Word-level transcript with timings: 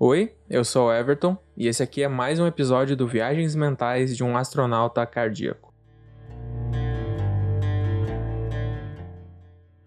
Oi, 0.00 0.32
eu 0.48 0.64
sou 0.64 0.94
Everton 0.94 1.36
e 1.56 1.66
esse 1.66 1.82
aqui 1.82 2.04
é 2.04 2.08
mais 2.08 2.38
um 2.38 2.46
episódio 2.46 2.96
do 2.96 3.08
Viagens 3.08 3.56
Mentais 3.56 4.16
de 4.16 4.22
um 4.22 4.36
Astronauta 4.36 5.04
Cardíaco. 5.04 5.74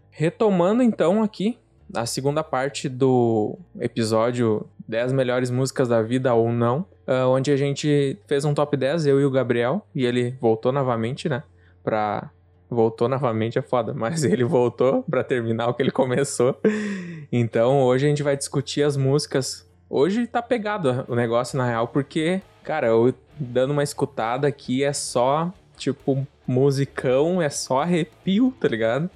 Retomando 0.09 0.83
então 0.83 1.23
aqui 1.23 1.57
a 1.95 2.05
segunda 2.05 2.43
parte 2.43 2.89
do 2.89 3.57
episódio 3.79 4.67
10 4.85 5.13
melhores 5.13 5.49
músicas 5.49 5.87
da 5.87 6.01
vida 6.01 6.33
ou 6.33 6.51
não, 6.51 6.81
uh, 7.07 7.29
onde 7.29 7.49
a 7.49 7.55
gente 7.55 8.19
fez 8.27 8.43
um 8.43 8.53
top 8.53 8.75
10, 8.75 9.05
eu 9.05 9.21
e 9.21 9.23
o 9.23 9.31
Gabriel, 9.31 9.81
e 9.95 10.05
ele 10.05 10.35
voltou 10.41 10.73
novamente, 10.73 11.29
né, 11.29 11.41
pra... 11.81 12.29
Voltou 12.69 13.07
novamente 13.07 13.57
é 13.57 13.61
foda, 13.61 13.93
mas 13.95 14.25
ele 14.25 14.43
voltou 14.43 15.03
para 15.03 15.23
terminar 15.23 15.67
o 15.69 15.73
que 15.73 15.81
ele 15.81 15.91
começou. 15.91 16.57
Então 17.31 17.81
hoje 17.81 18.05
a 18.05 18.09
gente 18.09 18.23
vai 18.23 18.35
discutir 18.35 18.83
as 18.83 18.97
músicas 18.97 19.70
Hoje 19.93 20.25
tá 20.25 20.41
pegado 20.41 21.03
o 21.09 21.15
negócio, 21.15 21.57
na 21.57 21.65
real, 21.65 21.85
porque, 21.85 22.41
cara, 22.63 22.87
eu 22.87 23.13
dando 23.37 23.71
uma 23.71 23.83
escutada 23.83 24.47
aqui 24.47 24.85
é 24.85 24.93
só, 24.93 25.51
tipo, 25.75 26.25
musicão, 26.47 27.41
é 27.41 27.49
só 27.49 27.81
arrepio, 27.81 28.53
tá 28.57 28.69
ligado? 28.69 29.09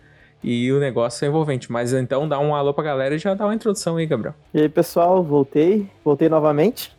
E 0.43 0.69
o 0.73 0.79
negócio 0.81 1.23
é 1.23 1.29
envolvente. 1.29 1.71
Mas 1.71 1.93
então 1.93 2.27
dá 2.27 2.39
um 2.39 2.53
alô 2.53 2.73
pra 2.73 2.83
galera 2.83 3.15
e 3.15 3.17
já 3.17 3.33
dá 3.33 3.45
uma 3.45 3.55
introdução 3.55 3.95
aí, 3.95 4.05
Gabriel. 4.05 4.35
E 4.53 4.59
aí, 4.59 4.67
pessoal, 4.67 5.23
voltei. 5.23 5.89
Voltei 6.03 6.27
novamente. 6.27 6.93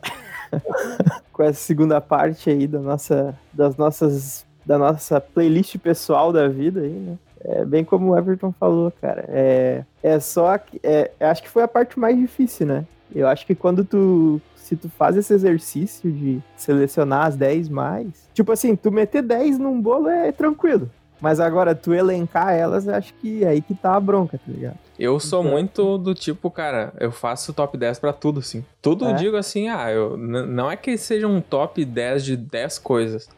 Com 1.31 1.43
essa 1.43 1.61
segunda 1.61 2.01
parte 2.01 2.49
aí 2.49 2.67
da 2.67 2.79
nossa, 2.79 3.39
das 3.53 3.77
nossas, 3.77 4.47
da 4.65 4.79
nossa 4.79 5.21
playlist 5.21 5.77
pessoal 5.77 6.33
da 6.33 6.49
vida 6.49 6.81
aí, 6.81 6.95
né? 6.95 7.19
É 7.45 7.63
bem 7.63 7.85
como 7.85 8.13
o 8.13 8.17
Everton 8.17 8.53
falou, 8.59 8.91
cara. 9.03 9.27
É, 9.29 9.85
é 10.03 10.19
só. 10.19 10.59
É, 10.83 11.11
acho 11.21 11.43
que 11.43 11.51
foi 11.51 11.63
a 11.63 11.69
parte 11.69 12.01
mais 12.01 12.17
difícil, 12.17 12.67
né? 12.67 12.87
Eu 13.15 13.29
acho 13.29 13.47
que 13.47 13.55
quando 13.55 13.85
tu. 13.85 14.41
Se 14.55 14.75
tu 14.75 14.89
faz 14.89 15.17
esse 15.17 15.33
exercício 15.33 16.11
de 16.11 16.41
selecionar 16.57 17.27
as 17.27 17.37
10 17.37 17.69
mais. 17.69 18.29
Tipo 18.35 18.51
assim, 18.51 18.75
tu 18.75 18.91
meter 18.91 19.23
10 19.23 19.59
num 19.59 19.81
bolo 19.81 20.09
é 20.09 20.33
tranquilo. 20.33 20.91
Mas 21.21 21.41
agora, 21.41 21.75
tu 21.75 21.95
elencar 21.95 22.53
elas, 22.53 22.87
acho 22.89 23.15
que 23.15 23.45
é 23.45 23.49
aí 23.49 23.63
que 23.63 23.75
tá 23.75 23.95
a 23.95 24.01
bronca, 24.01 24.39
tá 24.39 24.53
ligado? 24.53 24.79
Eu 24.99 25.19
sou 25.19 25.41
então... 25.41 25.53
muito 25.53 25.99
do 25.99 26.15
tipo, 26.15 26.51
cara, 26.51 26.93
eu 27.01 27.11
faço 27.11 27.53
top 27.53 27.77
10 27.79 27.99
para 27.99 28.13
tudo, 28.13 28.43
sim. 28.43 28.65
Tudo 28.83 29.07
é? 29.07 29.13
digo 29.15 29.37
assim, 29.37 29.69
ah, 29.69 29.91
eu, 29.91 30.17
não 30.17 30.71
é 30.71 30.77
que 30.77 30.97
seja 30.99 31.27
um 31.27 31.41
top 31.41 31.85
10 31.85 32.25
de 32.25 32.37
10 32.37 32.79
coisas. 32.79 33.29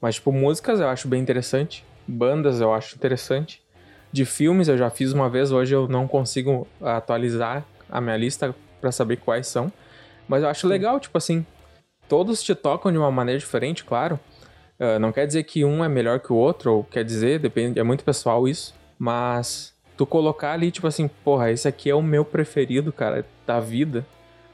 Mas, 0.00 0.16
tipo, 0.16 0.32
músicas 0.32 0.80
eu 0.80 0.88
acho 0.88 1.06
bem 1.08 1.20
interessante. 1.20 1.84
Bandas 2.06 2.60
eu 2.60 2.72
acho 2.72 2.96
interessante. 2.96 3.62
De 4.10 4.24
filmes 4.24 4.68
eu 4.68 4.78
já 4.78 4.90
fiz 4.90 5.12
uma 5.12 5.28
vez, 5.28 5.52
hoje 5.52 5.74
eu 5.74 5.86
não 5.86 6.08
consigo 6.08 6.66
atualizar 6.80 7.64
a 7.90 8.00
minha 8.00 8.16
lista 8.16 8.54
para 8.80 8.92
saber 8.92 9.16
quais 9.16 9.46
são. 9.46 9.72
Mas 10.26 10.42
eu 10.42 10.48
acho 10.48 10.66
legal, 10.66 11.00
tipo 11.00 11.16
assim, 11.16 11.44
todos 12.08 12.42
te 12.42 12.54
tocam 12.54 12.92
de 12.92 12.98
uma 12.98 13.10
maneira 13.10 13.38
diferente, 13.38 13.84
claro. 13.84 14.18
Uh, 14.78 14.98
não 14.98 15.10
quer 15.10 15.26
dizer 15.26 15.42
que 15.44 15.64
um 15.64 15.84
é 15.84 15.88
melhor 15.88 16.20
que 16.20 16.32
o 16.32 16.36
outro, 16.36 16.72
ou 16.72 16.84
quer 16.84 17.04
dizer, 17.04 17.38
depende, 17.38 17.80
é 17.80 17.82
muito 17.82 18.04
pessoal 18.04 18.46
isso. 18.46 18.74
Mas 18.98 19.74
tu 19.96 20.06
colocar 20.06 20.52
ali, 20.52 20.70
tipo 20.70 20.86
assim, 20.86 21.08
porra, 21.24 21.50
esse 21.50 21.66
aqui 21.66 21.90
é 21.90 21.94
o 21.94 22.02
meu 22.02 22.24
preferido, 22.24 22.92
cara, 22.92 23.26
da 23.46 23.58
vida. 23.58 24.06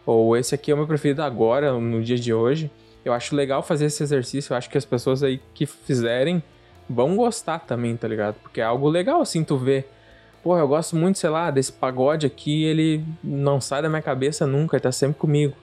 Ou 0.06 0.36
esse 0.36 0.54
aqui 0.54 0.70
é 0.70 0.74
o 0.74 0.76
meu 0.76 0.86
preferido 0.86 1.22
agora, 1.22 1.72
no 1.72 2.02
dia 2.02 2.16
de 2.16 2.32
hoje. 2.32 2.70
Eu 3.04 3.12
acho 3.12 3.36
legal 3.36 3.62
fazer 3.62 3.86
esse 3.86 4.02
exercício. 4.02 4.52
Eu 4.52 4.56
acho 4.56 4.70
que 4.70 4.78
as 4.78 4.84
pessoas 4.84 5.22
aí 5.22 5.40
que 5.52 5.66
fizerem 5.66 6.42
vão 6.88 7.16
gostar 7.16 7.60
também, 7.60 7.96
tá 7.96 8.08
ligado? 8.08 8.36
Porque 8.42 8.60
é 8.60 8.64
algo 8.64 8.88
legal, 8.88 9.20
assim, 9.20 9.44
tu 9.44 9.56
ver 9.56 9.88
Pô, 10.44 10.58
eu 10.58 10.68
gosto 10.68 10.94
muito, 10.94 11.18
sei 11.18 11.30
lá, 11.30 11.50
desse 11.50 11.72
pagode 11.72 12.26
aqui, 12.26 12.64
ele 12.64 13.02
não 13.24 13.62
sai 13.62 13.80
da 13.80 13.88
minha 13.88 14.02
cabeça 14.02 14.46
nunca, 14.46 14.76
ele 14.76 14.82
tá 14.82 14.92
sempre 14.92 15.18
comigo. 15.18 15.56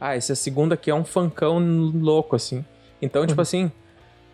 Ah, 0.00 0.16
esse 0.16 0.34
segundo 0.34 0.72
aqui 0.72 0.90
é 0.90 0.94
um 0.96 1.04
funkão 1.04 1.60
louco, 1.60 2.34
assim. 2.34 2.64
Então, 3.00 3.20
tipo 3.20 3.20
uhum. 3.20 3.26
tipo 3.28 3.40
assim, 3.40 3.72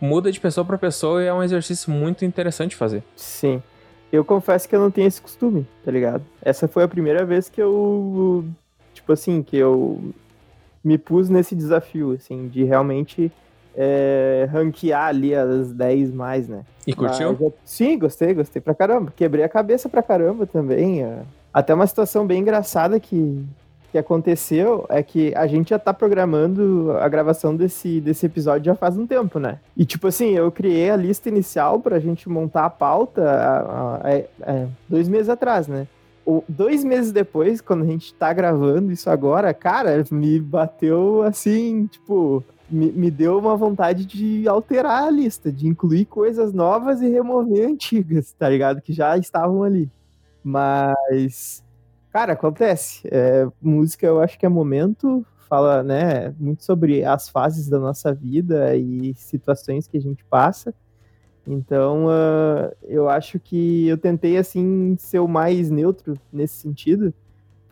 muda 0.00 0.32
de 0.32 0.40
pessoa 0.40 0.64
para 0.64 0.78
pessoa 0.78 1.22
e 1.22 1.26
é 1.26 1.34
um 1.34 1.42
exercício 1.42 1.92
muito 1.92 2.24
interessante 2.24 2.74
fazer. 2.74 3.04
Sim. 3.14 3.62
Eu 4.10 4.24
confesso 4.24 4.66
que 4.66 4.74
eu 4.74 4.80
não 4.80 4.90
tenho 4.90 5.08
esse 5.08 5.20
costume, 5.20 5.66
tá 5.84 5.90
ligado? 5.90 6.24
Essa 6.40 6.66
foi 6.66 6.84
a 6.84 6.88
primeira 6.88 7.26
vez 7.26 7.50
que 7.50 7.60
eu, 7.60 8.46
tipo 8.94 9.12
assim, 9.12 9.42
que 9.42 9.58
eu 9.58 10.14
me 10.82 10.96
pus 10.96 11.28
nesse 11.28 11.54
desafio, 11.54 12.12
assim, 12.12 12.48
de 12.48 12.64
realmente 12.64 13.30
é, 13.74 14.48
ranquear 14.50 15.08
ali 15.08 15.34
as 15.34 15.72
10 15.72 16.12
mais, 16.12 16.48
né? 16.48 16.62
E 16.86 16.94
curtiu? 16.94 17.36
Mas, 17.38 17.52
sim, 17.64 17.98
gostei, 17.98 18.34
gostei 18.34 18.60
pra 18.60 18.74
caramba. 18.74 19.12
Quebrei 19.14 19.44
a 19.44 19.48
cabeça 19.48 19.88
pra 19.88 20.02
caramba 20.02 20.46
também. 20.46 21.02
É. 21.02 21.20
Até 21.52 21.74
uma 21.74 21.86
situação 21.86 22.26
bem 22.26 22.40
engraçada 22.40 22.98
que, 22.98 23.44
que 23.90 23.98
aconteceu 23.98 24.86
é 24.88 25.02
que 25.02 25.34
a 25.34 25.46
gente 25.46 25.70
já 25.70 25.78
tá 25.78 25.92
programando 25.92 26.92
a 26.98 27.08
gravação 27.08 27.54
desse, 27.54 28.00
desse 28.00 28.26
episódio 28.26 28.66
já 28.66 28.74
faz 28.74 28.96
um 28.96 29.06
tempo, 29.06 29.38
né? 29.38 29.58
E 29.76 29.84
tipo 29.84 30.06
assim, 30.06 30.30
eu 30.30 30.50
criei 30.50 30.90
a 30.90 30.96
lista 30.96 31.28
inicial 31.28 31.78
pra 31.78 32.00
gente 32.00 32.28
montar 32.28 32.64
a 32.64 32.70
pauta 32.70 33.22
é, 34.04 34.26
é, 34.42 34.66
dois 34.88 35.08
meses 35.08 35.28
atrás, 35.28 35.68
né? 35.68 35.86
O, 36.24 36.42
dois 36.48 36.84
meses 36.84 37.10
depois, 37.10 37.60
quando 37.60 37.82
a 37.82 37.86
gente 37.86 38.14
tá 38.14 38.32
gravando 38.32 38.92
isso 38.92 39.10
agora, 39.10 39.52
cara, 39.52 40.04
me 40.10 40.38
bateu 40.38 41.22
assim, 41.22 41.86
tipo, 41.86 42.44
me, 42.74 42.90
me 42.90 43.10
deu 43.10 43.38
uma 43.38 43.56
vontade 43.56 44.04
de 44.04 44.48
alterar 44.48 45.04
a 45.04 45.10
lista, 45.10 45.52
de 45.52 45.66
incluir 45.68 46.06
coisas 46.06 46.52
novas 46.52 47.00
e 47.00 47.08
remover 47.08 47.68
antigas, 47.68 48.32
tá 48.32 48.48
ligado? 48.48 48.80
Que 48.80 48.92
já 48.92 49.16
estavam 49.16 49.62
ali. 49.62 49.90
Mas, 50.42 51.62
cara, 52.10 52.32
acontece. 52.32 53.02
É, 53.10 53.46
música 53.60 54.06
eu 54.06 54.20
acho 54.20 54.38
que 54.38 54.46
é 54.46 54.48
momento, 54.48 55.24
fala, 55.48 55.82
né, 55.82 56.34
muito 56.38 56.64
sobre 56.64 57.04
as 57.04 57.28
fases 57.28 57.68
da 57.68 57.78
nossa 57.78 58.12
vida 58.14 58.74
e 58.74 59.14
situações 59.14 59.86
que 59.86 59.96
a 59.98 60.00
gente 60.00 60.24
passa. 60.24 60.74
Então, 61.46 62.06
uh, 62.06 62.72
eu 62.84 63.08
acho 63.08 63.38
que 63.38 63.88
eu 63.88 63.98
tentei, 63.98 64.38
assim, 64.38 64.96
ser 64.98 65.18
o 65.18 65.28
mais 65.28 65.70
neutro 65.70 66.16
nesse 66.32 66.54
sentido, 66.54 67.12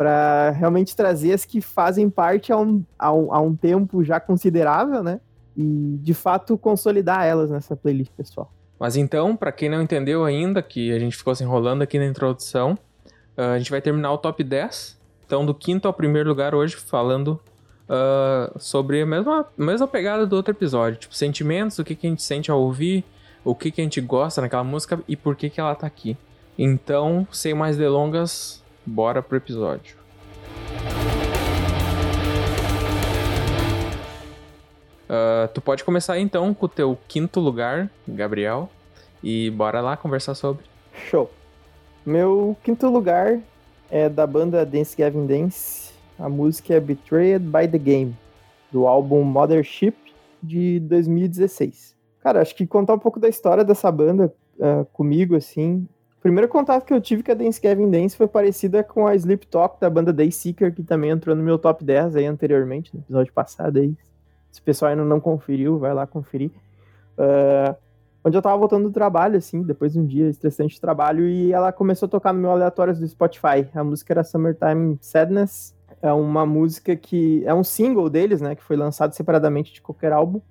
para 0.01 0.49
realmente 0.53 0.97
trazer 0.97 1.35
as 1.35 1.45
que 1.45 1.61
fazem 1.61 2.09
parte 2.09 2.51
a 2.51 2.57
um, 2.57 2.83
a, 2.99 3.13
um, 3.13 3.35
a 3.35 3.39
um 3.39 3.55
tempo 3.55 4.03
já 4.03 4.19
considerável, 4.19 5.03
né? 5.03 5.21
E 5.55 5.99
de 6.01 6.15
fato 6.15 6.57
consolidar 6.57 7.27
elas 7.27 7.51
nessa 7.51 7.77
playlist 7.77 8.11
pessoal. 8.17 8.51
Mas 8.79 8.97
então, 8.97 9.37
para 9.37 9.53
quem 9.53 9.69
não 9.69 9.83
entendeu 9.83 10.25
ainda, 10.25 10.63
que 10.63 10.91
a 10.91 10.99
gente 10.99 11.15
ficou 11.15 11.35
se 11.35 11.45
enrolando 11.45 11.83
aqui 11.83 11.99
na 11.99 12.07
introdução, 12.07 12.79
uh, 13.37 13.43
a 13.55 13.59
gente 13.59 13.71
vai 13.71 13.83
terminar 13.83 14.11
o 14.11 14.17
top 14.17 14.43
10. 14.43 14.99
Então, 15.27 15.45
do 15.45 15.55
quinto 15.55 15.87
ao 15.87 15.93
primeiro 15.93 16.31
lugar 16.31 16.55
hoje, 16.55 16.77
falando 16.77 17.39
uh, 17.87 18.59
sobre 18.59 19.03
a 19.03 19.07
mesma, 19.07 19.45
mesma 19.55 19.87
pegada 19.87 20.25
do 20.25 20.35
outro 20.35 20.55
episódio. 20.55 20.99
Tipo, 20.99 21.15
sentimentos, 21.15 21.79
o 21.79 21.85
que, 21.85 21.95
que 21.95 22.07
a 22.07 22.11
gente 22.11 22.23
sente 22.23 22.51
ao 22.51 22.59
ouvir, 22.59 23.05
o 23.45 23.55
que, 23.55 23.71
que 23.71 23.83
a 23.83 23.85
gente 23.85 24.01
gosta 24.01 24.41
naquela 24.41 24.65
música 24.65 24.99
e 25.07 25.15
por 25.15 25.37
que, 25.37 25.51
que 25.51 25.61
ela 25.61 25.75
tá 25.75 25.87
aqui. 25.87 26.17
Então, 26.57 27.29
sem 27.31 27.53
mais 27.53 27.77
delongas, 27.77 28.60
bora 28.91 29.23
pro 29.23 29.37
episódio. 29.37 29.97
Uh, 35.09 35.49
tu 35.55 35.61
pode 35.61 35.85
começar 35.85 36.19
então 36.19 36.53
com 36.53 36.67
o 36.67 36.69
teu 36.69 36.99
quinto 37.09 37.41
lugar, 37.41 37.91
Gabriel, 38.07 38.69
e 39.23 39.51
bora 39.51 39.81
lá 39.81 39.97
conversar 39.97 40.35
sobre. 40.35 40.65
Show. 41.09 41.31
Meu 42.05 42.57
quinto 42.63 42.89
lugar 42.89 43.41
é 43.91 44.09
da 44.09 44.27
banda 44.27 44.65
Dance 44.67 44.97
Gavin 44.97 45.27
Dance. 45.27 45.93
A 46.19 46.29
música 46.29 46.75
é 46.75 46.81
Betrayed 46.81 47.45
by 47.45 47.67
the 47.67 47.79
Game, 47.79 48.17
do 48.71 48.87
álbum 48.87 49.23
Mothership 49.23 49.95
de 50.43 50.81
2016. 50.81 51.97
Cara, 52.21 52.43
acho 52.43 52.55
que 52.55 52.67
contar 52.67 52.95
um 52.95 52.99
pouco 52.99 53.19
da 53.19 53.29
história 53.29 53.65
dessa 53.65 53.91
banda 53.91 54.33
uh, 54.59 54.85
comigo, 54.93 55.35
assim, 55.35 55.89
o 56.21 56.23
primeiro 56.23 56.49
contato 56.49 56.85
que 56.85 56.93
eu 56.93 57.01
tive 57.01 57.23
com 57.23 57.33
a 57.33 57.35
Dance 57.35 57.59
Gavin 57.59 57.91
Dance 57.91 58.15
foi 58.15 58.29
parecida 58.29 58.85
com 58.85 59.07
a 59.07 59.15
Sleep 59.15 59.47
Talk 59.47 59.81
da 59.81 59.89
banda 59.89 60.13
Dayseeker, 60.13 60.75
que 60.75 60.83
também 60.83 61.09
entrou 61.09 61.35
no 61.35 61.43
meu 61.43 61.59
top 61.59 61.83
10 61.83 62.15
aí 62.15 62.27
anteriormente, 62.27 62.95
no 62.95 63.01
episódio 63.01 63.33
passado 63.33 63.79
aí. 63.79 63.97
Se 64.53 64.61
o 64.61 64.63
pessoal 64.63 64.91
ainda 64.91 65.03
não 65.03 65.19
conferiu, 65.19 65.79
vai 65.79 65.95
lá 65.95 66.07
conferir. 66.07 66.51
Uh, 67.17 67.75
onde 68.23 68.37
eu 68.37 68.43
tava 68.43 68.59
voltando 68.59 68.83
do 68.83 68.93
trabalho, 68.93 69.39
assim, 69.39 69.63
depois 69.63 69.95
de 69.95 69.99
um 69.99 70.05
dia 70.05 70.29
estressante 70.29 70.75
de 70.75 70.81
trabalho, 70.83 71.27
e 71.27 71.55
ela 71.55 71.73
começou 71.73 72.07
a 72.07 72.11
tocar 72.11 72.35
no 72.35 72.41
meu 72.41 72.51
aleatório 72.51 72.95
do 72.95 73.09
Spotify. 73.09 73.67
A 73.75 73.83
música 73.83 74.13
era 74.13 74.23
Summertime 74.23 74.99
Sadness. 75.01 75.75
É 76.03 76.13
uma 76.13 76.45
música 76.45 76.95
que 76.97 77.43
é 77.47 77.55
um 77.55 77.65
single 77.65 78.11
deles, 78.11 78.43
né, 78.43 78.55
que 78.55 78.63
foi 78.63 78.77
lançado 78.77 79.15
separadamente 79.15 79.73
de 79.73 79.81
qualquer 79.81 80.13
álbum. 80.13 80.43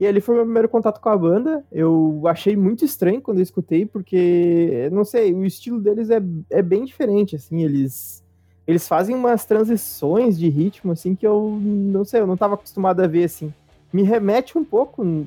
E 0.00 0.06
ali 0.06 0.18
foi 0.18 0.34
meu 0.34 0.44
primeiro 0.44 0.68
contato 0.68 0.98
com 0.98 1.10
a 1.10 1.16
banda. 1.16 1.62
Eu 1.70 2.22
achei 2.26 2.56
muito 2.56 2.86
estranho 2.86 3.20
quando 3.20 3.36
eu 3.36 3.42
escutei, 3.42 3.84
porque, 3.84 4.88
não 4.90 5.04
sei, 5.04 5.32
o 5.34 5.44
estilo 5.44 5.78
deles 5.78 6.08
é, 6.08 6.22
é 6.48 6.62
bem 6.62 6.86
diferente, 6.86 7.36
assim, 7.36 7.62
eles 7.62 8.24
eles 8.66 8.86
fazem 8.86 9.16
umas 9.16 9.44
transições 9.44 10.38
de 10.38 10.48
ritmo, 10.48 10.92
assim, 10.92 11.14
que 11.16 11.26
eu 11.26 11.58
não 11.60 12.04
sei, 12.04 12.20
eu 12.20 12.26
não 12.26 12.34
estava 12.34 12.54
acostumado 12.54 13.00
a 13.00 13.06
ver, 13.06 13.24
assim. 13.24 13.52
Me 13.92 14.04
remete 14.04 14.56
um 14.56 14.62
pouco, 14.64 15.26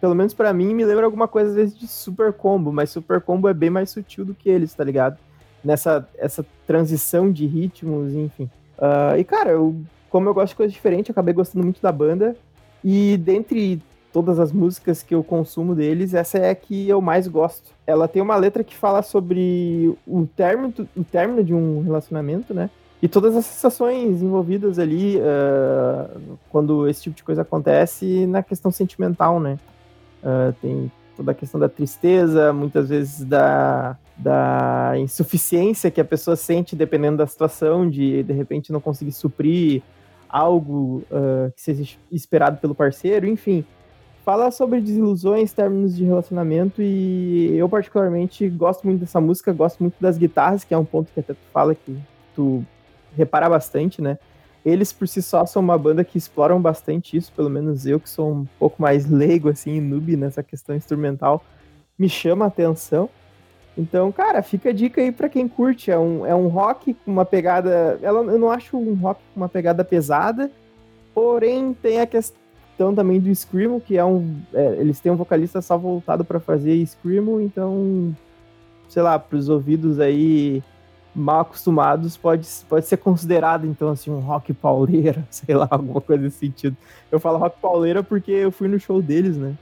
pelo 0.00 0.14
menos 0.14 0.32
para 0.32 0.52
mim, 0.52 0.74
me 0.74 0.84
lembra 0.84 1.04
alguma 1.04 1.26
coisa 1.26 1.50
às 1.50 1.56
vezes 1.56 1.76
de 1.76 1.88
Super 1.88 2.32
Combo, 2.32 2.72
mas 2.72 2.90
Super 2.90 3.20
Combo 3.20 3.48
é 3.48 3.54
bem 3.54 3.68
mais 3.68 3.90
sutil 3.90 4.24
do 4.24 4.34
que 4.34 4.48
eles, 4.48 4.72
tá 4.72 4.84
ligado? 4.84 5.18
Nessa 5.64 6.08
essa 6.16 6.46
transição 6.66 7.32
de 7.32 7.46
ritmos, 7.46 8.14
enfim. 8.14 8.48
Uh, 8.78 9.18
e, 9.18 9.24
cara, 9.24 9.50
eu 9.50 9.74
como 10.08 10.28
eu 10.28 10.34
gosto 10.34 10.50
de 10.50 10.56
coisa 10.56 10.72
diferente, 10.72 11.10
eu 11.10 11.12
acabei 11.12 11.34
gostando 11.34 11.64
muito 11.64 11.82
da 11.82 11.90
banda. 11.90 12.36
E 12.84 13.16
dentre 13.16 13.82
todas 14.12 14.38
as 14.38 14.52
músicas 14.52 15.02
que 15.02 15.14
eu 15.14 15.22
consumo 15.22 15.74
deles, 15.74 16.14
essa 16.14 16.38
é 16.38 16.50
a 16.50 16.54
que 16.54 16.88
eu 16.88 17.00
mais 17.00 17.28
gosto. 17.28 17.70
Ela 17.86 18.08
tem 18.08 18.22
uma 18.22 18.36
letra 18.36 18.64
que 18.64 18.76
fala 18.76 19.02
sobre 19.02 19.94
o 20.06 20.26
término, 20.26 20.72
o 20.96 21.04
término 21.04 21.44
de 21.44 21.54
um 21.54 21.82
relacionamento, 21.82 22.54
né? 22.54 22.70
E 23.00 23.06
todas 23.06 23.36
as 23.36 23.46
sensações 23.46 24.22
envolvidas 24.22 24.78
ali 24.78 25.18
uh, 25.18 26.38
quando 26.50 26.88
esse 26.88 27.02
tipo 27.02 27.16
de 27.16 27.22
coisa 27.22 27.42
acontece 27.42 28.26
na 28.26 28.42
questão 28.42 28.72
sentimental, 28.72 29.38
né? 29.38 29.58
Uh, 30.22 30.52
tem 30.60 30.92
toda 31.16 31.30
a 31.30 31.34
questão 31.34 31.60
da 31.60 31.68
tristeza, 31.68 32.52
muitas 32.52 32.88
vezes 32.88 33.24
da, 33.24 33.96
da 34.16 34.94
insuficiência 34.98 35.90
que 35.90 36.00
a 36.00 36.04
pessoa 36.04 36.36
sente 36.36 36.74
dependendo 36.74 37.18
da 37.18 37.26
situação, 37.26 37.88
de 37.88 38.22
de 38.22 38.32
repente 38.32 38.72
não 38.72 38.80
conseguir 38.80 39.12
suprir 39.12 39.82
algo 40.28 41.02
uh, 41.10 41.52
que 41.54 41.62
seja 41.62 41.96
esperado 42.10 42.58
pelo 42.58 42.74
parceiro, 42.74 43.26
enfim. 43.26 43.64
Fala 44.28 44.50
sobre 44.50 44.78
desilusões, 44.82 45.54
términos 45.54 45.96
de 45.96 46.04
relacionamento 46.04 46.82
e 46.82 47.56
eu 47.56 47.66
particularmente 47.66 48.46
gosto 48.50 48.86
muito 48.86 49.00
dessa 49.00 49.18
música, 49.22 49.54
gosto 49.54 49.82
muito 49.82 49.94
das 49.98 50.18
guitarras, 50.18 50.64
que 50.64 50.74
é 50.74 50.76
um 50.76 50.84
ponto 50.84 51.10
que 51.10 51.20
até 51.20 51.32
tu 51.32 51.40
fala 51.50 51.74
que 51.74 51.96
tu 52.34 52.62
repara 53.16 53.48
bastante, 53.48 54.02
né? 54.02 54.18
Eles 54.66 54.92
por 54.92 55.08
si 55.08 55.22
só 55.22 55.46
são 55.46 55.62
uma 55.62 55.78
banda 55.78 56.04
que 56.04 56.18
exploram 56.18 56.60
bastante 56.60 57.16
isso, 57.16 57.32
pelo 57.32 57.48
menos 57.48 57.86
eu 57.86 57.98
que 57.98 58.10
sou 58.10 58.30
um 58.30 58.46
pouco 58.58 58.82
mais 58.82 59.08
leigo 59.08 59.48
assim, 59.48 59.80
noob 59.80 60.14
nessa 60.14 60.42
questão 60.42 60.76
instrumental, 60.76 61.42
me 61.98 62.06
chama 62.06 62.44
a 62.44 62.48
atenção. 62.48 63.08
Então, 63.78 64.12
cara, 64.12 64.42
fica 64.42 64.68
a 64.68 64.74
dica 64.74 65.00
aí 65.00 65.10
para 65.10 65.30
quem 65.30 65.48
curte. 65.48 65.90
É 65.90 65.98
um, 65.98 66.26
é 66.26 66.34
um 66.34 66.48
rock 66.48 66.92
com 66.92 67.10
uma 67.10 67.24
pegada. 67.24 67.98
Ela, 68.02 68.20
eu 68.30 68.38
não 68.38 68.50
acho 68.50 68.76
um 68.76 68.92
rock 68.92 69.22
com 69.32 69.40
uma 69.40 69.48
pegada 69.48 69.82
pesada, 69.82 70.50
porém 71.14 71.72
tem 71.72 71.98
a 71.98 72.06
questão 72.06 72.47
também 72.94 73.20
do 73.20 73.34
Screamo, 73.34 73.80
que 73.80 73.96
é 73.96 74.04
um. 74.04 74.36
É, 74.52 74.76
eles 74.78 75.00
têm 75.00 75.12
um 75.12 75.16
vocalista 75.16 75.60
só 75.60 75.76
voltado 75.76 76.24
para 76.24 76.40
fazer 76.40 76.84
Screamo, 76.86 77.40
então, 77.40 78.14
sei 78.88 79.02
lá, 79.02 79.18
pros 79.18 79.48
ouvidos 79.48 80.00
aí 80.00 80.62
mal 81.14 81.40
acostumados, 81.40 82.16
pode, 82.16 82.46
pode 82.68 82.86
ser 82.86 82.98
considerado, 82.98 83.66
então, 83.66 83.90
assim, 83.90 84.10
um 84.10 84.20
rock 84.20 84.52
pauleira, 84.52 85.26
sei 85.30 85.54
lá, 85.54 85.66
alguma 85.70 86.00
coisa 86.00 86.22
nesse 86.22 86.38
sentido. 86.38 86.76
Eu 87.10 87.18
falo 87.18 87.38
rock 87.38 87.60
pauleira 87.60 88.02
porque 88.02 88.30
eu 88.30 88.52
fui 88.52 88.68
no 88.68 88.78
show 88.78 89.02
deles, 89.02 89.36
né? 89.36 89.54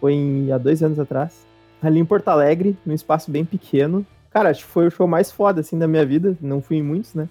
Foi 0.00 0.12
em, 0.12 0.52
há 0.52 0.58
dois 0.58 0.82
anos 0.82 0.98
atrás 0.98 1.50
ali 1.82 1.98
em 1.98 2.04
Porto 2.04 2.28
Alegre, 2.28 2.76
num 2.84 2.94
espaço 2.94 3.30
bem 3.30 3.44
pequeno. 3.44 4.04
Cara, 4.30 4.50
acho 4.50 4.64
que 4.64 4.70
foi 4.70 4.86
o 4.86 4.90
show 4.90 5.06
mais 5.06 5.32
foda, 5.32 5.60
assim, 5.60 5.78
da 5.78 5.88
minha 5.88 6.04
vida. 6.04 6.36
Não 6.40 6.60
fui 6.60 6.76
em 6.76 6.82
muitos, 6.82 7.14
né? 7.14 7.28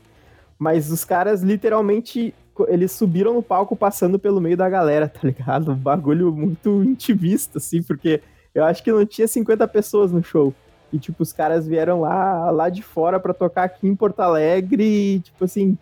Mas 0.57 0.91
os 0.91 1.05
caras, 1.05 1.41
literalmente, 1.41 2.33
eles 2.67 2.91
subiram 2.91 3.33
no 3.33 3.43
palco 3.43 3.75
passando 3.75 4.19
pelo 4.19 4.41
meio 4.41 4.57
da 4.57 4.69
galera, 4.69 5.07
tá 5.07 5.19
ligado? 5.23 5.71
Um 5.71 5.75
bagulho 5.75 6.31
muito 6.31 6.83
intimista, 6.83 7.57
assim, 7.57 7.81
porque 7.81 8.21
eu 8.53 8.63
acho 8.63 8.83
que 8.83 8.91
não 8.91 9.05
tinha 9.05 9.27
50 9.27 9.67
pessoas 9.67 10.11
no 10.11 10.23
show. 10.23 10.53
E, 10.91 10.97
tipo, 10.97 11.21
os 11.21 11.31
caras 11.31 11.67
vieram 11.67 12.01
lá, 12.01 12.49
lá 12.49 12.69
de 12.69 12.81
fora 12.81 13.19
para 13.19 13.33
tocar 13.33 13.63
aqui 13.63 13.87
em 13.87 13.95
Porto 13.95 14.21
Alegre 14.21 14.83
e, 14.83 15.19
tipo 15.19 15.45
assim, 15.45 15.77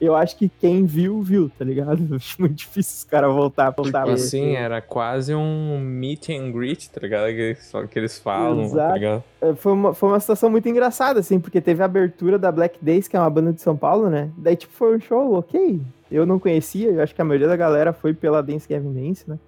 eu 0.00 0.16
acho 0.16 0.36
que 0.36 0.48
quem 0.48 0.86
viu, 0.86 1.20
viu, 1.22 1.50
tá 1.50 1.64
ligado? 1.64 2.02
Acho 2.16 2.40
muito 2.40 2.54
difícil 2.54 2.94
os 2.98 3.04
caras 3.04 3.32
voltar, 3.32 3.70
voltar. 3.70 4.04
Tipo 4.04 4.14
assim, 4.14 4.54
era 4.54 4.80
quase 4.80 5.34
um 5.34 5.78
meet 5.78 6.30
and 6.30 6.50
greet, 6.52 6.88
tá 6.88 7.00
ligado? 7.02 7.26
Que, 7.26 7.54
só 7.60 7.86
que 7.86 7.98
eles 7.98 8.18
falam, 8.18 8.56
tá 8.56 8.64
Exato. 8.64 8.88
tá 8.88 8.94
ligado? 8.94 9.24
É, 9.42 9.54
foi 9.54 9.72
uma, 9.72 9.92
foi 9.92 10.08
uma 10.08 10.20
situação 10.20 10.48
muito 10.48 10.68
engraçada, 10.68 11.20
assim, 11.20 11.38
porque 11.38 11.60
teve 11.60 11.82
a 11.82 11.84
abertura 11.84 12.38
da 12.38 12.50
Black 12.50 12.78
Days, 12.82 13.06
que 13.06 13.16
é 13.16 13.20
uma 13.20 13.28
banda 13.28 13.52
de 13.52 13.60
São 13.60 13.76
Paulo, 13.76 14.08
né? 14.08 14.30
Daí, 14.38 14.56
tipo, 14.56 14.72
foi 14.72 14.96
um 14.96 15.00
show, 15.00 15.34
ok. 15.34 15.80
Eu 16.10 16.24
não 16.24 16.38
conhecia, 16.38 16.90
eu 16.90 17.02
acho 17.02 17.14
que 17.14 17.20
a 17.20 17.24
maioria 17.24 17.48
da 17.48 17.56
galera 17.56 17.92
foi 17.92 18.14
pela 18.14 18.42
Dance 18.42 18.66
Gavin 18.66 18.92
Dance, 18.92 19.28
né? 19.28 19.38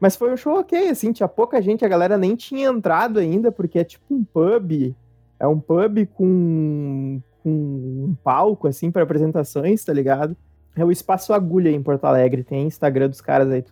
Mas 0.00 0.16
foi 0.16 0.32
um 0.32 0.36
show 0.36 0.58
ok, 0.58 0.88
assim, 0.88 1.12
tinha 1.12 1.28
pouca 1.28 1.62
gente, 1.62 1.84
a 1.84 1.88
galera 1.88 2.18
nem 2.18 2.34
tinha 2.34 2.68
entrado 2.68 3.18
ainda, 3.18 3.50
porque 3.50 3.78
é 3.78 3.84
tipo 3.84 4.04
um 4.10 4.24
pub. 4.24 4.94
É 5.38 5.46
um 5.46 5.58
pub 5.58 6.06
com, 6.14 7.20
com 7.46 8.08
um 8.10 8.16
palco, 8.24 8.66
assim, 8.66 8.90
para 8.90 9.04
apresentações, 9.04 9.84
tá 9.84 9.92
ligado? 9.92 10.36
É 10.74 10.84
o 10.84 10.90
Espaço 10.90 11.32
Agulha 11.32 11.70
em 11.70 11.80
Porto 11.80 12.04
Alegre. 12.04 12.42
Tem 12.42 12.66
Instagram 12.66 13.08
dos 13.08 13.20
caras 13.20 13.48
aí. 13.52 13.64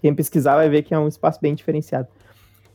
Quem 0.00 0.14
pesquisar 0.14 0.54
vai 0.54 0.70
ver 0.70 0.84
que 0.84 0.94
é 0.94 0.98
um 0.98 1.08
espaço 1.08 1.40
bem 1.42 1.52
diferenciado. 1.52 2.06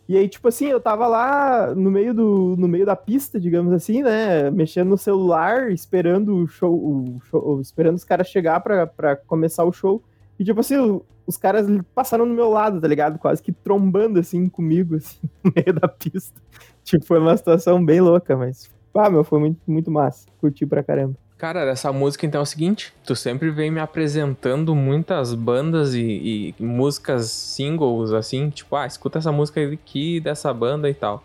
E 0.10 0.18
aí, 0.18 0.28
tipo 0.28 0.46
assim, 0.50 0.66
eu 0.66 0.80
tava 0.82 1.08
lá 1.08 1.74
no 1.74 1.90
meio, 1.90 2.14
do, 2.14 2.56
no 2.60 2.68
meio 2.68 2.86
da 2.86 2.98
pista, 2.98 3.40
digamos 3.40 3.72
assim, 3.72 4.04
né? 4.04 4.52
Mexendo 4.52 4.90
no 4.90 4.98
celular, 4.98 5.72
esperando 5.72 6.36
o 6.36 6.48
show, 6.48 6.76
o 6.76 7.20
show 7.22 7.62
esperando 7.62 7.96
os 7.96 8.04
caras 8.04 8.28
chegar 8.28 8.60
pra 8.60 9.16
começar 9.16 9.64
o 9.64 9.72
show. 9.72 10.04
E 10.38 10.44
tipo 10.44 10.60
assim, 10.60 11.02
os 11.26 11.38
caras 11.38 11.66
passaram 11.96 12.26
no 12.26 12.36
meu 12.36 12.50
lado, 12.50 12.82
tá 12.82 12.90
ligado? 12.90 13.18
Quase 13.18 13.42
que 13.42 13.54
trombando 13.54 14.20
assim 14.20 14.50
comigo, 14.50 14.98
assim, 14.98 15.18
no 15.42 15.54
meio 15.56 15.80
da 15.80 15.88
pista. 15.88 16.40
Tipo, 16.84 17.06
foi 17.06 17.20
uma 17.20 17.38
situação 17.38 17.84
bem 17.84 18.02
louca, 18.02 18.36
mas 18.36 18.75
ah, 19.00 19.10
meu, 19.10 19.24
foi 19.24 19.40
muito, 19.40 19.60
muito 19.68 19.92
massa. 19.92 20.28
Curti 20.40 20.66
pra 20.66 20.84
caramba. 20.84 21.16
Cara, 21.38 21.70
essa 21.70 21.92
música 21.92 22.26
então 22.26 22.40
é 22.40 22.44
o 22.44 22.46
seguinte: 22.46 22.94
tu 23.06 23.16
sempre 23.16 23.52
vem 23.52 23.70
me 23.70 23.80
apresentando 23.80 24.74
muitas 24.74 25.34
bandas 25.34 25.94
e, 25.94 26.54
e, 26.60 26.64
músicas 26.64 27.30
singles, 27.30 28.14
assim, 28.14 28.50
tipo, 28.50 28.76
ah, 28.76 28.88
escuta 28.88 29.20
essa 29.20 29.32
música 29.32 29.62
aqui 29.62 30.20
dessa 30.20 30.54
banda 30.54 30.90
e 30.90 30.94
tal. 30.94 31.24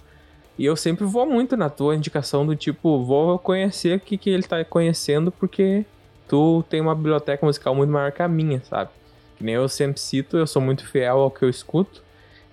E 0.59 0.67
eu 0.67 0.77
sempre 0.77 1.05
vou 1.07 1.25
muito 1.25 1.57
na 1.57 1.71
tua 1.71 1.95
indicação 1.95 2.45
do 2.45 2.55
tipo, 2.55 3.03
vou 3.05 3.39
conhecer 3.39 3.97
o 3.97 4.01
que, 4.01 4.19
que 4.19 4.29
ele 4.29 4.43
tá 4.43 4.63
conhecendo, 4.65 5.31
porque 5.31 5.87
tu 6.29 6.63
tem 6.69 6.81
uma 6.81 6.95
biblioteca 6.95 7.47
musical 7.47 7.75
muito 7.75 7.91
maior 7.91 8.13
que 8.13 8.23
a 8.23 8.29
minha, 8.29 8.61
sabe? 8.65 8.91
Que 9.37 9.45
nem 9.45 9.55
eu 9.55 9.69
sempre 9.69 10.01
cito, 10.01 10.37
eu 10.37 10.47
sou 10.47 10.61
muito 10.61 10.87
fiel 10.87 11.19
ao 11.19 11.31
que 11.31 11.45
eu 11.45 11.49
escuto. 11.49 12.03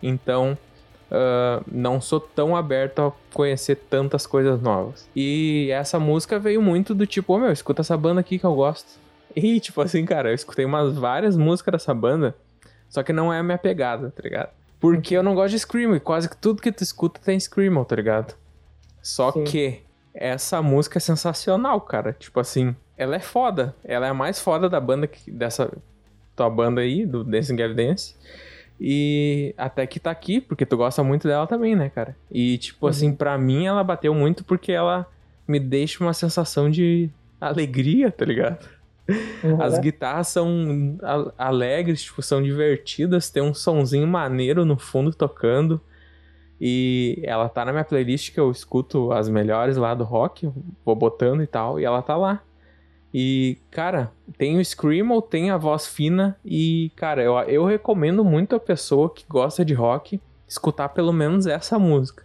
Então, 0.01 0.57
uh, 1.11 1.63
não 1.71 1.99
sou 1.99 2.19
tão 2.19 2.55
aberto 2.55 2.99
a 3.01 3.11
conhecer 3.33 3.75
tantas 3.89 4.25
coisas 4.25 4.61
novas. 4.61 5.07
E 5.15 5.69
essa 5.71 5.99
música 5.99 6.39
veio 6.39 6.61
muito 6.61 6.93
do 6.93 7.05
tipo, 7.05 7.33
ô 7.33 7.35
oh, 7.35 7.39
meu, 7.39 7.51
escuta 7.51 7.81
essa 7.81 7.97
banda 7.97 8.21
aqui 8.21 8.39
que 8.39 8.45
eu 8.45 8.55
gosto. 8.55 8.87
E 9.35 9.59
tipo 9.59 9.79
assim, 9.81 10.03
cara, 10.03 10.31
eu 10.31 10.33
escutei 10.33 10.65
umas 10.65 10.97
várias 10.97 11.37
músicas 11.37 11.73
dessa 11.73 11.93
banda, 11.93 12.35
só 12.89 13.03
que 13.03 13.13
não 13.13 13.31
é 13.31 13.37
a 13.37 13.43
minha 13.43 13.57
pegada, 13.57 14.09
tá 14.09 14.23
ligado? 14.23 14.49
Porque 14.79 15.15
eu 15.15 15.21
não 15.21 15.35
gosto 15.35 15.51
de 15.51 15.59
Screamo, 15.59 15.95
e 15.95 15.99
quase 15.99 16.27
que 16.27 16.35
tudo 16.35 16.59
que 16.59 16.71
tu 16.71 16.81
escuta 16.81 17.21
tem 17.23 17.39
Screamo, 17.39 17.85
tá 17.85 17.95
ligado? 17.95 18.35
Só 18.99 19.31
Sim. 19.31 19.43
que 19.43 19.81
essa 20.13 20.61
música 20.61 20.97
é 20.97 20.99
sensacional, 20.99 21.79
cara. 21.81 22.13
Tipo 22.13 22.39
assim, 22.39 22.75
ela 22.97 23.15
é 23.15 23.19
foda. 23.19 23.75
Ela 23.83 24.07
é 24.07 24.09
a 24.09 24.13
mais 24.13 24.39
foda 24.39 24.67
da 24.67 24.79
banda 24.79 25.07
que, 25.07 25.29
dessa 25.29 25.71
tua 26.35 26.49
banda 26.49 26.81
aí, 26.81 27.05
do 27.05 27.23
Dancing 27.23 27.55
Gavin 27.55 27.75
Dance. 27.75 28.15
E 28.79 29.55
até 29.57 29.87
que 29.87 29.99
tá 29.99 30.11
aqui, 30.11 30.39
porque 30.39 30.65
tu 30.65 30.77
gosta 30.77 31.03
muito 31.03 31.27
dela 31.27 31.47
também, 31.47 31.75
né, 31.75 31.89
cara? 31.89 32.15
E, 32.31 32.57
tipo 32.57 32.85
uhum. 32.85 32.89
assim, 32.89 33.13
pra 33.13 33.37
mim 33.37 33.65
ela 33.65 33.83
bateu 33.83 34.13
muito 34.13 34.43
porque 34.43 34.71
ela 34.71 35.07
me 35.47 35.59
deixa 35.59 36.03
uma 36.03 36.13
sensação 36.13 36.69
de 36.69 37.09
alegria, 37.41 38.11
tá 38.11 38.25
ligado? 38.25 38.69
Uhum. 39.43 39.61
As 39.61 39.79
guitarras 39.79 40.27
são 40.27 40.97
alegres, 41.37 42.03
tipo, 42.03 42.21
são 42.21 42.43
divertidas, 42.43 43.29
tem 43.29 43.41
um 43.41 43.53
sonzinho 43.53 44.05
maneiro 44.05 44.65
no 44.65 44.77
fundo 44.77 45.13
tocando. 45.13 45.79
E 46.59 47.21
ela 47.23 47.47
tá 47.47 47.63
na 47.63 47.71
minha 47.71 47.85
playlist 47.85 48.33
que 48.33 48.39
eu 48.39 48.51
escuto 48.51 49.11
as 49.11 49.29
melhores 49.29 49.77
lá 49.77 49.93
do 49.93 50.03
rock, 50.03 50.51
vou 50.83 50.95
botando 50.95 51.43
e 51.43 51.47
tal, 51.47 51.79
e 51.79 51.85
ela 51.85 52.01
tá 52.01 52.15
lá. 52.17 52.41
E, 53.19 53.57
cara, 53.71 54.11
tem 54.37 54.59
o 54.59 54.63
Screamo, 54.63 55.23
tem 55.23 55.49
a 55.49 55.57
voz 55.57 55.87
fina 55.87 56.37
e, 56.45 56.91
cara, 56.95 57.23
eu, 57.23 57.33
eu 57.47 57.65
recomendo 57.65 58.23
muito 58.23 58.55
a 58.55 58.59
pessoa 58.59 59.11
que 59.11 59.25
gosta 59.27 59.65
de 59.65 59.73
rock 59.73 60.21
escutar 60.47 60.89
pelo 60.89 61.11
menos 61.11 61.47
essa 61.47 61.79
música. 61.79 62.23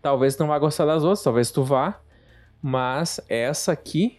Talvez 0.00 0.38
não 0.38 0.46
vá 0.46 0.58
gostar 0.58 0.86
das 0.86 1.02
outras, 1.04 1.22
talvez 1.22 1.50
tu 1.50 1.62
vá, 1.62 2.00
mas 2.62 3.20
essa 3.28 3.72
aqui 3.72 4.16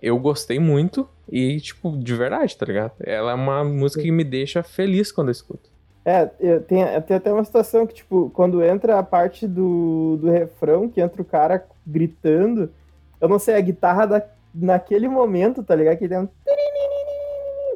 eu 0.00 0.16
gostei 0.16 0.60
muito 0.60 1.08
e, 1.28 1.60
tipo, 1.60 1.90
de 1.98 2.14
verdade, 2.14 2.56
tá 2.56 2.64
ligado? 2.64 2.92
Ela 3.00 3.32
é 3.32 3.34
uma 3.34 3.64
música 3.64 4.00
que 4.00 4.12
me 4.12 4.22
deixa 4.22 4.62
feliz 4.62 5.10
quando 5.10 5.26
eu 5.26 5.32
escuto. 5.32 5.68
É, 6.04 6.24
tem, 6.68 6.84
tem 7.00 7.16
até 7.16 7.32
uma 7.32 7.42
situação 7.42 7.84
que, 7.84 7.94
tipo, 7.94 8.30
quando 8.32 8.62
entra 8.62 8.96
a 8.96 9.02
parte 9.02 9.48
do, 9.48 10.18
do 10.20 10.30
refrão, 10.30 10.88
que 10.88 11.00
entra 11.00 11.20
o 11.20 11.24
cara 11.24 11.66
gritando, 11.84 12.70
eu 13.20 13.28
não 13.28 13.40
sei, 13.40 13.56
a 13.56 13.60
guitarra 13.60 14.06
da, 14.06 14.22
naquele 14.54 15.08
momento, 15.08 15.62
tá 15.62 15.74
ligado? 15.74 15.98
Que 15.98 16.08
tem 16.08 16.18
um. 16.18 16.28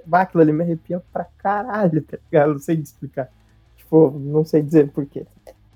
Bah, 0.04 0.22
aquilo 0.22 0.42
ali 0.42 0.52
me 0.52 0.62
arrepia 0.62 1.02
pra 1.12 1.24
caralho, 1.38 2.02
tá 2.02 2.18
ligado? 2.30 2.52
Não 2.52 2.58
sei 2.58 2.76
explicar. 2.76 3.28
Tipo, 3.76 4.10
não 4.10 4.44
sei 4.44 4.62
dizer 4.62 4.90
porquê. 4.90 5.26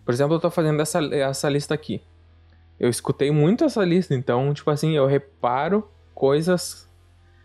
Por 0.05 0.13
exemplo, 0.13 0.35
eu 0.35 0.41
tô 0.41 0.51
fazendo 0.51 0.81
essa, 0.81 0.99
essa 1.15 1.49
lista 1.49 1.75
aqui. 1.75 2.03
Eu 2.79 2.89
escutei 2.89 3.31
muito 3.31 3.65
essa 3.65 3.85
lista, 3.85 4.15
então, 4.15 4.55
tipo 4.55 4.71
assim, 4.71 4.97
eu 4.97 5.07
reparo 5.07 5.89
coisas. 6.15 6.89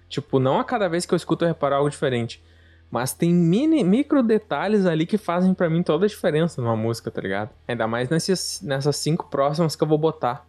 Tipo, 0.08 0.40
não 0.40 0.60
a 0.60 0.64
cada 0.64 0.88
vez 0.88 1.06
que 1.06 1.14
eu 1.14 1.18
escuto 1.18 1.44
eu 1.44 1.50
reparo 1.50 1.76
algo 1.76 1.90
diferente. 1.90 2.44
Mas 2.90 3.14
tem 3.14 3.34
mini, 3.34 3.84
micro 3.84 4.24
detalhes 4.24 4.86
ali 4.86 5.06
que 5.06 5.18
fazem 5.18 5.54
para 5.54 5.70
mim 5.70 5.84
toda 5.84 6.06
a 6.06 6.08
diferença 6.08 6.62
numa 6.62 6.76
música, 6.76 7.12
tá 7.12 7.22
ligado? 7.22 7.50
Ainda 7.68 7.88
mais 7.88 8.10
nesses, 8.10 8.62
nessas 8.62 8.96
cinco 8.96 9.28
próximas 9.30 9.76
que 9.76 9.84
eu 9.84 9.88
vou 9.88 9.98
botar. 9.98 10.48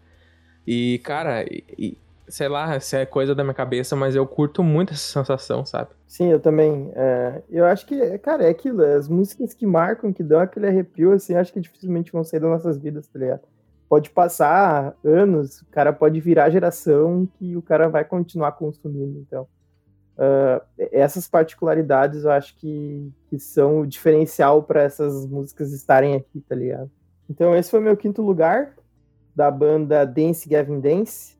E, 0.66 1.00
cara, 1.02 1.44
e, 1.44 1.98
sei 2.28 2.48
lá, 2.48 2.78
se 2.80 2.96
é 2.96 3.06
coisa 3.06 3.34
da 3.34 3.42
minha 3.44 3.54
cabeça, 3.54 3.94
mas 3.94 4.14
eu 4.14 4.26
curto 4.26 4.62
muito 4.62 4.92
essa 4.92 5.20
sensação, 5.20 5.64
sabe? 5.64 5.90
Sim, 6.06 6.30
eu 6.30 6.40
também. 6.40 6.90
É, 6.94 7.42
eu 7.48 7.64
acho 7.64 7.86
que, 7.86 8.18
cara, 8.18 8.44
é 8.44 8.50
aquilo, 8.50 8.82
é 8.82 8.94
as 8.94 9.08
músicas 9.08 9.54
que 9.54 9.66
marcam, 9.66 10.12
que 10.12 10.22
dão 10.22 10.40
aquele 10.40 10.66
arrepio, 10.66 11.12
assim, 11.12 11.34
acho 11.34 11.52
que 11.52 11.60
dificilmente 11.60 12.12
vão 12.12 12.24
sair 12.24 12.40
das 12.40 12.50
nossas 12.50 12.78
vidas, 12.78 13.06
tá 13.08 13.18
ligado? 13.18 13.42
Pode 13.88 14.10
passar 14.10 14.96
anos, 15.04 15.62
o 15.62 15.66
cara 15.66 15.92
pode 15.92 16.20
virar 16.20 16.50
geração 16.50 17.28
que 17.38 17.56
o 17.56 17.62
cara 17.62 17.88
vai 17.88 18.04
continuar 18.04 18.52
consumindo, 18.52 19.18
então. 19.20 19.46
Uh, 20.16 20.64
essas 20.92 21.28
particularidades 21.28 22.24
eu 22.24 22.30
acho 22.30 22.56
que, 22.56 23.12
que 23.28 23.38
são 23.38 23.80
o 23.80 23.86
diferencial 23.86 24.62
para 24.62 24.82
essas 24.82 25.26
músicas 25.26 25.72
estarem 25.72 26.14
aqui, 26.14 26.40
tá 26.40 26.54
ligado? 26.54 26.90
Então, 27.28 27.54
esse 27.54 27.70
foi 27.70 27.80
meu 27.80 27.96
quinto 27.96 28.22
lugar 28.22 28.74
da 29.34 29.50
banda 29.50 30.06
Dance 30.06 30.48
Gavin 30.48 30.80
Dance, 30.80 31.35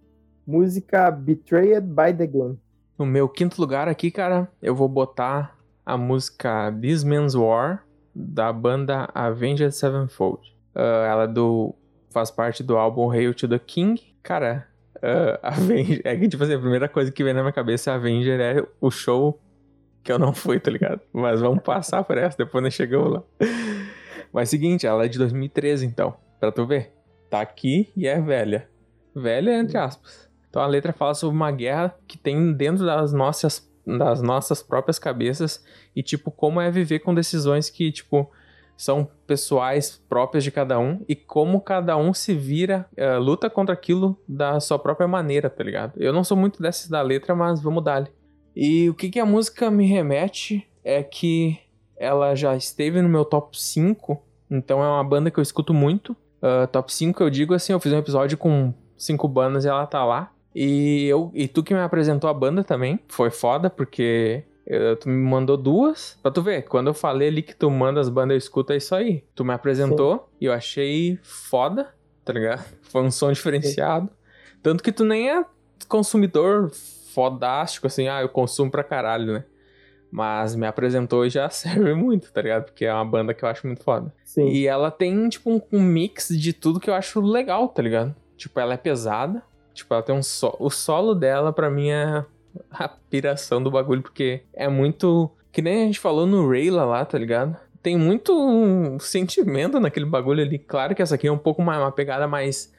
música 0.47 1.11
Betrayed 1.11 1.87
by 1.87 2.15
the 2.17 2.27
Game. 2.27 2.59
No 2.99 3.05
meu 3.05 3.29
quinto 3.29 3.61
lugar 3.61 3.89
aqui, 3.89 4.11
cara, 4.11 4.49
eu 4.63 4.75
vou 4.75 4.89
botar 4.89 5.57
a 5.85 5.97
música 5.97 6.73
This 6.81 7.05
Man's 7.05 7.35
War 7.35 7.85
da 8.15 8.53
banda 8.53 9.09
Avenged 9.15 9.73
Sevenfold. 9.73 10.57
Uh, 10.75 11.05
ela 11.07 11.25
é 11.25 11.27
do 11.27 11.75
faz 12.11 12.31
parte 12.31 12.63
do 12.63 12.77
álbum 12.77 13.11
Hail 13.11 13.35
to 13.35 13.47
the 13.47 13.59
King. 13.59 14.01
Cara, 14.23 14.67
uh, 14.97 15.39
Avenger, 15.43 16.01
é 16.05 16.17
que 16.17 16.29
tipo 16.29 16.43
assim, 16.43 16.55
a 16.55 16.59
primeira 16.59 16.89
coisa 16.89 17.11
que 17.11 17.23
vem 17.23 17.35
na 17.35 17.43
minha 17.43 17.53
cabeça 17.53 17.93
Avenger 17.93 18.41
é 18.41 18.67
o 18.81 18.91
show 18.91 19.41
que 20.03 20.13
eu 20.13 20.19
não 20.19 20.33
fui, 20.33 20.61
tá 20.61 20.71
ligado? 20.71 21.01
Mas 21.13 21.41
vamos 21.41 21.63
passar 21.63 22.05
por 22.05 22.17
essa, 22.17 22.39
depois 22.39 22.63
nós 22.63 22.73
chegamos 22.73 23.13
lá. 23.13 23.23
Mas 24.33 24.49
seguinte, 24.49 24.87
ela 24.87 25.05
é 25.05 25.09
de 25.09 25.19
2013 25.19 25.85
então, 25.85 26.17
pra 26.39 26.53
tu 26.53 26.65
ver 26.65 26.97
tá 27.29 27.41
aqui 27.41 27.91
e 27.97 28.07
é 28.07 28.21
velha. 28.21 28.69
Velha, 29.15 29.59
entre 29.59 29.77
aspas. 29.79 30.26
Então 30.57 30.65
a 30.65 30.69
letra 30.69 30.91
fala 30.91 31.13
sobre 31.13 31.37
uma 31.37 31.51
guerra 31.51 31.95
que 32.09 32.17
tem 32.17 32.51
dentro 32.51 32.87
das 32.87 33.13
nossas, 33.13 33.71
das 33.87 34.23
nossas 34.23 34.63
próprias 34.63 34.99
cabeças 34.99 35.63
e, 35.95 36.03
tipo, 36.03 36.31
como 36.31 36.63
é 36.63 36.71
viver 36.71 37.01
com 37.01 37.15
decisões 37.15 37.69
que, 37.69 37.93
tipo, 37.93 38.33
são 38.75 39.07
pessoais 39.27 40.03
próprias 40.09 40.43
de 40.43 40.51
cada 40.51 40.79
um 40.79 41.05
e 41.07 41.15
como 41.15 41.61
cada 41.61 41.95
um 41.99 42.15
se 42.15 42.33
vira, 42.33 42.89
uh, 42.97 43.21
luta 43.21 43.51
contra 43.51 43.75
aquilo 43.75 44.19
da 44.27 44.59
sua 44.59 44.79
própria 44.79 45.07
maneira, 45.07 45.51
tá 45.51 45.63
ligado? 45.63 45.93
Eu 45.99 46.11
não 46.11 46.25
sou 46.25 46.39
muito 46.39 46.63
desses 46.63 46.89
da 46.89 47.03
letra, 47.03 47.35
mas 47.35 47.61
vamos 47.61 47.85
dar-lhe. 47.85 48.09
E 48.57 48.89
o 48.89 48.95
que, 48.95 49.11
que 49.11 49.21
a 49.21 49.27
música 49.27 49.71
me 49.71 49.87
remete 49.87 50.67
é 50.83 51.03
que 51.03 51.59
ela 51.99 52.35
já 52.35 52.57
esteve 52.57 53.03
no 53.03 53.11
meu 53.11 53.27
top 53.27 53.61
5, 53.61 54.23
então 54.51 54.83
é 54.83 54.89
uma 54.89 55.05
banda 55.05 55.31
que 55.31 55.39
eu 55.39 55.43
escuto 55.43 55.75
muito. 55.75 56.17
Uh, 56.39 56.67
top 56.73 56.91
5 56.91 57.23
eu 57.23 57.29
digo 57.29 57.53
assim, 57.53 57.75
eu 57.75 57.81
fiz 57.81 57.93
um 57.93 57.99
episódio 57.99 58.39
com 58.39 58.73
cinco 58.97 59.29
bandas 59.29 59.67
e 59.67 59.69
ela 59.69 59.87
tá 59.87 60.03
lá. 60.03 60.33
E, 60.59 61.05
eu, 61.07 61.31
e 61.35 61.47
tu 61.47 61.63
que 61.63 61.75
me 61.75 61.81
apresentou 61.81 62.31
a 62.31 62.33
banda 62.33 62.65
também, 62.65 62.99
foi 63.09 63.29
foda, 63.29 63.69
porque 63.69 64.43
eu, 64.67 64.97
tu 64.97 65.07
me 65.07 65.23
mandou 65.23 65.55
duas. 65.55 66.19
Pra 66.23 66.31
tu 66.31 66.41
ver, 66.41 66.63
quando 66.63 66.87
eu 66.87 66.95
falei 66.95 67.29
ali 67.29 67.43
que 67.43 67.55
tu 67.55 67.71
manda 67.71 68.01
as 68.01 68.09
bandas, 68.09 68.31
eu 68.31 68.39
escuto, 68.39 68.73
é 68.73 68.79
isso 68.79 68.95
aí. 68.95 69.23
Tu 69.35 69.45
me 69.45 69.53
apresentou 69.53 70.15
Sim. 70.17 70.23
e 70.41 70.45
eu 70.47 70.55
achei 70.55 71.19
foda, 71.23 71.95
tá 72.25 72.33
ligado? 72.33 72.65
Foi 72.91 73.03
um 73.03 73.11
som 73.11 73.31
diferenciado. 73.31 74.07
Sim. 74.07 74.59
Tanto 74.63 74.83
que 74.83 74.91
tu 74.91 75.05
nem 75.05 75.31
é 75.31 75.45
consumidor 75.89 76.71
fodástico, 77.13 77.87
assim, 77.87 78.09
ah, 78.09 78.23
eu 78.23 78.29
consumo 78.31 78.71
pra 78.71 78.83
caralho, 78.83 79.35
né? 79.35 79.45
Mas 80.11 80.55
me 80.55 80.67
apresentou 80.67 81.27
e 81.27 81.29
já 81.29 81.51
serve 81.53 81.93
muito, 81.93 82.33
tá 82.33 82.41
ligado? 82.41 82.65
Porque 82.65 82.87
é 82.87 82.95
uma 82.95 83.05
banda 83.05 83.35
que 83.35 83.45
eu 83.45 83.49
acho 83.51 83.67
muito 83.67 83.85
foda. 83.85 84.11
Sim. 84.25 84.49
E 84.49 84.67
ela 84.67 84.91
tem, 84.91 85.29
tipo, 85.29 85.51
um, 85.51 85.61
um 85.71 85.83
mix 85.83 86.29
de 86.31 86.55
tudo 86.55 86.81
que 86.81 86.89
eu 86.89 86.95
acho 86.95 87.21
legal, 87.21 87.69
tá 87.69 87.83
ligado? 87.83 88.17
Tipo, 88.39 88.59
ela 88.59 88.73
é 88.73 88.79
pesada. 88.79 89.43
Tipo, 89.77 89.95
ela 89.95 90.03
tem 90.03 90.15
um 90.15 90.23
solo. 90.23 90.57
O 90.59 90.71
solo 90.71 91.15
dela, 91.15 91.53
pra 91.53 91.71
mim, 91.71 91.91
é 91.91 92.25
a 92.71 92.89
piração 92.89 93.63
do 93.63 93.71
bagulho, 93.71 94.03
porque 94.03 94.43
é 94.53 94.69
muito. 94.69 95.31
Que 95.53 95.63
nem 95.63 95.83
a 95.83 95.87
gente 95.87 96.01
falou 96.01 96.27
no 96.27 96.49
Rayla 96.49 96.85
lá, 96.85 97.05
tá 97.05 97.19
ligado? 97.19 97.57
Tem 97.83 97.97
muito 97.97 98.97
sentimento 99.01 99.79
naquele 99.79 100.07
bagulho 100.07 100.43
ali. 100.43 100.59
Claro 100.59 100.95
que 100.95 101.03
essa 101.03 101.15
aqui 101.15 101.29
é 101.29 101.33
um 101.33 101.39
pouco 101.39 101.63
mais 101.63 101.81
uma 101.81 101.93
pegada 101.93 102.27
mais 102.27 102.75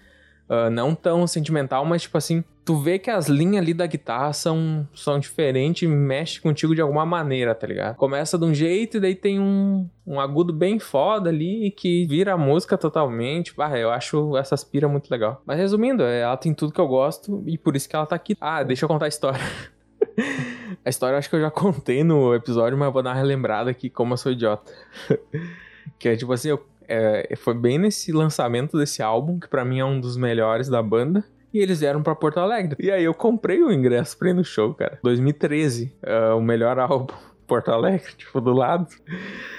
Uh, 0.50 0.70
não 0.70 0.96
tão 0.96 1.27
sentimental, 1.27 1.84
mas 1.84 2.04
tipo 2.04 2.18
assim, 2.18 2.42
tu 2.67 2.75
vê 2.75 3.00
que 3.00 3.09
as 3.09 3.29
linhas 3.29 3.63
ali 3.63 3.74
da 3.74 3.88
guitarra 3.88 4.33
são, 4.33 4.86
são 4.93 5.17
diferentes 5.17 5.83
e 5.83 5.88
mexe 5.88 6.41
contigo 6.41 6.75
de 6.75 6.81
alguma 6.81 7.05
maneira, 7.05 7.55
tá 7.55 7.65
ligado? 7.65 7.95
Começa 7.95 8.38
de 8.38 8.43
um 8.43 8.53
jeito 8.53 8.97
e 8.97 9.00
daí 9.00 9.15
tem 9.15 9.39
um, 9.39 9.89
um 10.05 10.19
agudo 10.19 10.51
bem 10.51 10.77
foda 10.77 11.29
ali 11.29 11.71
que 11.71 12.05
vira 12.07 12.33
a 12.33 12.38
música 12.38 12.77
totalmente. 12.77 13.53
Ah, 13.57 13.79
eu 13.79 13.89
acho 13.89 14.36
essa 14.36 14.53
aspira 14.53 14.86
muito 14.89 15.09
legal. 15.09 15.41
Mas 15.45 15.57
resumindo, 15.57 16.03
é, 16.03 16.19
ela 16.19 16.36
tem 16.36 16.53
tudo 16.53 16.74
que 16.74 16.81
eu 16.81 16.89
gosto 16.89 17.41
e 17.47 17.57
por 17.57 17.74
isso 17.74 17.88
que 17.88 17.95
ela 17.95 18.05
tá 18.05 18.17
aqui. 18.17 18.36
Ah, 18.41 18.62
deixa 18.63 18.83
eu 18.83 18.89
contar 18.89 19.05
a 19.05 19.07
história. 19.07 19.39
a 20.83 20.89
história 20.89 21.17
acho 21.17 21.29
que 21.29 21.38
eu 21.38 21.41
já 21.41 21.50
contei 21.50 22.03
no 22.03 22.36
episódio, 22.36 22.77
mas 22.77 22.91
vou 22.91 23.01
dar 23.01 23.12
uma 23.12 23.15
relembrada 23.15 23.71
aqui 23.71 23.89
como 23.89 24.12
eu 24.12 24.17
sou 24.17 24.33
idiota. 24.33 24.69
que 25.97 26.09
é 26.09 26.17
tipo 26.17 26.33
assim, 26.33 26.50
eu 26.50 26.65
é, 26.86 27.33
foi 27.38 27.53
bem 27.53 27.77
nesse 27.77 28.12
lançamento 28.12 28.77
desse 28.77 29.01
álbum, 29.01 29.39
que 29.39 29.47
para 29.47 29.63
mim 29.63 29.79
é 29.79 29.86
um 29.86 30.01
dos 30.01 30.17
melhores 30.17 30.67
da 30.67 30.83
banda. 30.83 31.24
E 31.54 31.60
eles 31.60 31.80
vieram 31.80 32.04
para 32.04 32.16
Porto 32.16 32.39
Alegre. 32.39 32.75
E 32.80 32.92
aí 32.92 33.04
eu 33.04 33.13
comprei 33.13 33.63
o 33.63 33.72
ingresso 33.72 34.18
pra 34.18 34.30
ir 34.30 34.34
no 34.34 34.44
show, 34.44 34.74
cara. 34.74 35.00
2013, 35.04 35.94
é, 36.01 36.34
o 36.34 36.42
melhor 36.42 36.77
álbum. 36.80 37.13
Porto 37.48 37.72
Alegre, 37.72 38.12
tipo, 38.18 38.42
do 38.42 38.51
lado. 38.51 38.88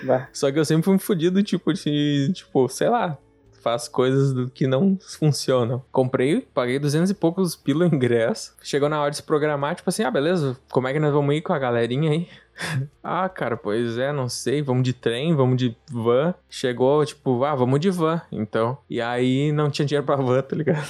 Bah. 0.04 0.28
Só 0.32 0.52
que 0.52 0.58
eu 0.58 0.64
sempre 0.64 0.84
fui 0.84 0.94
um 0.94 0.98
fodido, 0.98 1.42
tipo, 1.42 1.72
de, 1.72 2.30
tipo, 2.34 2.68
sei 2.68 2.90
lá, 2.90 3.16
faz 3.62 3.88
coisas 3.88 4.50
que 4.52 4.66
não 4.66 4.98
funcionam. 5.18 5.82
Comprei, 5.92 6.40
paguei 6.54 6.78
200 6.78 7.10
e 7.10 7.14
poucos 7.14 7.56
pelo 7.56 7.84
ingresso. 7.84 8.54
Chegou 8.62 8.88
na 8.88 9.00
hora 9.00 9.10
de 9.10 9.16
se 9.16 9.22
programar, 9.22 9.74
tipo 9.74 9.88
assim, 9.88 10.02
ah, 10.02 10.10
beleza, 10.10 10.56
como 10.70 10.88
é 10.88 10.92
que 10.92 11.00
nós 11.00 11.12
vamos 11.12 11.34
ir 11.34 11.42
com 11.42 11.52
a 11.52 11.58
galerinha 11.58 12.10
aí? 12.10 12.28
ah, 13.02 13.28
cara, 13.28 13.56
pois 13.56 13.98
é, 13.98 14.12
não 14.12 14.28
sei, 14.28 14.62
vamos 14.62 14.82
de 14.82 14.92
trem, 14.92 15.34
vamos 15.34 15.56
de 15.56 15.76
van. 15.90 16.34
Chegou, 16.48 17.04
tipo, 17.04 17.44
ah, 17.44 17.54
vamos 17.54 17.80
de 17.80 17.90
van, 17.90 18.20
então. 18.32 18.78
E 18.88 19.00
aí 19.00 19.52
não 19.52 19.70
tinha 19.70 19.86
dinheiro 19.86 20.06
pra 20.06 20.16
van, 20.16 20.42
tá 20.42 20.56
ligado? 20.56 20.88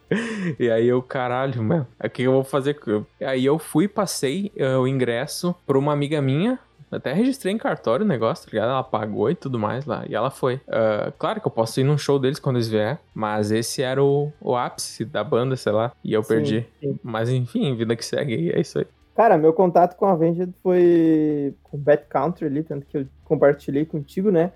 E 0.59 0.69
aí 0.69 0.89
eu, 0.89 1.01
caralho, 1.01 1.63
mano, 1.63 1.87
o 2.03 2.09
que 2.09 2.23
eu 2.23 2.33
vou 2.33 2.43
fazer? 2.43 2.77
Aí 3.21 3.45
eu 3.45 3.57
fui, 3.57 3.87
passei 3.87 4.51
uh, 4.57 4.81
o 4.81 4.85
ingresso 4.85 5.55
pra 5.65 5.79
uma 5.79 5.93
amiga 5.93 6.21
minha, 6.21 6.59
até 6.91 7.13
registrei 7.13 7.53
em 7.53 7.57
cartório 7.57 8.05
o 8.05 8.07
negócio, 8.07 8.45
tá 8.45 8.51
ligado? 8.51 8.71
Ela 8.71 8.83
pagou 8.83 9.31
e 9.31 9.35
tudo 9.35 9.57
mais 9.57 9.85
lá. 9.85 10.03
E 10.07 10.13
ela 10.13 10.29
foi. 10.29 10.55
Uh, 10.55 11.11
claro 11.17 11.39
que 11.39 11.47
eu 11.47 11.51
posso 11.51 11.79
ir 11.79 11.85
num 11.85 11.97
show 11.97 12.19
deles 12.19 12.39
quando 12.39 12.57
eles 12.57 12.67
vier. 12.67 12.99
Mas 13.15 13.49
esse 13.49 13.81
era 13.81 14.03
o, 14.03 14.31
o 14.41 14.55
ápice 14.55 15.05
da 15.05 15.23
banda, 15.23 15.55
sei 15.55 15.71
lá. 15.71 15.93
E 16.03 16.11
eu 16.11 16.21
sim, 16.21 16.27
perdi. 16.27 16.67
Sim. 16.81 16.99
Mas 17.01 17.29
enfim, 17.29 17.73
vida 17.75 17.95
que 17.95 18.03
segue. 18.03 18.35
E 18.35 18.51
é 18.51 18.59
isso 18.59 18.79
aí. 18.79 18.87
Cara, 19.15 19.37
meu 19.37 19.53
contato 19.53 19.95
com 19.95 20.05
a 20.05 20.11
Avenged 20.11 20.53
foi 20.61 21.53
com 21.63 21.77
Bad 21.77 22.03
Country 22.09 22.45
ali, 22.45 22.63
tanto 22.63 22.85
que 22.85 22.97
eu 22.97 23.07
compartilhei 23.23 23.85
contigo, 23.85 24.29
né? 24.29 24.51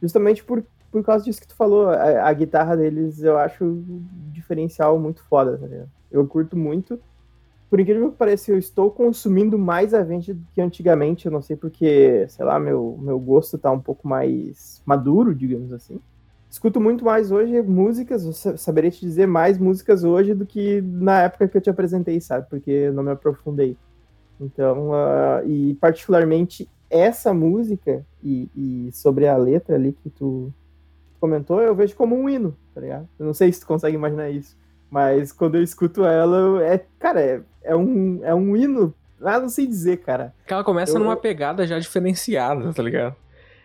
Justamente 0.00 0.44
por, 0.44 0.64
por 0.90 1.04
causa 1.04 1.24
disso 1.24 1.40
que 1.40 1.48
tu 1.48 1.54
falou. 1.54 1.88
A, 1.88 2.28
a 2.28 2.32
guitarra 2.32 2.76
deles 2.76 3.22
eu 3.22 3.38
acho 3.38 3.82
diferencial 4.32 4.98
muito 4.98 5.22
foda, 5.24 5.56
tá 5.56 5.66
ligado? 5.66 5.90
Eu 6.10 6.26
curto 6.26 6.56
muito 6.56 7.00
por 7.70 7.78
incrível 7.78 8.10
que 8.10 8.18
pareça, 8.18 8.50
eu 8.50 8.58
estou 8.58 8.90
consumindo 8.90 9.56
mais 9.56 9.94
Avenged 9.94 10.34
do 10.34 10.46
que 10.52 10.60
antigamente. 10.60 11.26
Eu 11.26 11.32
não 11.32 11.40
sei 11.40 11.54
porque, 11.54 12.26
sei 12.28 12.44
lá, 12.44 12.58
meu, 12.58 12.98
meu 13.00 13.18
gosto 13.20 13.56
tá 13.56 13.70
um 13.70 13.78
pouco 13.78 14.08
mais 14.08 14.82
maduro, 14.84 15.32
digamos 15.32 15.72
assim. 15.72 16.00
Escuto 16.50 16.80
muito 16.80 17.04
mais 17.04 17.30
hoje 17.30 17.62
músicas, 17.62 18.24
saberia 18.56 18.90
te 18.90 19.00
dizer 19.00 19.28
mais 19.28 19.56
músicas 19.56 20.02
hoje 20.02 20.34
do 20.34 20.44
que 20.44 20.82
na 20.82 21.22
época 21.22 21.46
que 21.46 21.56
eu 21.56 21.60
te 21.60 21.70
apresentei, 21.70 22.20
sabe? 22.20 22.48
Porque 22.50 22.72
eu 22.72 22.92
não 22.92 23.04
me 23.04 23.12
aprofundei. 23.12 23.76
Então, 24.40 24.90
uh, 24.90 25.46
e 25.46 25.74
particularmente 25.74 26.68
essa 26.90 27.32
música 27.32 28.04
e, 28.20 28.48
e, 28.56 28.90
sobre 28.92 29.28
a 29.28 29.36
letra 29.36 29.76
ali 29.76 29.92
que 29.92 30.10
tu 30.10 30.52
comentou, 31.20 31.60
eu 31.60 31.74
vejo 31.74 31.94
como 31.94 32.16
um 32.16 32.28
hino, 32.28 32.56
tá 32.74 32.80
ligado? 32.80 33.08
Eu 33.18 33.26
não 33.26 33.34
sei 33.34 33.52
se 33.52 33.60
tu 33.60 33.66
consegue 33.66 33.94
imaginar 33.94 34.30
isso. 34.30 34.56
Mas 34.90 35.30
quando 35.30 35.54
eu 35.56 35.62
escuto 35.62 36.04
ela, 36.04 36.64
é, 36.64 36.84
cara, 36.98 37.20
é, 37.20 37.40
é, 37.62 37.76
um, 37.76 38.20
é 38.24 38.34
um 38.34 38.56
hino. 38.56 38.92
Ah, 39.22 39.38
não 39.38 39.48
sei 39.48 39.66
dizer, 39.66 39.98
cara. 39.98 40.34
Que 40.46 40.52
ela 40.52 40.64
começa 40.64 40.96
eu... 40.96 40.98
numa 40.98 41.16
pegada 41.16 41.66
já 41.66 41.78
diferenciada, 41.78 42.72
tá 42.72 42.82
ligado? 42.82 43.14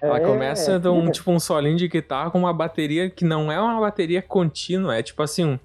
Ela 0.01 0.17
é, 0.17 0.19
começa 0.19 0.77
de 0.77 0.87
um, 0.87 1.09
tipo 1.09 1.31
um 1.31 1.39
solinho 1.39 1.77
de 1.77 1.87
guitarra 1.87 2.29
com 2.29 2.37
uma 2.37 2.53
bateria 2.53 3.09
que 3.09 3.25
não 3.25 3.51
é 3.51 3.59
uma 3.59 3.79
bateria 3.79 4.21
contínua, 4.21 4.95
é 4.95 5.01
tipo 5.01 5.23
assim 5.23 5.45
um 5.45 5.59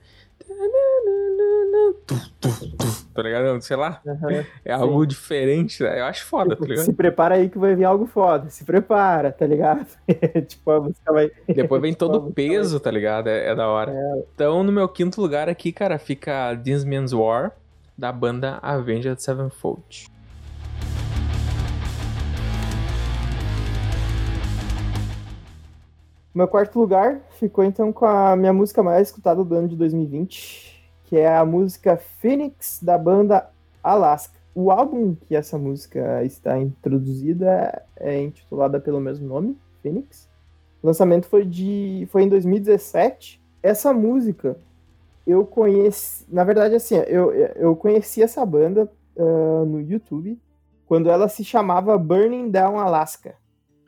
tá 3.15 3.23
ligado? 3.23 3.61
Sei 3.61 3.77
lá. 3.77 4.01
Uhum, 4.05 4.45
é 4.65 4.73
algo 4.73 5.03
sim. 5.03 5.09
diferente, 5.09 5.83
né? 5.83 6.01
Eu 6.01 6.05
acho 6.05 6.25
foda, 6.25 6.51
tipo, 6.51 6.63
tá 6.63 6.69
ligado? 6.69 6.85
Se 6.85 6.93
prepara 6.93 7.35
aí 7.35 7.49
que 7.49 7.59
vai 7.59 7.75
vir 7.75 7.85
algo 7.85 8.07
foda. 8.07 8.49
Se 8.51 8.65
prepara, 8.65 9.33
tá 9.33 9.47
ligado? 9.47 9.87
tipo, 10.47 10.71
a 10.71 10.81
música 10.81 11.13
vai. 11.13 11.31
Depois 11.49 11.83
vem 11.83 11.93
tipo, 11.93 12.07
todo 12.07 12.27
o 12.29 12.33
peso, 12.33 12.73
vai... 12.73 12.81
tá 12.81 12.91
ligado? 12.91 13.29
É, 13.29 13.49
é 13.49 13.55
da 13.55 13.69
hora. 13.69 13.93
É. 13.93 14.25
Então, 14.35 14.63
no 14.63 14.73
meu 14.73 14.89
quinto 14.89 15.21
lugar 15.21 15.49
aqui, 15.49 15.73
cara, 15.73 15.99
fica 15.99 16.57
This 16.63 16.85
Man's 16.85 17.13
War, 17.13 17.53
da 17.97 18.13
banda 18.13 18.59
Avenged 18.63 19.21
Sevenfold. 19.21 20.09
Meu 26.33 26.47
quarto 26.47 26.79
lugar 26.79 27.21
ficou 27.41 27.65
então 27.65 27.93
com 27.93 28.07
a 28.07 28.37
minha 28.37 28.53
música 28.53 28.85
mais 28.85 29.09
escutada 29.09 29.43
do 29.43 29.53
ano 29.53 29.67
de 29.67 29.75
2020, 29.75 30.70
que 31.11 31.17
é 31.17 31.37
a 31.37 31.45
música 31.45 31.97
Phoenix 31.97 32.79
da 32.81 32.97
banda 32.97 33.51
Alaska. 33.83 34.39
O 34.55 34.71
álbum 34.71 35.17
que 35.17 35.35
essa 35.35 35.59
música 35.59 36.25
está 36.25 36.57
introduzida 36.57 37.83
é 37.97 38.23
intitulada 38.23 38.79
pelo 38.79 39.01
mesmo 39.01 39.27
nome, 39.27 39.59
Phoenix. 39.83 40.31
O 40.81 40.87
lançamento 40.87 41.27
foi, 41.27 41.45
de, 41.45 42.07
foi 42.13 42.23
em 42.23 42.29
2017. 42.29 43.43
Essa 43.61 43.93
música 43.93 44.57
eu 45.27 45.45
conheci. 45.45 46.25
Na 46.29 46.45
verdade, 46.45 46.77
assim, 46.77 46.95
eu, 47.09 47.33
eu 47.33 47.75
conheci 47.75 48.23
essa 48.23 48.47
banda 48.47 48.89
uh, 49.17 49.65
no 49.65 49.81
YouTube 49.81 50.41
quando 50.87 51.11
ela 51.11 51.29
se 51.29 51.45
chamava 51.45 51.99
Burning 51.99 52.51
Down 52.51 52.79
Alaska. 52.79 53.35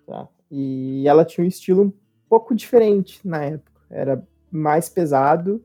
Tá? 0.08 0.26
E 0.50 1.06
ela 1.06 1.24
tinha 1.24 1.44
um 1.44 1.48
estilo 1.48 1.84
um 1.84 1.92
pouco 2.28 2.52
diferente 2.52 3.20
na 3.24 3.44
época. 3.44 3.80
Era 3.88 4.26
mais 4.50 4.88
pesado 4.88 5.62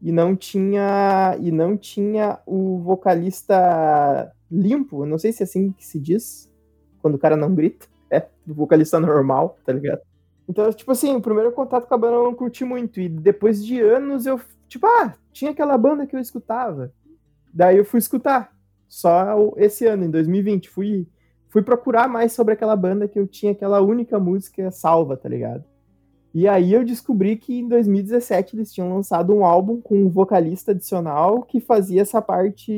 e 0.00 0.12
não 0.12 0.36
tinha 0.36 1.36
e 1.40 1.50
não 1.50 1.76
tinha 1.76 2.38
o 2.46 2.78
vocalista 2.78 4.32
limpo, 4.50 5.04
não 5.04 5.18
sei 5.18 5.32
se 5.32 5.42
é 5.42 5.44
assim 5.44 5.72
que 5.72 5.84
se 5.84 5.98
diz, 5.98 6.50
quando 7.02 7.14
o 7.14 7.18
cara 7.18 7.36
não 7.36 7.54
grita, 7.54 7.86
é 8.10 8.26
o 8.46 8.54
vocalista 8.54 8.98
normal, 8.98 9.58
tá 9.64 9.72
ligado? 9.72 10.00
Então, 10.48 10.72
tipo 10.72 10.90
assim, 10.92 11.14
o 11.14 11.20
primeiro 11.20 11.52
contato 11.52 11.86
com 11.86 11.94
a 11.94 11.98
banda 11.98 12.16
eu 12.16 12.24
não 12.24 12.34
curti 12.34 12.64
muito 12.64 13.00
e 13.00 13.08
depois 13.08 13.64
de 13.64 13.80
anos 13.80 14.24
eu, 14.24 14.40
tipo, 14.66 14.86
ah, 14.86 15.14
tinha 15.30 15.50
aquela 15.50 15.76
banda 15.76 16.06
que 16.06 16.16
eu 16.16 16.20
escutava. 16.20 16.90
Daí 17.52 17.76
eu 17.76 17.84
fui 17.84 17.98
escutar. 17.98 18.56
Só 18.88 19.52
esse 19.58 19.84
ano, 19.84 20.04
em 20.04 20.10
2020, 20.10 20.70
fui 20.70 21.06
fui 21.50 21.62
procurar 21.62 22.08
mais 22.08 22.32
sobre 22.32 22.54
aquela 22.54 22.76
banda 22.76 23.08
que 23.08 23.18
eu 23.18 23.26
tinha 23.26 23.52
aquela 23.52 23.80
única 23.80 24.18
música 24.18 24.70
salva, 24.70 25.16
tá 25.16 25.28
ligado? 25.28 25.64
E 26.34 26.46
aí 26.46 26.72
eu 26.72 26.84
descobri 26.84 27.36
que 27.36 27.60
em 27.60 27.68
2017 27.68 28.56
eles 28.56 28.72
tinham 28.72 28.94
lançado 28.94 29.34
um 29.34 29.44
álbum 29.44 29.80
com 29.80 29.96
um 30.02 30.08
vocalista 30.08 30.72
adicional 30.72 31.42
que 31.42 31.60
fazia 31.60 32.02
essa 32.02 32.20
parte 32.20 32.72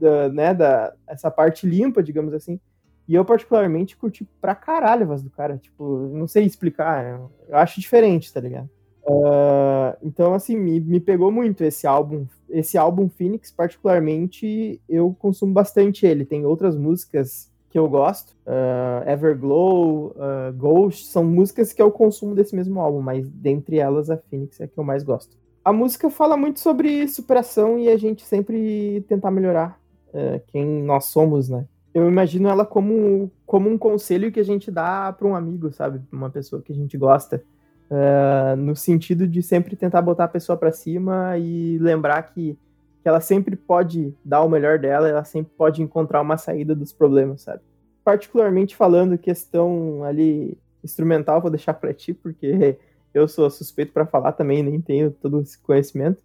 da, 0.00 0.28
né, 0.28 0.54
da 0.54 0.92
essa 1.06 1.30
parte 1.30 1.66
limpa, 1.66 2.02
digamos 2.02 2.34
assim. 2.34 2.60
E 3.08 3.14
eu 3.14 3.24
particularmente 3.24 3.96
curti 3.96 4.28
pra 4.40 4.54
caralho 4.54 5.04
a 5.04 5.06
voz 5.06 5.22
do 5.22 5.30
cara, 5.30 5.56
tipo, 5.58 6.10
não 6.12 6.26
sei 6.26 6.44
explicar, 6.44 7.30
eu 7.48 7.56
acho 7.56 7.80
diferente, 7.80 8.32
tá 8.32 8.40
ligado? 8.40 8.68
Uh, 9.08 9.96
então, 10.02 10.34
assim, 10.34 10.56
me, 10.56 10.80
me 10.80 10.98
pegou 10.98 11.30
muito 11.30 11.62
esse 11.62 11.86
álbum. 11.86 12.26
Esse 12.50 12.76
álbum 12.76 13.08
Phoenix, 13.08 13.52
particularmente, 13.52 14.80
eu 14.88 15.14
consumo 15.16 15.52
bastante 15.52 16.04
ele. 16.04 16.24
Tem 16.24 16.44
outras 16.44 16.76
músicas 16.76 17.48
que 17.76 17.78
eu 17.78 17.90
gosto. 17.90 18.30
Uh, 18.46 19.06
Everglow, 19.06 20.06
uh, 20.16 20.50
Ghost, 20.56 21.08
são 21.08 21.22
músicas 21.22 21.74
que 21.74 21.82
eu 21.82 21.90
consumo 21.90 22.34
desse 22.34 22.56
mesmo 22.56 22.80
álbum, 22.80 23.02
mas 23.02 23.28
dentre 23.28 23.78
elas 23.78 24.08
a 24.08 24.16
Phoenix 24.16 24.58
é 24.58 24.64
a 24.64 24.66
que 24.66 24.78
eu 24.78 24.82
mais 24.82 25.04
gosto. 25.04 25.36
A 25.62 25.74
música 25.74 26.08
fala 26.08 26.38
muito 26.38 26.58
sobre 26.58 27.06
superação 27.06 27.78
e 27.78 27.90
a 27.90 27.98
gente 27.98 28.24
sempre 28.24 29.04
tentar 29.06 29.30
melhorar 29.30 29.78
uh, 30.08 30.40
quem 30.46 30.64
nós 30.64 31.04
somos, 31.06 31.50
né? 31.50 31.66
Eu 31.92 32.08
imagino 32.08 32.48
ela 32.48 32.64
como, 32.64 33.30
como 33.44 33.68
um 33.68 33.76
conselho 33.76 34.32
que 34.32 34.40
a 34.40 34.44
gente 34.44 34.70
dá 34.70 35.12
para 35.12 35.28
um 35.28 35.36
amigo, 35.36 35.70
sabe? 35.70 36.00
Uma 36.10 36.30
pessoa 36.30 36.62
que 36.62 36.72
a 36.72 36.76
gente 36.76 36.96
gosta. 36.96 37.44
Uh, 37.90 38.56
no 38.56 38.74
sentido 38.74 39.28
de 39.28 39.42
sempre 39.42 39.76
tentar 39.76 40.00
botar 40.00 40.24
a 40.24 40.28
pessoa 40.28 40.56
para 40.56 40.72
cima 40.72 41.36
e 41.36 41.76
lembrar 41.76 42.22
que 42.22 42.58
que 43.06 43.08
ela 43.08 43.20
sempre 43.20 43.54
pode 43.54 44.12
dar 44.24 44.42
o 44.42 44.48
melhor 44.48 44.80
dela, 44.80 45.08
ela 45.08 45.22
sempre 45.22 45.52
pode 45.56 45.80
encontrar 45.80 46.20
uma 46.20 46.36
saída 46.36 46.74
dos 46.74 46.92
problemas, 46.92 47.42
sabe? 47.42 47.60
Particularmente 48.02 48.74
falando 48.74 49.16
questão 49.16 50.02
ali 50.02 50.58
instrumental, 50.82 51.40
vou 51.40 51.48
deixar 51.48 51.74
para 51.74 51.94
ti, 51.94 52.12
porque 52.12 52.76
eu 53.14 53.28
sou 53.28 53.48
suspeito 53.48 53.92
para 53.92 54.06
falar 54.06 54.32
também, 54.32 54.60
nem 54.60 54.80
tenho 54.80 55.12
todo 55.12 55.40
esse 55.40 55.56
conhecimento. 55.56 56.20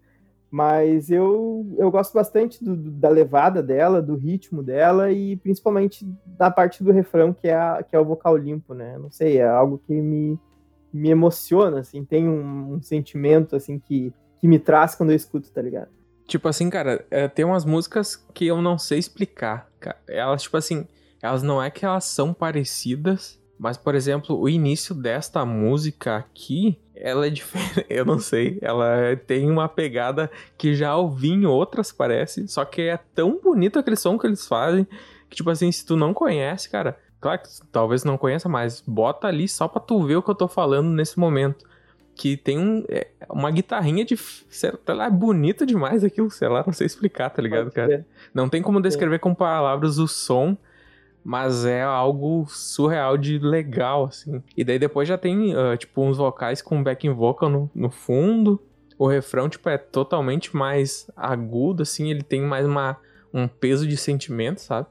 Mas 0.50 1.12
eu, 1.12 1.72
eu 1.78 1.92
gosto 1.92 2.16
bastante 2.16 2.64
do, 2.66 2.76
da 2.76 3.10
levada 3.10 3.62
dela, 3.62 4.02
do 4.02 4.16
ritmo 4.16 4.64
dela 4.64 5.12
e 5.12 5.36
principalmente 5.36 6.04
da 6.26 6.50
parte 6.50 6.84
do 6.84 6.92
refrão, 6.92 7.32
que 7.32 7.48
é, 7.48 7.54
a, 7.54 7.84
que 7.88 7.96
é 7.96 8.00
o 8.00 8.06
vocal 8.06 8.36
limpo, 8.36 8.74
né? 8.74 8.98
Não 8.98 9.12
sei, 9.12 9.38
é 9.38 9.48
algo 9.48 9.80
que 9.86 9.94
me, 9.94 10.36
me 10.92 11.12
emociona, 11.12 11.82
assim, 11.82 12.04
tem 12.04 12.28
um, 12.28 12.74
um 12.74 12.82
sentimento, 12.82 13.56
assim, 13.56 13.78
que, 13.78 14.12
que 14.40 14.48
me 14.48 14.58
traz 14.58 14.96
quando 14.96 15.12
eu 15.12 15.16
escuto, 15.16 15.52
tá 15.52 15.62
ligado? 15.62 16.01
Tipo 16.32 16.48
assim, 16.48 16.70
cara, 16.70 17.06
é, 17.12 17.28
tem 17.28 17.44
umas 17.44 17.66
músicas 17.66 18.16
que 18.34 18.48
eu 18.48 18.62
não 18.62 18.78
sei 18.78 18.98
explicar. 18.98 19.70
Elas, 20.08 20.44
tipo 20.44 20.56
assim, 20.56 20.88
elas 21.22 21.44
não 21.44 21.62
é 21.62 21.70
que 21.70 21.84
elas 21.84 22.06
são 22.06 22.34
parecidas, 22.34 23.38
mas, 23.60 23.76
por 23.76 23.96
exemplo, 23.96 24.40
o 24.40 24.48
início 24.48 24.96
desta 24.96 25.44
música 25.44 26.16
aqui, 26.16 26.80
ela 26.96 27.28
é 27.28 27.30
diferente. 27.30 27.86
Eu 27.92 28.06
não 28.06 28.18
sei. 28.18 28.58
Ela 28.62 29.14
tem 29.28 29.52
uma 29.52 29.68
pegada 29.68 30.32
que 30.58 30.74
já 30.74 30.96
ouvi 30.96 31.32
em 31.32 31.46
outras, 31.46 31.92
parece. 31.92 32.48
Só 32.48 32.64
que 32.64 32.84
é 32.84 32.98
tão 33.14 33.38
bonito 33.44 33.78
aquele 33.78 33.98
som 33.98 34.18
que 34.18 34.26
eles 34.26 34.48
fazem. 34.48 34.88
Que, 35.30 35.36
tipo 35.36 35.50
assim, 35.50 35.70
se 35.70 35.86
tu 35.86 35.98
não 35.98 36.14
conhece, 36.14 36.70
cara. 36.70 36.98
Claro 37.20 37.42
que 37.42 37.50
talvez 37.74 38.06
não 38.06 38.18
conheça, 38.18 38.48
mas 38.48 38.80
bota 38.80 39.28
ali 39.28 39.50
só 39.50 39.68
pra 39.68 39.82
tu 39.82 40.02
ver 40.02 40.16
o 40.16 40.24
que 40.24 40.32
eu 40.32 40.36
tô 40.36 40.48
falando 40.48 40.92
nesse 40.92 41.20
momento 41.20 41.70
que 42.22 42.38
tem 42.38 42.60
um, 42.60 42.86
é, 42.88 43.08
uma 43.28 43.50
guitarrinha 43.50 44.06
de. 44.06 44.16
Sei 44.16 44.72
lá, 44.90 45.08
é 45.08 45.10
bonito 45.10 45.66
demais 45.66 46.04
aquilo, 46.04 46.30
sei 46.30 46.48
lá, 46.48 46.64
não 46.64 46.72
sei 46.72 46.86
explicar, 46.86 47.32
tá 47.32 47.42
ligado, 47.42 47.72
cara? 47.72 48.06
Não 48.32 48.48
tem 48.48 48.62
como 48.62 48.80
descrever 48.80 49.18
com 49.18 49.34
palavras 49.34 49.98
o 49.98 50.08
som, 50.08 50.56
mas 51.24 51.66
é 51.66 51.82
algo 51.82 52.46
surreal 52.48 53.18
de 53.18 53.40
legal, 53.40 54.06
assim. 54.06 54.44
E 54.56 54.64
daí 54.64 54.78
depois 54.78 55.08
já 55.08 55.18
tem, 55.18 55.56
uh, 55.56 55.76
tipo, 55.76 56.04
uns 56.04 56.18
vocais 56.18 56.62
com 56.62 56.84
backing 56.84 57.10
vocal 57.10 57.50
no, 57.50 57.72
no 57.74 57.90
fundo. 57.90 58.62
O 59.00 59.08
refrão, 59.08 59.50
tipo, 59.50 59.68
é 59.68 59.80
totalmente 59.80 60.56
mais 60.56 61.10
agudo, 61.18 61.82
assim, 61.82 62.12
ele 62.12 62.22
tem 62.22 62.44
mais 62.44 62.68
uma, 62.68 62.98
um 63.34 63.48
peso 63.48 63.88
de 63.88 63.98
sentimento, 63.98 64.62
sabe? 64.62 64.86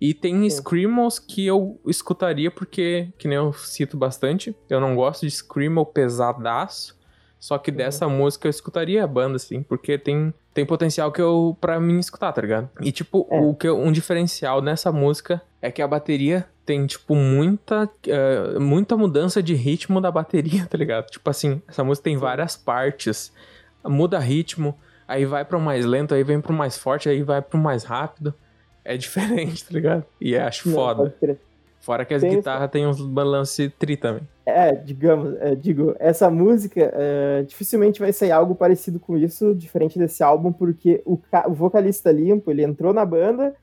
E 0.00 0.14
tem 0.14 0.48
Sim. 0.48 0.56
Screamals 0.56 1.18
que 1.18 1.46
eu 1.46 1.78
escutaria 1.86 2.50
porque, 2.50 3.12
que 3.18 3.28
nem 3.28 3.36
eu 3.36 3.52
cito 3.52 3.96
bastante, 3.98 4.56
eu 4.68 4.80
não 4.80 4.96
gosto 4.96 5.26
de 5.26 5.30
Screamal 5.30 5.84
pesadaço. 5.84 6.98
Só 7.38 7.58
que 7.58 7.70
dessa 7.70 8.06
uhum. 8.06 8.18
música 8.18 8.46
eu 8.46 8.50
escutaria 8.50 9.04
a 9.04 9.06
banda, 9.06 9.36
assim, 9.36 9.62
porque 9.62 9.96
tem, 9.98 10.32
tem 10.52 10.64
potencial 10.64 11.10
que 11.10 11.20
eu, 11.20 11.56
pra 11.60 11.80
mim, 11.80 11.98
escutar, 11.98 12.32
tá 12.32 12.40
ligado? 12.40 12.68
E, 12.82 12.92
tipo, 12.92 13.26
é. 13.30 13.40
o 13.40 13.54
que 13.54 13.66
eu, 13.66 13.78
um 13.78 13.90
diferencial 13.90 14.60
nessa 14.60 14.92
música 14.92 15.40
é 15.60 15.70
que 15.70 15.80
a 15.80 15.88
bateria 15.88 16.46
tem, 16.66 16.86
tipo, 16.86 17.14
muita, 17.14 17.84
uh, 17.84 18.60
muita 18.60 18.94
mudança 18.94 19.42
de 19.42 19.54
ritmo 19.54 20.00
da 20.02 20.10
bateria, 20.10 20.64
tá 20.68 20.76
ligado? 20.76 21.06
Tipo 21.06 21.28
assim, 21.30 21.62
essa 21.66 21.82
música 21.82 22.04
tem 22.04 22.16
várias 22.16 22.56
partes, 22.56 23.32
muda 23.84 24.18
ritmo, 24.18 24.78
aí 25.08 25.24
vai 25.24 25.42
pro 25.42 25.58
mais 25.58 25.86
lento, 25.86 26.14
aí 26.14 26.22
vem 26.22 26.42
pro 26.42 26.52
mais 26.52 26.76
forte, 26.76 27.08
aí 27.08 27.22
vai 27.22 27.40
pro 27.40 27.58
mais 27.58 27.84
rápido 27.84 28.34
é 28.90 28.96
diferente, 28.96 29.64
tá 29.66 29.72
ligado? 29.72 30.04
E 30.20 30.36
acho 30.36 30.68
Não, 30.68 30.74
foda. 30.74 31.14
Fora 31.80 32.04
que 32.04 32.12
as 32.12 32.22
guitarras 32.22 32.70
têm 32.70 32.86
uns 32.86 33.00
balance 33.00 33.70
tri 33.70 33.96
também. 33.96 34.22
É, 34.44 34.72
digamos, 34.72 35.34
é, 35.40 35.54
digo, 35.54 35.94
essa 35.98 36.28
música 36.28 36.92
é, 36.92 37.42
dificilmente 37.42 38.00
vai 38.00 38.12
sair 38.12 38.32
algo 38.32 38.54
parecido 38.54 39.00
com 39.00 39.16
isso, 39.16 39.54
diferente 39.54 39.98
desse 39.98 40.22
álbum, 40.22 40.52
porque 40.52 41.00
o, 41.06 41.18
o, 41.46 41.54
vocalista 41.54 42.12
limpo, 42.12 42.50
ele 42.50 42.62
entrou 42.62 42.92
na 42.92 43.06
banda, 43.06 43.54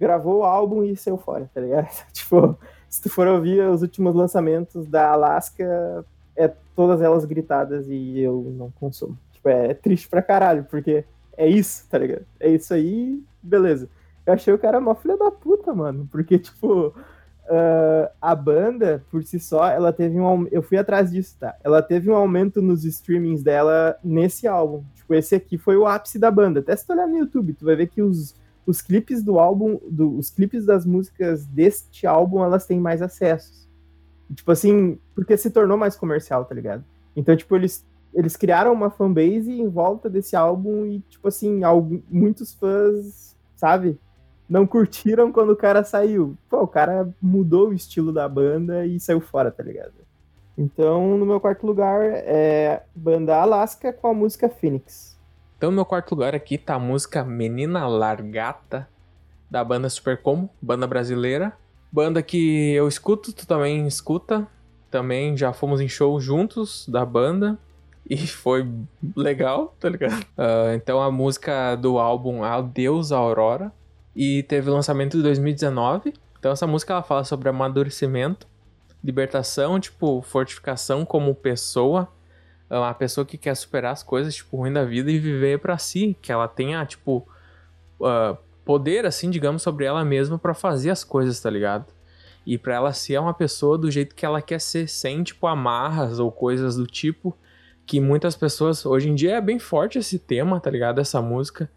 gravou 0.00 0.38
o 0.38 0.44
álbum 0.44 0.82
e 0.82 0.96
saiu 0.96 1.18
fora, 1.18 1.50
tá 1.52 1.60
ligado? 1.60 1.88
tipo, 2.10 2.58
se 2.88 3.02
tu 3.02 3.10
for 3.10 3.26
ouvir 3.26 3.60
os 3.68 3.82
últimos 3.82 4.14
lançamentos 4.14 4.86
da 4.86 5.10
Alaska, 5.10 6.06
é 6.34 6.50
todas 6.74 7.02
elas 7.02 7.26
gritadas 7.26 7.86
e 7.88 8.20
eu 8.20 8.50
não 8.56 8.70
consumo. 8.70 9.18
Tipo, 9.32 9.50
é, 9.50 9.72
é 9.72 9.74
triste 9.74 10.08
pra 10.08 10.22
caralho, 10.22 10.64
porque 10.70 11.04
é 11.36 11.46
isso, 11.46 11.86
tá 11.90 11.98
ligado? 11.98 12.24
É 12.40 12.48
isso 12.48 12.72
aí, 12.72 13.22
beleza. 13.42 13.90
Eu 14.28 14.34
achei 14.34 14.52
o 14.52 14.58
cara 14.58 14.78
mó 14.78 14.94
filha 14.94 15.16
da 15.16 15.30
puta, 15.30 15.74
mano. 15.74 16.06
Porque, 16.12 16.38
tipo, 16.38 16.88
uh, 16.88 18.10
a 18.20 18.34
banda, 18.34 19.02
por 19.10 19.24
si 19.24 19.40
só, 19.40 19.66
ela 19.66 19.90
teve 19.90 20.20
um. 20.20 20.46
Eu 20.48 20.60
fui 20.60 20.76
atrás 20.76 21.10
disso, 21.10 21.34
tá? 21.40 21.56
Ela 21.64 21.80
teve 21.80 22.10
um 22.10 22.14
aumento 22.14 22.60
nos 22.60 22.84
streamings 22.84 23.42
dela 23.42 23.98
nesse 24.04 24.46
álbum. 24.46 24.84
Tipo, 24.94 25.14
esse 25.14 25.34
aqui 25.34 25.56
foi 25.56 25.78
o 25.78 25.86
ápice 25.86 26.18
da 26.18 26.30
banda. 26.30 26.60
Até 26.60 26.76
se 26.76 26.86
tu 26.86 26.92
olhar 26.92 27.08
no 27.08 27.16
YouTube, 27.16 27.54
tu 27.54 27.64
vai 27.64 27.74
ver 27.74 27.86
que 27.86 28.02
os, 28.02 28.34
os 28.66 28.82
clipes 28.82 29.22
do 29.22 29.38
álbum, 29.38 29.80
do, 29.90 30.18
os 30.18 30.28
clipes 30.28 30.66
das 30.66 30.84
músicas 30.84 31.46
deste 31.46 32.06
álbum, 32.06 32.44
elas 32.44 32.66
têm 32.66 32.78
mais 32.78 33.00
acessos. 33.00 33.66
Tipo 34.34 34.52
assim, 34.52 34.98
porque 35.14 35.38
se 35.38 35.50
tornou 35.50 35.78
mais 35.78 35.96
comercial, 35.96 36.44
tá 36.44 36.54
ligado? 36.54 36.84
Então, 37.16 37.34
tipo, 37.34 37.56
eles, 37.56 37.82
eles 38.12 38.36
criaram 38.36 38.74
uma 38.74 38.90
fanbase 38.90 39.50
em 39.50 39.70
volta 39.70 40.10
desse 40.10 40.36
álbum 40.36 40.84
e, 40.84 41.00
tipo 41.08 41.28
assim, 41.28 41.64
algum, 41.64 42.02
muitos 42.10 42.52
fãs, 42.52 43.34
sabe? 43.56 43.98
Não 44.48 44.66
curtiram 44.66 45.30
quando 45.30 45.50
o 45.50 45.56
cara 45.56 45.84
saiu. 45.84 46.36
Pô, 46.48 46.62
o 46.62 46.68
cara 46.68 47.08
mudou 47.20 47.68
o 47.68 47.74
estilo 47.74 48.12
da 48.12 48.28
banda 48.28 48.86
e 48.86 48.98
saiu 48.98 49.20
fora, 49.20 49.50
tá 49.50 49.62
ligado? 49.62 49.92
Então, 50.56 51.16
no 51.16 51.26
meu 51.26 51.38
quarto 51.38 51.66
lugar 51.66 52.00
é 52.02 52.82
banda 52.94 53.36
Alaska 53.36 53.92
com 53.92 54.08
a 54.08 54.14
música 54.14 54.48
Phoenix. 54.48 55.16
Então, 55.56 55.70
no 55.70 55.76
meu 55.76 55.84
quarto 55.84 56.12
lugar 56.12 56.34
aqui 56.34 56.56
tá 56.56 56.74
a 56.74 56.78
música 56.78 57.22
Menina 57.22 57.86
Largata, 57.86 58.88
da 59.50 59.62
banda 59.62 59.88
Super 59.88 60.20
Como, 60.20 60.48
banda 60.60 60.86
brasileira. 60.86 61.52
Banda 61.92 62.22
que 62.22 62.72
eu 62.72 62.88
escuto, 62.88 63.32
tu 63.32 63.46
também 63.46 63.86
escuta. 63.86 64.46
Também 64.90 65.36
já 65.36 65.52
fomos 65.52 65.80
em 65.80 65.88
show 65.88 66.18
juntos 66.20 66.88
da 66.88 67.04
banda. 67.04 67.58
e 68.08 68.16
foi 68.26 68.68
legal, 69.14 69.74
tá 69.78 69.88
ligado? 69.88 70.22
Uh, 70.36 70.74
então 70.74 71.00
a 71.00 71.10
música 71.10 71.76
do 71.76 71.98
álbum 71.98 72.42
Adeus 72.42 73.12
Aurora 73.12 73.72
e 74.18 74.42
teve 74.42 74.68
lançamento 74.68 75.16
em 75.16 75.22
2019. 75.22 76.12
Então 76.40 76.50
essa 76.50 76.66
música 76.66 76.92
ela 76.92 77.04
fala 77.04 77.22
sobre 77.22 77.48
amadurecimento, 77.48 78.48
libertação, 79.02 79.78
tipo, 79.78 80.20
fortificação 80.22 81.04
como 81.04 81.32
pessoa, 81.36 82.08
uma 82.68 82.92
pessoa 82.92 83.24
que 83.24 83.38
quer 83.38 83.54
superar 83.54 83.92
as 83.92 84.02
coisas, 84.02 84.34
tipo, 84.34 84.56
ruim 84.56 84.72
da 84.72 84.84
vida 84.84 85.08
e 85.08 85.20
viver 85.20 85.60
para 85.60 85.78
si, 85.78 86.16
que 86.20 86.32
ela 86.32 86.48
tenha, 86.48 86.84
tipo, 86.84 87.28
uh, 88.00 88.36
poder, 88.64 89.06
assim, 89.06 89.30
digamos, 89.30 89.62
sobre 89.62 89.84
ela 89.84 90.04
mesma 90.04 90.36
para 90.36 90.52
fazer 90.52 90.90
as 90.90 91.04
coisas, 91.04 91.38
tá 91.40 91.48
ligado? 91.48 91.86
E 92.44 92.58
para 92.58 92.74
ela 92.74 92.92
ser 92.92 93.20
uma 93.20 93.32
pessoa 93.32 93.78
do 93.78 93.88
jeito 93.88 94.16
que 94.16 94.26
ela 94.26 94.42
quer 94.42 94.60
ser, 94.60 94.88
sem, 94.88 95.22
tipo, 95.22 95.46
amarras 95.46 96.18
ou 96.18 96.32
coisas 96.32 96.74
do 96.74 96.88
tipo, 96.88 97.36
que 97.86 98.00
muitas 98.00 98.34
pessoas, 98.34 98.84
hoje 98.84 99.08
em 99.08 99.14
dia 99.14 99.36
é 99.36 99.40
bem 99.40 99.60
forte 99.60 99.96
esse 99.96 100.18
tema, 100.18 100.58
tá 100.58 100.70
ligado? 100.70 101.00
Essa 101.00 101.22
música, 101.22 101.70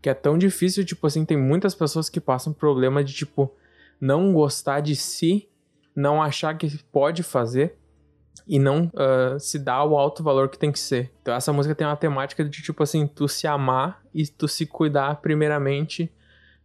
que 0.00 0.08
é 0.08 0.14
tão 0.14 0.38
difícil, 0.38 0.84
tipo 0.84 1.06
assim, 1.06 1.24
tem 1.24 1.36
muitas 1.36 1.74
pessoas 1.74 2.08
que 2.08 2.20
passam 2.20 2.52
problema 2.52 3.04
de, 3.04 3.12
tipo, 3.12 3.54
não 4.00 4.32
gostar 4.32 4.80
de 4.80 4.96
si, 4.96 5.48
não 5.94 6.22
achar 6.22 6.56
que 6.56 6.78
pode 6.84 7.22
fazer 7.22 7.76
e 8.46 8.58
não 8.58 8.90
uh, 8.94 9.38
se 9.38 9.58
dar 9.58 9.84
o 9.84 9.96
alto 9.96 10.22
valor 10.22 10.48
que 10.48 10.58
tem 10.58 10.72
que 10.72 10.78
ser. 10.78 11.10
Então 11.20 11.34
essa 11.34 11.52
música 11.52 11.74
tem 11.74 11.86
uma 11.86 11.96
temática 11.96 12.44
de 12.44 12.62
tipo 12.62 12.82
assim, 12.82 13.06
tu 13.06 13.28
se 13.28 13.46
amar 13.46 14.02
e 14.14 14.26
tu 14.26 14.48
se 14.48 14.66
cuidar 14.66 15.16
primeiramente 15.16 16.10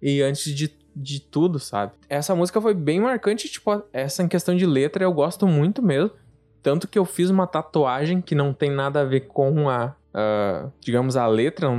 e 0.01 0.21
antes 0.21 0.53
de, 0.53 0.73
de 0.95 1.19
tudo, 1.19 1.59
sabe? 1.59 1.93
Essa 2.09 2.35
música 2.35 2.61
foi 2.61 2.73
bem 2.73 2.99
marcante, 2.99 3.49
tipo, 3.49 3.83
essa 3.91 4.23
em 4.23 4.27
questão 4.27 4.55
de 4.55 4.65
letra 4.65 5.03
eu 5.03 5.13
gosto 5.13 5.47
muito 5.47 5.81
mesmo. 5.81 6.11
Tanto 6.63 6.87
que 6.87 6.97
eu 6.97 7.05
fiz 7.05 7.29
uma 7.29 7.45
tatuagem 7.45 8.21
que 8.21 8.33
não 8.33 8.51
tem 8.51 8.71
nada 8.71 9.01
a 9.01 9.05
ver 9.05 9.21
com 9.21 9.69
a, 9.69 9.95
uh, 10.15 10.71
digamos, 10.79 11.15
a 11.15 11.27
letra, 11.27 11.69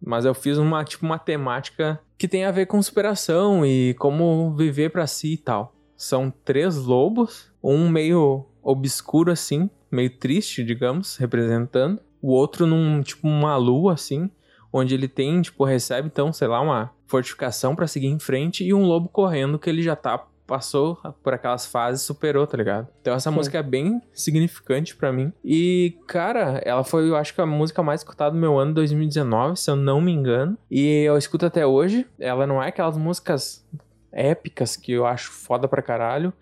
mas 0.00 0.24
eu 0.24 0.34
fiz 0.34 0.58
uma, 0.58 0.84
tipo, 0.84 1.04
uma 1.04 1.18
temática 1.18 2.00
que 2.16 2.28
tem 2.28 2.44
a 2.44 2.50
ver 2.50 2.66
com 2.66 2.82
superação 2.82 3.64
e 3.64 3.94
como 3.94 4.54
viver 4.54 4.90
para 4.90 5.06
si 5.06 5.34
e 5.34 5.36
tal. 5.36 5.74
São 5.96 6.32
três 6.44 6.76
lobos, 6.76 7.50
um 7.62 7.88
meio 7.88 8.46
obscuro 8.62 9.32
assim, 9.32 9.68
meio 9.90 10.10
triste, 10.10 10.62
digamos, 10.62 11.16
representando. 11.16 12.00
O 12.20 12.32
outro 12.32 12.66
num, 12.66 13.02
tipo, 13.02 13.26
uma 13.26 13.56
lua 13.56 13.94
assim, 13.94 14.30
onde 14.72 14.94
ele 14.94 15.08
tem, 15.08 15.40
tipo, 15.40 15.64
recebe 15.64 16.08
então, 16.08 16.32
sei 16.32 16.48
lá, 16.48 16.60
uma 16.60 16.92
fortificação 17.06 17.74
para 17.74 17.86
seguir 17.86 18.08
em 18.08 18.18
frente 18.18 18.64
e 18.64 18.74
um 18.74 18.84
lobo 18.84 19.08
correndo 19.08 19.58
que 19.58 19.70
ele 19.70 19.82
já 19.82 19.96
tá 19.96 20.26
passou 20.48 20.98
por 21.22 21.34
aquelas 21.34 21.66
fases, 21.66 22.02
superou, 22.02 22.46
tá 22.46 22.56
ligado? 22.56 22.88
Então 23.00 23.14
essa 23.14 23.30
Sim. 23.30 23.36
música 23.36 23.58
é 23.58 23.62
bem 23.62 24.00
significante 24.12 24.96
para 24.96 25.12
mim. 25.12 25.30
E, 25.44 25.96
cara, 26.08 26.60
ela 26.64 26.82
foi, 26.82 27.08
eu 27.08 27.14
acho 27.14 27.34
que 27.34 27.40
a 27.40 27.46
música 27.46 27.82
mais 27.82 28.00
escutada 28.00 28.32
do 28.32 28.40
meu 28.40 28.58
ano 28.58 28.72
2019, 28.74 29.60
se 29.60 29.70
eu 29.70 29.76
não 29.76 30.00
me 30.00 30.10
engano. 30.10 30.56
E 30.70 31.04
eu 31.04 31.18
escuto 31.18 31.44
até 31.44 31.66
hoje. 31.66 32.06
Ela 32.18 32.46
não 32.46 32.62
é 32.62 32.68
aquelas 32.68 32.96
músicas 32.96 33.64
épicas 34.10 34.74
que 34.74 34.92
eu 34.92 35.06
acho 35.06 35.30
foda 35.30 35.68
pra 35.68 35.82
caralho, 35.82 36.32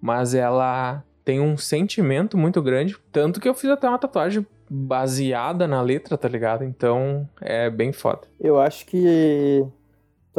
mas 0.00 0.34
ela 0.34 1.04
tem 1.22 1.38
um 1.38 1.56
sentimento 1.56 2.36
muito 2.36 2.62
grande, 2.62 2.96
tanto 3.12 3.38
que 3.38 3.48
eu 3.48 3.54
fiz 3.54 3.70
até 3.70 3.86
uma 3.86 3.98
tatuagem 3.98 4.44
baseada 4.68 5.68
na 5.68 5.82
letra, 5.82 6.16
tá 6.16 6.26
ligado? 6.28 6.64
Então 6.64 7.28
é 7.40 7.68
bem 7.68 7.92
foda. 7.92 8.22
Eu 8.40 8.58
acho 8.58 8.86
que 8.86 9.64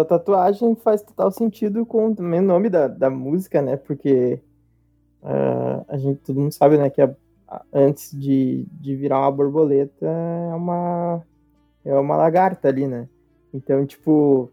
tua 0.05 0.19
tatuagem 0.19 0.75
faz 0.75 1.01
total 1.01 1.31
sentido 1.31 1.85
com 1.85 2.07
o 2.07 2.41
nome 2.41 2.69
da, 2.69 2.87
da 2.87 3.09
música, 3.09 3.61
né? 3.61 3.77
Porque 3.77 4.39
uh, 5.21 5.85
a 5.87 5.97
gente, 5.97 6.19
todo 6.19 6.39
mundo 6.39 6.51
sabe, 6.51 6.77
né, 6.77 6.89
que 6.89 7.01
a, 7.01 7.13
a, 7.47 7.63
antes 7.73 8.11
de, 8.17 8.65
de 8.71 8.95
virar 8.95 9.19
uma 9.19 9.31
borboleta 9.31 10.05
é 10.05 10.55
uma, 10.55 11.23
é 11.85 11.93
uma 11.93 12.15
lagarta 12.15 12.67
ali, 12.67 12.87
né? 12.87 13.07
Então, 13.53 13.85
tipo, 13.85 14.49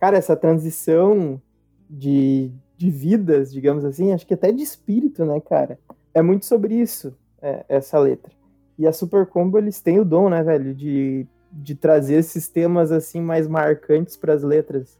cara, 0.00 0.16
essa 0.16 0.36
transição 0.36 1.40
de, 1.88 2.50
de 2.76 2.90
vidas, 2.90 3.52
digamos 3.52 3.84
assim, 3.84 4.12
acho 4.12 4.26
que 4.26 4.34
até 4.34 4.50
de 4.50 4.62
espírito, 4.62 5.24
né, 5.24 5.40
cara? 5.40 5.78
É 6.14 6.22
muito 6.22 6.46
sobre 6.46 6.74
isso, 6.74 7.14
é, 7.40 7.64
essa 7.68 7.98
letra. 7.98 8.32
E 8.78 8.86
a 8.86 8.92
Super 8.92 9.26
Combo, 9.26 9.58
eles 9.58 9.80
têm 9.80 10.00
o 10.00 10.04
dom, 10.04 10.28
né, 10.28 10.42
velho, 10.42 10.74
de 10.74 11.26
de 11.52 11.74
trazer 11.74 12.14
esses 12.14 12.48
temas 12.48 12.90
assim 12.90 13.20
mais 13.20 13.46
marcantes 13.46 14.16
para 14.16 14.32
as 14.32 14.42
letras. 14.42 14.98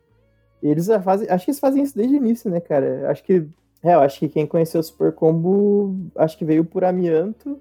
Eles 0.63 0.87
já 0.87 1.01
fazem, 1.01 1.29
acho 1.29 1.45
que 1.45 1.51
eles 1.51 1.61
fazem 1.61 1.83
isso 1.83 1.97
desde 1.97 2.15
o 2.15 2.19
início, 2.19 2.51
né, 2.51 2.61
cara? 2.61 3.11
Acho 3.11 3.25
que 3.25 3.49
é, 3.83 3.95
eu 3.95 4.01
acho 4.01 4.21
que 4.21 4.29
quem 4.29 4.47
conheceu 4.47 4.81
o 4.81 4.85
Super 4.85 5.13
Combo, 5.13 5.97
acho 6.15 6.39
que 6.39 6.45
veio 6.45 6.65
por 6.65 6.85
Amianto, 6.85 7.61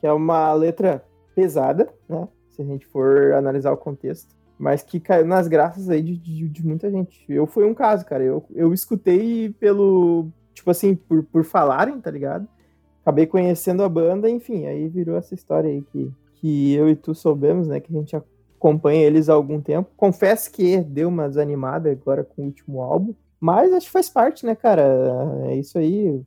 que 0.00 0.06
é 0.06 0.12
uma 0.12 0.52
letra 0.54 1.04
pesada, 1.34 1.88
né? 2.08 2.26
Se 2.50 2.62
a 2.62 2.64
gente 2.64 2.86
for 2.86 3.34
analisar 3.34 3.72
o 3.72 3.76
contexto, 3.76 4.34
mas 4.58 4.82
que 4.82 4.98
caiu 4.98 5.26
nas 5.26 5.46
graças 5.46 5.90
aí 5.90 6.02
de, 6.02 6.16
de, 6.16 6.48
de 6.48 6.66
muita 6.66 6.90
gente. 6.90 7.24
Eu 7.28 7.46
fui 7.46 7.64
um 7.64 7.74
caso, 7.74 8.04
cara. 8.06 8.24
Eu, 8.24 8.44
eu 8.54 8.72
escutei 8.72 9.50
pelo, 9.60 10.28
tipo 10.54 10.70
assim, 10.70 10.94
por, 10.94 11.22
por 11.24 11.44
falarem, 11.44 12.00
tá 12.00 12.10
ligado? 12.10 12.48
Acabei 13.02 13.26
conhecendo 13.26 13.82
a 13.82 13.88
banda, 13.88 14.28
enfim, 14.28 14.66
aí 14.66 14.88
virou 14.88 15.16
essa 15.16 15.34
história 15.34 15.70
aí 15.70 15.82
que, 15.82 16.10
que 16.40 16.74
eu 16.74 16.88
e 16.88 16.96
tu 16.96 17.14
soubemos, 17.14 17.68
né? 17.68 17.80
Que 17.80 17.94
a 17.94 17.98
gente 17.98 18.16
acompanha 18.56 19.04
eles 19.04 19.28
há 19.28 19.34
algum 19.34 19.60
tempo. 19.60 19.90
Confesso 19.96 20.50
que 20.50 20.78
deu 20.78 21.08
uma 21.08 21.28
desanimada 21.28 21.90
agora 21.90 22.24
com 22.24 22.42
o 22.42 22.44
último 22.46 22.80
álbum, 22.80 23.14
mas 23.40 23.72
acho 23.72 23.86
que 23.86 23.92
faz 23.92 24.08
parte, 24.08 24.44
né, 24.44 24.54
cara? 24.54 24.82
É 25.46 25.56
isso 25.56 25.78
aí. 25.78 26.20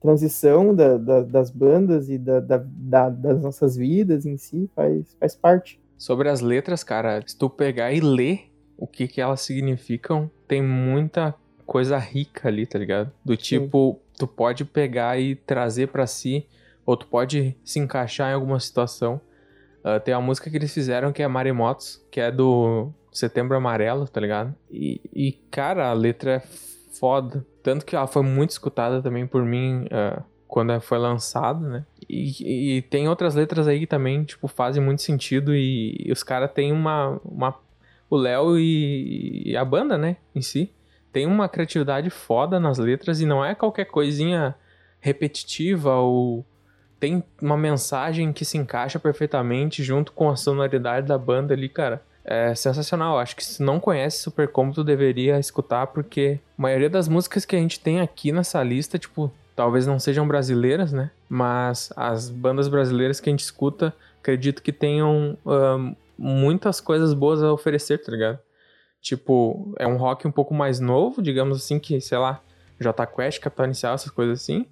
Transição 0.00 0.74
da, 0.74 0.98
da, 0.98 1.22
das 1.22 1.50
bandas 1.50 2.10
e 2.10 2.18
da, 2.18 2.38
das 2.38 3.40
nossas 3.40 3.74
vidas 3.74 4.26
em 4.26 4.36
si 4.36 4.68
faz, 4.74 5.16
faz 5.18 5.34
parte. 5.34 5.80
Sobre 5.96 6.28
as 6.28 6.40
letras, 6.40 6.84
cara, 6.84 7.22
se 7.26 7.36
tu 7.36 7.48
pegar 7.48 7.92
e 7.92 8.00
ler 8.00 8.52
o 8.76 8.86
que, 8.86 9.08
que 9.08 9.20
elas 9.20 9.40
significam, 9.40 10.30
tem 10.46 10.62
muita 10.62 11.34
coisa 11.64 11.96
rica 11.96 12.48
ali, 12.48 12.66
tá 12.66 12.78
ligado? 12.78 13.10
Do 13.24 13.34
tipo, 13.36 13.94
Sim. 13.94 14.18
tu 14.18 14.26
pode 14.26 14.64
pegar 14.64 15.18
e 15.18 15.34
trazer 15.34 15.88
para 15.88 16.06
si 16.06 16.46
ou 16.84 16.96
tu 16.96 17.06
pode 17.06 17.56
se 17.64 17.78
encaixar 17.78 18.30
em 18.30 18.34
alguma 18.34 18.60
situação. 18.60 19.20
Uh, 19.84 20.00
tem 20.00 20.14
uma 20.14 20.20
música 20.20 20.50
que 20.50 20.56
eles 20.56 20.72
fizeram 20.72 21.12
que 21.12 21.22
é 21.22 21.28
Maremotos, 21.28 22.04
que 22.10 22.20
é 22.20 22.30
do 22.30 22.90
Setembro 23.12 23.56
Amarelo, 23.56 24.08
tá 24.08 24.20
ligado? 24.20 24.54
E, 24.70 25.00
e, 25.14 25.32
cara, 25.50 25.88
a 25.88 25.92
letra 25.92 26.32
é 26.32 26.40
foda. 26.98 27.46
Tanto 27.62 27.84
que 27.84 27.94
ela 27.94 28.06
foi 28.06 28.22
muito 28.22 28.50
escutada 28.50 29.02
também 29.02 29.26
por 29.26 29.44
mim 29.44 29.84
uh, 29.84 30.22
quando 30.46 30.78
foi 30.80 30.98
lançada, 30.98 31.68
né? 31.68 31.86
E, 32.08 32.76
e, 32.76 32.82
tem 32.82 33.08
outras 33.08 33.34
letras 33.34 33.66
aí 33.66 33.80
que 33.80 33.86
também, 33.86 34.24
tipo, 34.24 34.46
fazem 34.46 34.82
muito 34.82 35.02
sentido 35.02 35.54
e, 35.54 35.96
e 35.98 36.12
os 36.12 36.22
caras 36.22 36.50
têm 36.52 36.72
uma, 36.72 37.20
uma... 37.24 37.58
O 38.10 38.16
Léo 38.16 38.58
e, 38.58 39.42
e 39.46 39.56
a 39.56 39.64
banda, 39.64 39.96
né, 39.96 40.18
em 40.34 40.42
si, 40.42 40.70
tem 41.12 41.26
uma 41.26 41.48
criatividade 41.48 42.10
foda 42.10 42.60
nas 42.60 42.78
letras 42.78 43.20
e 43.20 43.26
não 43.26 43.44
é 43.44 43.54
qualquer 43.54 43.86
coisinha 43.86 44.54
repetitiva 45.00 45.94
ou 45.96 46.44
tem 47.04 47.22
uma 47.42 47.56
mensagem 47.56 48.32
que 48.32 48.46
se 48.46 48.56
encaixa 48.56 48.98
perfeitamente 48.98 49.84
junto 49.84 50.10
com 50.10 50.30
a 50.30 50.36
sonoridade 50.36 51.06
da 51.06 51.18
banda 51.18 51.52
ali, 51.52 51.68
cara. 51.68 52.02
É 52.24 52.54
sensacional. 52.54 53.18
Acho 53.18 53.36
que 53.36 53.44
se 53.44 53.62
não 53.62 53.78
conhece 53.78 54.22
Super 54.22 54.50
tu 54.72 54.82
deveria 54.82 55.38
escutar, 55.38 55.88
porque 55.88 56.40
a 56.58 56.62
maioria 56.62 56.88
das 56.88 57.06
músicas 57.06 57.44
que 57.44 57.54
a 57.54 57.58
gente 57.58 57.78
tem 57.78 58.00
aqui 58.00 58.32
nessa 58.32 58.62
lista, 58.62 58.98
tipo, 58.98 59.30
talvez 59.54 59.86
não 59.86 59.98
sejam 59.98 60.26
brasileiras, 60.26 60.94
né? 60.94 61.10
Mas 61.28 61.92
as 61.94 62.30
bandas 62.30 62.68
brasileiras 62.68 63.20
que 63.20 63.28
a 63.28 63.32
gente 63.32 63.44
escuta, 63.44 63.94
acredito 64.18 64.62
que 64.62 64.72
tenham 64.72 65.36
uh, 65.44 65.94
muitas 66.16 66.80
coisas 66.80 67.12
boas 67.12 67.42
a 67.42 67.52
oferecer, 67.52 67.98
tá 67.98 68.10
ligado? 68.10 68.38
Tipo, 69.02 69.74
é 69.78 69.86
um 69.86 69.98
rock 69.98 70.26
um 70.26 70.32
pouco 70.32 70.54
mais 70.54 70.80
novo, 70.80 71.20
digamos 71.20 71.58
assim, 71.58 71.78
que, 71.78 72.00
sei 72.00 72.16
lá, 72.16 72.40
J 72.80 73.06
Quest, 73.06 73.40
Capital 73.40 73.66
Inicial, 73.66 73.94
essas 73.94 74.10
coisas 74.10 74.40
assim. 74.40 74.64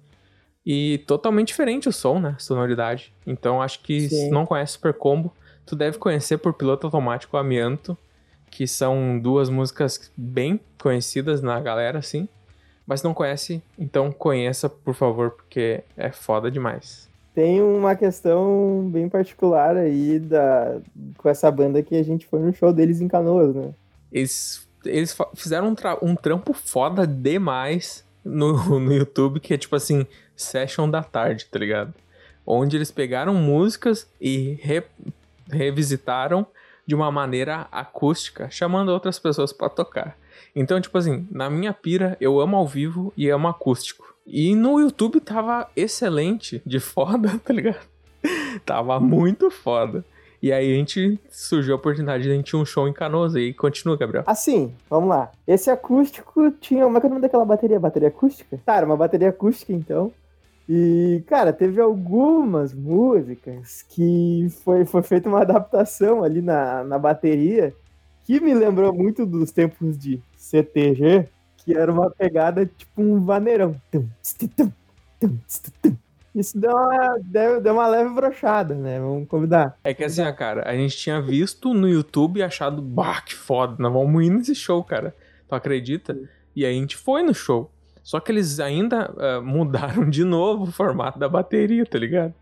E 0.65 0.99
totalmente 1.07 1.49
diferente 1.49 1.89
o 1.89 1.93
som, 1.93 2.19
né? 2.19 2.35
Sonoridade. 2.39 3.13
Então 3.27 3.61
acho 3.61 3.81
que 3.81 4.01
Sim. 4.01 4.09
se 4.09 4.29
não 4.29 4.45
conhece 4.45 4.73
Super 4.73 4.93
Combo, 4.93 5.33
tu 5.65 5.75
deve 5.75 5.97
conhecer 5.97 6.37
por 6.37 6.53
piloto 6.53 6.87
automático 6.87 7.35
Amianto, 7.35 7.97
que 8.49 8.67
são 8.67 9.19
duas 9.19 9.49
músicas 9.49 10.11
bem 10.15 10.59
conhecidas 10.79 11.41
na 11.41 11.59
galera, 11.59 11.99
assim. 11.99 12.29
Mas 12.85 12.99
se 12.99 13.05
não 13.05 13.13
conhece, 13.13 13.61
então 13.79 14.11
conheça, 14.11 14.69
por 14.69 14.93
favor, 14.93 15.31
porque 15.31 15.83
é 15.97 16.11
foda 16.11 16.51
demais. 16.51 17.09
Tem 17.33 17.61
uma 17.61 17.95
questão 17.95 18.87
bem 18.91 19.09
particular 19.09 19.75
aí 19.75 20.19
da, 20.19 20.77
com 21.17 21.27
essa 21.27 21.49
banda 21.49 21.81
que 21.81 21.95
a 21.95 22.03
gente 22.03 22.27
foi 22.27 22.39
no 22.39 22.53
show 22.53 22.71
deles 22.71 23.01
em 23.01 23.07
Canoas, 23.07 23.55
né? 23.55 23.73
Eles, 24.11 24.67
eles 24.85 25.17
fizeram 25.33 25.69
um, 25.69 26.09
um 26.09 26.15
trampo 26.15 26.53
foda 26.53 27.07
demais 27.07 28.05
no, 28.23 28.53
no 28.79 28.93
YouTube, 28.93 29.39
que 29.39 29.53
é 29.53 29.57
tipo 29.57 29.75
assim, 29.75 30.05
Session 30.35 30.89
da 30.89 31.03
Tarde, 31.03 31.45
tá 31.45 31.59
ligado? 31.59 31.93
Onde 32.45 32.77
eles 32.77 32.91
pegaram 32.91 33.33
músicas 33.33 34.07
e 34.19 34.57
re, 34.61 34.83
revisitaram 35.49 36.45
de 36.85 36.93
uma 36.93 37.11
maneira 37.11 37.67
acústica, 37.71 38.49
chamando 38.49 38.89
outras 38.89 39.17
pessoas 39.17 39.53
para 39.53 39.69
tocar. 39.69 40.17
Então, 40.55 40.79
tipo 40.79 40.97
assim, 40.97 41.27
na 41.31 41.49
minha 41.49 41.73
pira, 41.73 42.17
eu 42.19 42.39
amo 42.39 42.57
ao 42.57 42.67
vivo 42.67 43.13
e 43.15 43.29
amo 43.29 43.47
acústico. 43.47 44.13
E 44.25 44.55
no 44.55 44.79
YouTube 44.79 45.19
tava 45.19 45.69
excelente, 45.75 46.61
de 46.65 46.79
foda, 46.79 47.39
tá 47.43 47.53
ligado? 47.53 47.85
Tava 48.65 48.99
muito 48.99 49.49
foda. 49.49 50.03
E 50.41 50.51
aí 50.51 50.73
a 50.73 50.75
gente 50.75 51.17
surgiu 51.29 51.73
a 51.73 51.77
oportunidade 51.77 52.23
de 52.23 52.29
a 52.29 52.33
gente 52.33 52.53
um 52.55 52.65
show 52.65 52.85
em 52.85 52.91
Canoas. 52.91 53.33
E 53.33 53.53
continua, 53.53 53.95
Gabriel. 53.95 54.25
Assim, 54.27 54.73
vamos 54.89 55.09
lá. 55.09 55.31
Esse 55.47 55.71
acústico 55.71 56.51
tinha. 56.59 56.83
Como 56.83 56.97
é 56.97 56.99
que 56.99 57.05
é 57.05 57.07
o 57.07 57.09
nome 57.11 57.21
daquela 57.21 57.45
bateria? 57.45 57.79
Bateria 57.79 58.09
acústica? 58.09 58.59
Tá, 58.65 58.83
uma 58.83 58.97
bateria 58.97 59.29
acústica 59.29 59.71
então. 59.71 60.11
E, 60.75 61.23
cara, 61.27 61.53
teve 61.53 61.79
algumas 61.79 62.73
músicas 62.73 63.83
que 63.83 64.47
foi, 64.63 64.85
foi 64.85 65.03
feita 65.03 65.29
uma 65.29 65.41
adaptação 65.41 66.23
ali 66.23 66.41
na, 66.41 66.83
na 66.83 66.97
bateria 66.97 67.75
que 68.25 68.39
me 68.39 68.55
lembrou 68.55 68.91
muito 68.91 69.23
dos 69.23 69.51
tempos 69.51 69.95
de 69.95 70.19
CTG, 70.35 71.29
que 71.57 71.77
era 71.77 71.93
uma 71.93 72.09
pegada 72.09 72.65
tipo 72.65 73.03
um 73.03 73.23
vaneirão. 73.23 73.79
Isso 76.33 76.57
deu 76.59 76.71
uma, 76.71 77.19
deu, 77.23 77.61
deu 77.61 77.73
uma 77.73 77.85
leve 77.85 78.09
brochada, 78.09 78.73
né? 78.73 78.99
Vamos 78.99 79.27
convidar. 79.27 79.77
É 79.83 79.93
que 79.93 80.03
assim, 80.03 80.23
cara, 80.33 80.67
a 80.67 80.73
gente 80.75 80.97
tinha 80.97 81.21
visto 81.21 81.71
no 81.71 81.87
YouTube 81.87 82.39
e 82.39 82.43
achado, 82.43 82.81
bah, 82.81 83.21
que 83.21 83.35
foda, 83.35 83.75
nós 83.77 83.93
vamos 83.93 84.25
ir 84.25 84.31
nesse 84.31 84.55
show, 84.55 84.83
cara. 84.83 85.15
Tu 85.47 85.53
acredita? 85.53 86.17
E 86.55 86.65
aí 86.65 86.75
a 86.75 86.79
gente 86.79 86.97
foi 86.97 87.21
no 87.21 87.35
show. 87.35 87.69
Só 88.03 88.19
que 88.19 88.31
eles 88.31 88.59
ainda 88.59 89.11
uh, 89.11 89.41
mudaram 89.41 90.09
de 90.09 90.25
novo 90.25 90.65
o 90.65 90.71
formato 90.71 91.17
da 91.17 91.29
bateria, 91.29 91.85
tá 91.85 91.97
ligado? 91.97 92.33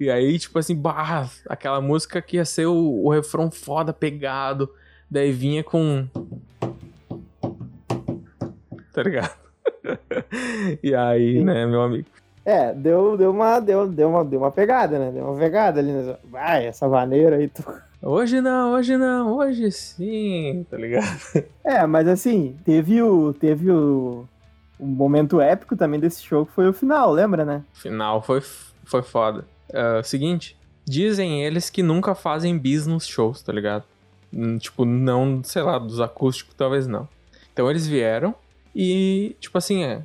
E 0.00 0.10
aí, 0.10 0.38
tipo 0.38 0.58
assim, 0.58 0.74
bah, 0.74 1.28
aquela 1.48 1.80
música 1.80 2.22
que 2.22 2.36
ia 2.36 2.44
ser 2.44 2.66
o, 2.66 3.04
o 3.04 3.10
refrão 3.10 3.50
foda, 3.50 3.92
pegado. 3.92 4.70
Daí 5.10 5.30
vinha 5.30 5.62
com. 5.62 6.06
Tá 8.92 9.02
ligado? 9.02 9.36
e 10.82 10.94
aí, 10.94 11.38
Sim. 11.38 11.44
né, 11.44 11.66
meu 11.66 11.82
amigo? 11.82 12.06
É, 12.44 12.72
deu, 12.72 13.16
deu, 13.16 13.30
uma, 13.30 13.60
deu, 13.60 13.86
deu, 13.86 14.08
uma, 14.08 14.24
deu 14.24 14.40
uma 14.40 14.50
pegada, 14.50 14.98
né? 14.98 15.10
Deu 15.12 15.24
uma 15.24 15.38
pegada 15.38 15.80
ali. 15.80 15.92
Né? 15.92 16.16
Vai, 16.24 16.66
essa 16.66 16.88
maneira 16.88 17.36
aí. 17.36 17.48
Tu... 17.48 17.62
Hoje 18.04 18.40
não, 18.40 18.72
hoje 18.72 18.96
não, 18.96 19.36
hoje 19.36 19.70
sim, 19.70 20.66
tá 20.68 20.76
ligado? 20.76 21.06
É, 21.62 21.86
mas 21.86 22.08
assim, 22.08 22.56
teve 22.64 23.00
o. 23.00 23.32
Teve 23.32 23.70
o. 23.70 24.26
O 24.82 24.86
momento 24.86 25.40
épico 25.40 25.76
também 25.76 26.00
desse 26.00 26.24
show 26.24 26.44
foi 26.44 26.68
o 26.68 26.72
final, 26.72 27.12
lembra, 27.12 27.44
né? 27.44 27.62
Final 27.72 28.20
foi, 28.20 28.40
foi 28.84 29.00
foda. 29.00 29.44
Uh, 29.70 30.02
seguinte, 30.02 30.56
dizem 30.84 31.44
eles 31.44 31.70
que 31.70 31.84
nunca 31.84 32.16
fazem 32.16 32.58
bis 32.58 32.84
nos 32.84 33.06
shows, 33.06 33.40
tá 33.42 33.52
ligado? 33.52 33.84
Hum, 34.34 34.58
tipo, 34.58 34.84
não, 34.84 35.40
sei 35.44 35.62
lá, 35.62 35.78
dos 35.78 36.00
acústicos 36.00 36.56
talvez 36.56 36.88
não. 36.88 37.08
Então 37.52 37.70
eles 37.70 37.86
vieram 37.86 38.34
e, 38.74 39.36
tipo 39.38 39.56
assim, 39.56 39.84
é, 39.84 40.02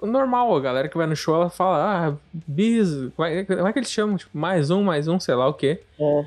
normal, 0.00 0.56
a 0.56 0.60
galera 0.60 0.88
que 0.88 0.96
vai 0.96 1.06
no 1.06 1.14
show, 1.14 1.34
ela 1.34 1.50
fala, 1.50 2.08
ah, 2.08 2.14
bis, 2.32 2.88
como 3.14 3.28
é, 3.28 3.44
como 3.44 3.68
é 3.68 3.72
que 3.74 3.78
eles 3.78 3.90
chamam? 3.90 4.16
Tipo, 4.16 4.38
mais 4.38 4.70
um, 4.70 4.82
mais 4.82 5.06
um, 5.06 5.20
sei 5.20 5.34
lá 5.34 5.46
o 5.46 5.52
quê. 5.52 5.82
É. 6.00 6.26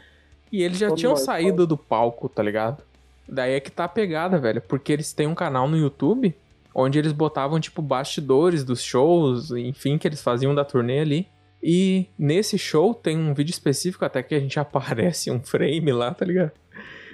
E 0.52 0.62
eles 0.62 0.78
já 0.78 0.90
Todo 0.90 1.00
tinham 1.00 1.16
saído 1.16 1.66
do 1.66 1.76
palco, 1.76 2.30
tá 2.30 2.44
ligado? 2.44 2.84
Daí 3.28 3.54
é 3.54 3.60
que 3.60 3.72
tá 3.72 3.86
a 3.86 3.90
pegada, 3.90 4.38
velho, 4.38 4.62
porque 4.62 4.94
eles 4.94 5.12
têm 5.14 5.26
um 5.26 5.34
canal 5.34 5.68
no 5.68 5.76
YouTube 5.76 6.36
onde 6.78 7.00
eles 7.00 7.12
botavam, 7.12 7.60
tipo, 7.60 7.82
bastidores 7.82 8.64
dos 8.64 8.82
shows, 8.82 9.52
enfim, 9.52 9.98
que 9.98 10.08
eles 10.08 10.22
faziam 10.22 10.54
da 10.54 10.64
turnê 10.64 11.00
ali. 11.00 11.28
E 11.62 12.08
nesse 12.18 12.58
show 12.58 12.94
tem 12.94 13.18
um 13.18 13.34
vídeo 13.34 13.52
específico, 13.52 14.06
até 14.06 14.22
que 14.22 14.36
a 14.36 14.40
gente 14.40 14.58
aparece 14.60 15.32
um 15.32 15.42
frame 15.42 15.92
lá, 15.92 16.14
tá 16.14 16.24
ligado? 16.24 16.52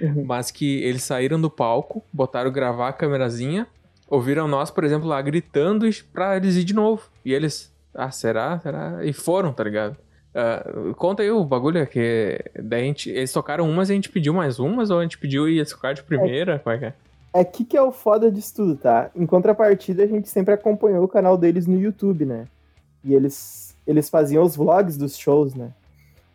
Uhum. 0.00 0.24
Mas 0.26 0.50
que 0.50 0.82
eles 0.82 1.02
saíram 1.02 1.40
do 1.40 1.48
palco, 1.48 2.04
botaram 2.12 2.52
gravar 2.52 2.88
a 2.88 2.92
câmerazinha 2.92 3.66
ouviram 4.06 4.46
nós, 4.46 4.70
por 4.70 4.84
exemplo, 4.84 5.08
lá 5.08 5.20
gritando 5.20 5.88
pra 6.12 6.36
eles 6.36 6.56
ir 6.56 6.64
de 6.64 6.74
novo. 6.74 7.10
E 7.24 7.32
eles, 7.32 7.74
ah, 7.94 8.10
será? 8.10 8.58
Será? 8.60 9.04
E 9.04 9.12
foram, 9.12 9.52
tá 9.52 9.64
ligado? 9.64 9.96
Uh, 10.34 10.94
conta 10.94 11.22
aí 11.22 11.30
o 11.30 11.44
bagulho, 11.44 11.78
é 11.78 11.86
que 11.86 12.40
daí 12.60 12.82
a 12.82 12.86
gente, 12.86 13.10
eles 13.10 13.32
tocaram 13.32 13.68
umas 13.68 13.88
e 13.88 13.92
a 13.92 13.94
gente 13.94 14.08
pediu 14.08 14.34
mais 14.34 14.58
umas, 14.58 14.90
ou 14.90 14.98
a 14.98 15.02
gente 15.02 15.18
pediu 15.18 15.48
e 15.48 15.56
ia 15.56 15.64
tocar 15.64 15.94
de 15.94 16.02
primeira? 16.02 16.54
É, 16.54 16.58
Como 16.58 16.74
é 16.74 16.78
que 16.78 16.84
é? 16.86 16.94
É 17.36 17.44
que 17.44 17.76
é 17.76 17.82
o 17.82 17.90
foda 17.90 18.30
disso 18.30 18.54
tudo, 18.54 18.76
tá? 18.76 19.10
Em 19.12 19.26
contrapartida, 19.26 20.04
a 20.04 20.06
gente 20.06 20.28
sempre 20.28 20.54
acompanhou 20.54 21.02
o 21.02 21.08
canal 21.08 21.36
deles 21.36 21.66
no 21.66 21.76
YouTube, 21.76 22.24
né? 22.24 22.46
E 23.02 23.12
eles, 23.12 23.76
eles 23.84 24.08
faziam 24.08 24.44
os 24.44 24.54
vlogs 24.54 24.96
dos 24.96 25.18
shows, 25.18 25.52
né? 25.52 25.72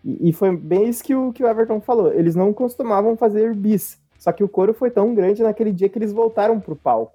E, 0.04 0.30
e 0.30 0.34
foi 0.34 0.54
bem 0.58 0.90
isso 0.90 1.02
que 1.02 1.16
o, 1.16 1.32
que 1.32 1.42
o 1.42 1.48
Everton 1.48 1.80
falou. 1.80 2.12
Eles 2.12 2.36
não 2.36 2.52
costumavam 2.52 3.16
fazer 3.16 3.56
bis. 3.56 3.98
Só 4.18 4.34
que 4.34 4.44
o 4.44 4.50
coro 4.50 4.74
foi 4.74 4.92
tão 4.92 5.16
grande 5.16 5.42
naquele 5.42 5.72
dia 5.72 5.88
que 5.88 5.98
eles 5.98 6.12
voltaram 6.12 6.60
pro 6.60 6.76
palco. 6.76 7.14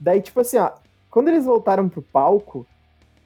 Daí, 0.00 0.22
tipo 0.22 0.40
assim, 0.40 0.56
ó, 0.56 0.70
quando 1.10 1.28
eles 1.28 1.44
voltaram 1.44 1.90
pro 1.90 2.00
palco, 2.00 2.66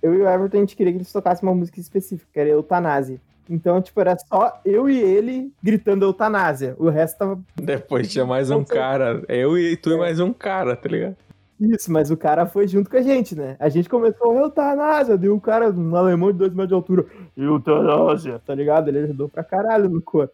eu 0.02 0.12
e 0.12 0.22
o 0.22 0.28
Everton, 0.28 0.56
a 0.56 0.60
gente 0.60 0.74
queria 0.74 0.92
que 0.92 0.98
eles 0.98 1.12
tocassem 1.12 1.48
uma 1.48 1.54
música 1.54 1.78
específica, 1.78 2.28
que 2.32 2.40
era 2.40 2.48
Eutanásia. 2.48 3.20
Então, 3.48 3.80
tipo, 3.82 4.00
era 4.00 4.16
só 4.16 4.60
eu 4.64 4.88
e 4.88 4.98
ele 4.98 5.52
gritando 5.62 6.04
eutanásia. 6.04 6.74
O 6.78 6.88
resto 6.88 7.18
tava. 7.18 7.40
Depois 7.56 8.10
tinha 8.10 8.24
mais 8.24 8.50
um 8.50 8.62
cara. 8.62 9.22
Eu 9.28 9.58
e 9.58 9.76
tu 9.76 9.90
e 9.90 9.94
é. 9.94 9.96
mais 9.96 10.20
um 10.20 10.32
cara, 10.32 10.76
tá 10.76 10.88
ligado? 10.88 11.16
Isso, 11.60 11.92
mas 11.92 12.10
o 12.10 12.16
cara 12.16 12.46
foi 12.46 12.66
junto 12.66 12.88
com 12.88 12.96
a 12.96 13.02
gente, 13.02 13.34
né? 13.34 13.54
A 13.58 13.68
gente 13.68 13.86
começou 13.88 14.34
eutanásia, 14.34 15.18
deu 15.18 15.36
o 15.36 15.40
cara, 15.40 15.70
um 15.70 15.94
alemão 15.94 16.32
de 16.32 16.38
dois 16.38 16.50
metros 16.52 16.68
de 16.68 16.74
altura, 16.74 17.06
eutanásia, 17.36 18.40
tá 18.46 18.54
ligado? 18.54 18.88
Ele 18.88 19.00
ajudou 19.00 19.28
pra 19.28 19.44
caralho 19.44 19.88
no 19.88 20.00
coro. 20.00 20.30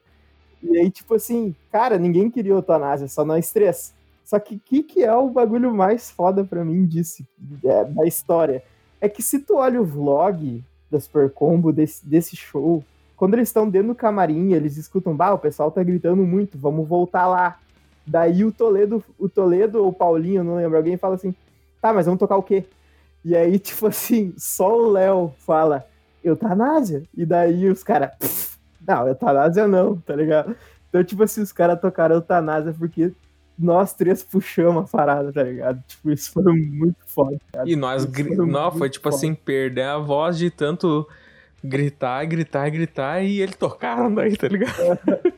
E 0.62 0.78
aí, 0.78 0.88
tipo 0.88 1.14
assim, 1.14 1.54
cara, 1.72 1.98
ninguém 1.98 2.30
queria 2.30 2.52
eutanásia, 2.52 3.08
só 3.08 3.24
nós 3.24 3.52
três. 3.52 3.92
Só 4.24 4.38
que 4.38 4.54
o 4.54 4.60
que, 4.64 4.82
que 4.84 5.02
é 5.02 5.14
o 5.14 5.28
bagulho 5.28 5.74
mais 5.74 6.10
foda 6.10 6.44
pra 6.44 6.64
mim 6.64 6.86
disso, 6.86 7.24
é, 7.64 7.84
da 7.84 8.04
história? 8.04 8.62
É 9.00 9.08
que 9.08 9.22
se 9.22 9.40
tu 9.40 9.56
olha 9.56 9.80
o 9.80 9.84
vlog 9.84 10.62
da 10.90 11.00
Super 11.00 11.30
Combo 11.30 11.72
desse, 11.72 12.06
desse 12.06 12.36
show, 12.36 12.84
quando 13.16 13.34
eles 13.34 13.48
estão 13.48 13.68
dentro 13.68 13.88
do 13.88 13.94
camarim, 13.94 14.52
eles 14.52 14.76
escutam, 14.76 15.16
bah, 15.16 15.32
o 15.32 15.38
pessoal 15.38 15.70
tá 15.70 15.82
gritando 15.82 16.22
muito, 16.22 16.58
vamos 16.58 16.86
voltar 16.86 17.26
lá. 17.26 17.58
Daí 18.06 18.44
o 18.44 18.52
Toledo, 18.52 19.02
o 19.18 19.28
Toledo 19.28 19.82
ou 19.82 19.88
o 19.88 19.92
Paulinho, 19.92 20.44
não 20.44 20.56
lembro, 20.56 20.76
alguém 20.76 20.96
fala 20.96 21.14
assim, 21.14 21.34
tá, 21.80 21.92
mas 21.92 22.06
vamos 22.06 22.18
tocar 22.18 22.36
o 22.36 22.42
quê? 22.42 22.64
E 23.24 23.34
aí, 23.34 23.58
tipo 23.60 23.86
assim, 23.86 24.34
só 24.36 24.76
o 24.76 24.90
Léo 24.90 25.34
fala, 25.38 25.86
eutanásia. 26.22 27.02
E 27.16 27.24
daí 27.24 27.68
os 27.68 27.82
caras, 27.82 28.58
não, 28.86 29.08
eutanásia 29.08 29.66
não, 29.66 29.96
tá 29.96 30.14
ligado? 30.14 30.54
Então, 30.88 31.02
tipo 31.02 31.22
assim, 31.22 31.40
os 31.40 31.52
caras 31.52 31.80
tocaram 31.80 32.16
eutanásia 32.16 32.74
porque 32.78 33.12
nós 33.58 33.94
três 33.94 34.22
puxamos 34.22 34.84
a 34.84 34.96
parada, 34.96 35.32
tá 35.32 35.42
ligado? 35.42 35.82
Tipo, 35.86 36.10
isso 36.10 36.30
foi 36.32 36.44
muito 36.44 36.98
foda, 37.06 37.38
cara. 37.50 37.68
E 37.68 37.74
nós, 37.74 38.06
não, 38.46 38.72
foi 38.72 38.90
tipo 38.90 39.04
foda. 39.04 39.16
assim, 39.16 39.34
perder 39.34 39.84
a 39.84 39.98
voz 39.98 40.36
de 40.36 40.50
tanto 40.50 41.08
gritar, 41.62 42.24
gritar, 42.26 42.70
gritar 42.70 43.22
e 43.22 43.40
ele 43.40 43.52
tocaram 43.52 44.14
daí, 44.14 44.36
tá 44.36 44.48
ligado? 44.48 44.74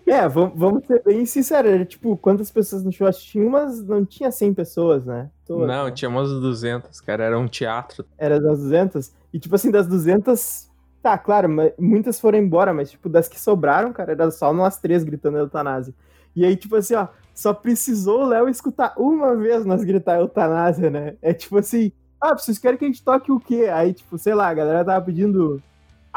É, 0.06 0.26
vamos 0.28 0.86
ser 0.86 1.02
bem 1.02 1.24
sinceros, 1.26 1.70
era, 1.70 1.84
tipo, 1.84 2.16
quantas 2.16 2.50
pessoas 2.50 2.82
no 2.82 2.90
show 2.90 3.10
tinha, 3.12 3.48
mas 3.48 3.84
não 3.84 4.04
tinha 4.04 4.30
100 4.30 4.54
pessoas, 4.54 5.04
né? 5.04 5.30
Todas, 5.46 5.68
não, 5.68 5.86
né? 5.86 5.90
tinha 5.90 6.08
umas 6.08 6.28
200, 6.28 7.00
cara, 7.00 7.24
era 7.24 7.38
um 7.38 7.46
teatro. 7.46 8.04
Era 8.16 8.40
das 8.40 8.58
200? 8.58 9.12
E 9.32 9.38
tipo 9.38 9.54
assim, 9.54 9.70
das 9.70 9.86
200, 9.86 10.68
tá, 11.02 11.16
claro, 11.18 11.48
muitas 11.78 12.18
foram 12.18 12.38
embora, 12.38 12.72
mas 12.72 12.90
tipo, 12.90 13.08
das 13.08 13.28
que 13.28 13.38
sobraram, 13.38 13.92
cara, 13.92 14.12
era 14.12 14.30
só 14.30 14.52
nós 14.52 14.78
três 14.78 15.04
gritando 15.04 15.38
eutanásia. 15.38 15.94
E 16.34 16.44
aí, 16.44 16.56
tipo 16.56 16.76
assim, 16.76 16.94
ó, 16.94 17.08
só 17.34 17.52
precisou 17.52 18.22
o 18.22 18.26
Léo 18.26 18.48
escutar 18.48 18.94
uma 18.96 19.36
vez 19.36 19.64
nós 19.64 19.84
gritar 19.84 20.18
eutanásia, 20.18 20.90
né? 20.90 21.16
É 21.20 21.32
tipo 21.32 21.56
assim, 21.58 21.92
ah, 22.20 22.36
vocês 22.36 22.58
querem 22.58 22.76
que 22.76 22.84
a 22.84 22.88
gente 22.88 23.02
toque 23.02 23.30
o 23.30 23.38
quê? 23.38 23.68
Aí, 23.72 23.92
tipo, 23.92 24.18
sei 24.18 24.34
lá, 24.34 24.48
a 24.48 24.54
galera 24.54 24.84
tava 24.84 25.04
pedindo 25.04 25.62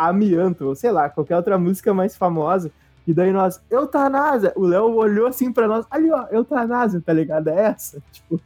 amianto, 0.07 0.65
ou 0.65 0.75
sei 0.75 0.91
lá, 0.91 1.09
qualquer 1.09 1.37
outra 1.37 1.57
música 1.57 1.93
mais 1.93 2.15
famosa. 2.15 2.71
E 3.05 3.13
daí 3.13 3.31
nós, 3.31 3.59
eutanásia! 3.69 4.53
O 4.55 4.65
Léo 4.65 4.93
olhou 4.95 5.27
assim 5.27 5.51
pra 5.51 5.67
nós, 5.67 5.85
ali 5.89 6.11
ó, 6.11 6.27
eutanásia, 6.31 7.01
tá 7.03 7.11
ligado? 7.11 7.47
É 7.49 7.65
essa? 7.65 8.01
Tipo. 8.11 8.39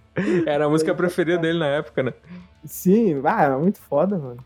Era 0.46 0.66
a 0.66 0.70
música 0.70 0.96
preferida 0.96 1.38
dele 1.38 1.60
na 1.60 1.68
época, 1.68 2.02
né? 2.04 2.14
Sim, 2.64 3.22
ah, 3.26 3.44
era 3.44 3.58
muito 3.58 3.80
foda, 3.80 4.18
mano. 4.18 4.40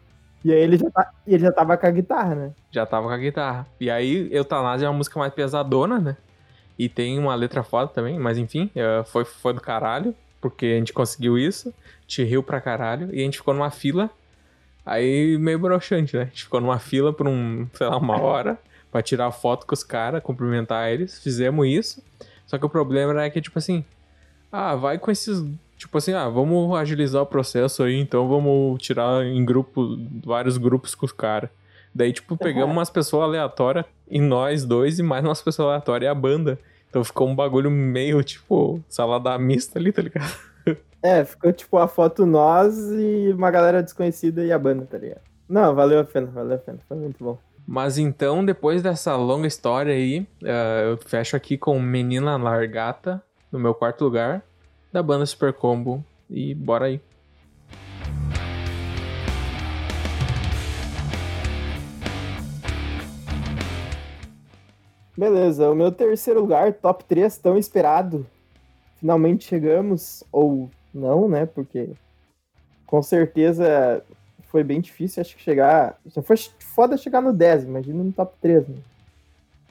E 0.44 0.52
aí 0.52 0.60
ele 0.62 0.78
já, 0.78 0.90
tá, 0.90 1.12
ele 1.28 1.44
já 1.44 1.52
tava 1.52 1.78
com 1.78 1.86
a 1.86 1.92
guitarra, 1.92 2.36
né? 2.36 2.52
Já 2.72 2.86
tava 2.86 3.08
com 3.08 3.14
a 3.14 3.18
guitarra. 3.18 3.68
E 3.80 3.90
aí, 3.90 4.30
Eutanásia 4.32 4.86
é 4.86 4.90
uma 4.90 4.98
música 4.98 5.20
mais 5.20 5.34
pesadona, 5.34 6.00
né? 6.00 6.18
E 6.78 6.88
tem 6.88 7.20
uma 7.20 7.36
letra 7.36 7.62
foda 7.62 7.90
também, 7.90 8.18
mas 8.18 8.38
enfim, 8.38 8.72
é, 8.74 9.04
foi, 9.04 9.26
foi 9.26 9.54
do 9.54 9.60
caralho, 9.60 10.16
porque 10.40 10.66
a 10.66 10.78
gente 10.78 10.94
conseguiu 10.94 11.38
isso, 11.38 11.74
te 12.08 12.24
riu 12.24 12.42
pra 12.42 12.62
caralho, 12.62 13.14
e 13.14 13.20
a 13.20 13.24
gente 13.26 13.38
ficou 13.38 13.54
numa 13.54 13.70
fila, 13.70 14.10
aí 14.90 15.38
meio 15.38 15.60
broxante, 15.60 16.16
né? 16.16 16.24
A 16.24 16.26
gente 16.26 16.44
ficou 16.44 16.60
numa 16.62 16.80
fila 16.80 17.14
por 17.14 17.28
um, 17.28 17.68
sei 17.74 17.88
lá, 17.88 17.98
uma 17.98 18.20
hora, 18.20 18.58
pra 18.92 19.02
tirar 19.02 19.32
foto 19.32 19.66
com 19.66 19.74
os 19.74 19.84
caras, 19.84 20.24
cumprimentar 20.24 20.90
eles, 20.90 21.20
fizemos 21.20 21.68
isso, 21.68 22.04
só 22.46 22.58
que 22.58 22.66
o 22.66 22.70
problema 22.70 23.12
era 23.12 23.30
que, 23.30 23.42
tipo 23.42 23.60
assim, 23.60 23.86
ah, 24.52 24.76
vai 24.76 24.98
com 24.98 25.12
esses 25.12 25.44
tipo 25.80 25.98
assim, 25.98 26.12
ah, 26.12 26.28
vamos 26.28 26.78
agilizar 26.78 27.22
o 27.22 27.26
processo 27.26 27.84
aí, 27.84 27.96
então 27.96 28.28
vamos 28.28 28.82
tirar 28.82 29.26
em 29.26 29.46
grupo, 29.46 29.98
vários 30.26 30.58
grupos 30.58 30.94
com 30.94 31.06
os 31.06 31.14
caras. 31.14 31.50
Daí, 31.96 32.12
tipo, 32.12 32.36
pegamos 32.38 32.76
umas 32.76 32.90
pessoas 32.90 33.24
aleatórias 33.24 33.86
e 34.10 34.20
nós 34.20 34.66
dois 34.66 35.00
e 35.00 35.04
mais 35.04 35.24
umas 35.24 35.42
pessoas 35.42 35.70
aleatórias 35.70 36.08
e 36.08 36.12
a 36.12 36.14
banda. 36.14 36.60
Então 36.90 37.02
ficou 37.04 37.30
um 37.30 37.36
bagulho 37.36 37.72
meio, 37.72 38.22
tipo, 38.24 38.84
salada 38.90 39.38
mista 39.38 39.80
ali, 39.80 39.92
tá 39.92 40.02
ligado? 40.02 40.30
É, 41.02 41.24
ficou 41.24 41.54
tipo 41.54 41.78
a 41.78 41.88
foto 41.88 42.26
nós 42.26 42.78
e 42.92 43.32
uma 43.32 43.50
galera 43.50 43.82
desconhecida 43.82 44.44
e 44.44 44.52
a 44.52 44.60
banda, 44.60 44.86
tá 44.86 44.98
ligado? 44.98 45.22
Não, 45.48 45.74
valeu 45.74 46.00
a 46.00 46.04
pena, 46.04 46.28
valeu 46.28 46.56
a 46.56 46.60
pena, 46.60 46.80
foi 46.88 46.98
muito 46.98 47.24
bom. 47.24 47.38
Mas 47.66 47.98
então, 47.98 48.44
depois 48.44 48.82
dessa 48.82 49.16
longa 49.16 49.48
história 49.48 49.94
aí, 49.94 50.22
uh, 50.44 50.92
eu 50.92 50.98
fecho 50.98 51.36
aqui 51.36 51.58
com 51.58 51.80
Menina 51.80 52.36
Largata, 52.36 53.24
no 53.52 53.60
meu 53.60 53.74
quarto 53.74 54.04
lugar, 54.04 54.44
da 54.92 55.02
banda 55.02 55.26
Super 55.26 55.54
Combo. 55.54 56.04
E 56.30 56.54
bora 56.54 56.86
aí. 56.86 57.02
Beleza, 65.18 65.70
o 65.70 65.76
meu 65.76 65.92
terceiro 65.92 66.42
lugar, 66.42 66.74
top 66.74 67.04
3, 67.06 67.38
tão 67.38 67.58
esperado. 67.58 68.26
Finalmente 69.00 69.46
chegamos, 69.46 70.24
ou 70.32 70.70
não, 70.94 71.28
né? 71.28 71.46
Porque 71.46 71.90
com 72.86 73.02
certeza 73.02 74.04
foi 74.50 74.64
bem 74.64 74.82
difícil, 74.82 75.22
acho 75.22 75.36
que 75.36 75.42
chegar. 75.42 76.00
Já 76.06 76.22
foi 76.22 76.38
foda 76.60 76.98
chegar 76.98 77.22
no 77.22 77.32
10, 77.32 77.64
imagina 77.64 78.04
no 78.04 78.12
top 78.12 78.34
3, 78.42 78.68
né? 78.68 78.78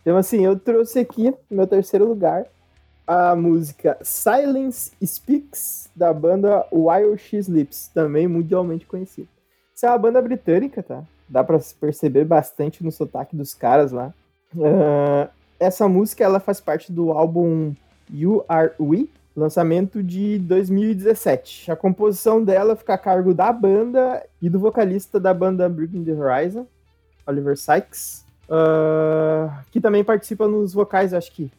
Então, 0.01 0.17
assim, 0.17 0.45
eu 0.45 0.59
trouxe 0.59 1.01
aqui, 1.01 1.31
no 1.51 1.57
meu 1.57 1.67
terceiro 1.67 2.07
lugar, 2.07 2.47
a 3.07 3.35
música 3.35 3.99
Silence 4.03 4.93
Speaks, 5.05 5.91
da 5.97 6.13
banda 6.13 6.67
Wild 6.73 7.19
X 7.19 7.49
Lips, 7.49 7.91
também 7.93 8.29
mundialmente 8.29 8.87
conhecida. 8.87 9.29
Isso 9.75 9.87
é 9.87 9.91
uma 9.91 9.99
banda 9.99 10.23
britânica, 10.23 10.83
tá? 10.83 11.03
Dá 11.29 11.43
pra 11.43 11.59
perceber 11.81 12.25
bastante 12.25 12.85
no 12.85 12.93
sotaque 12.93 13.37
dos 13.37 13.55
caras 13.55 13.93
lá. 13.93 14.15
Uh, 14.55 15.29
essa 15.59 15.89
música 15.89 16.25
ela 16.25 16.41
faz 16.41 16.61
parte 16.61 16.93
do 16.93 17.13
álbum 17.13 17.75
You 18.11 18.45
Are 18.49 18.73
We, 18.81 19.09
lançamento 19.39 20.03
de 20.03 20.39
2017. 20.39 21.71
A 21.71 21.77
composição 21.77 22.43
dela 22.43 22.77
fica 22.77 22.95
a 22.95 22.99
cargo 22.99 23.33
da 23.33 23.53
banda 23.53 24.25
e 24.41 24.51
do 24.51 24.59
vocalista 24.59 25.19
da 25.19 25.33
banda 25.33 25.69
Breaking 25.69 26.05
the 26.05 26.13
Horizon, 26.13 26.67
Oliver 27.27 27.57
Sykes, 27.57 28.25
uh, 28.49 29.51
que 29.71 29.81
também 29.81 30.03
participa 30.05 30.47
nos 30.49 30.75
vocais, 30.75 31.15
acho 31.15 31.33
que 31.33 31.51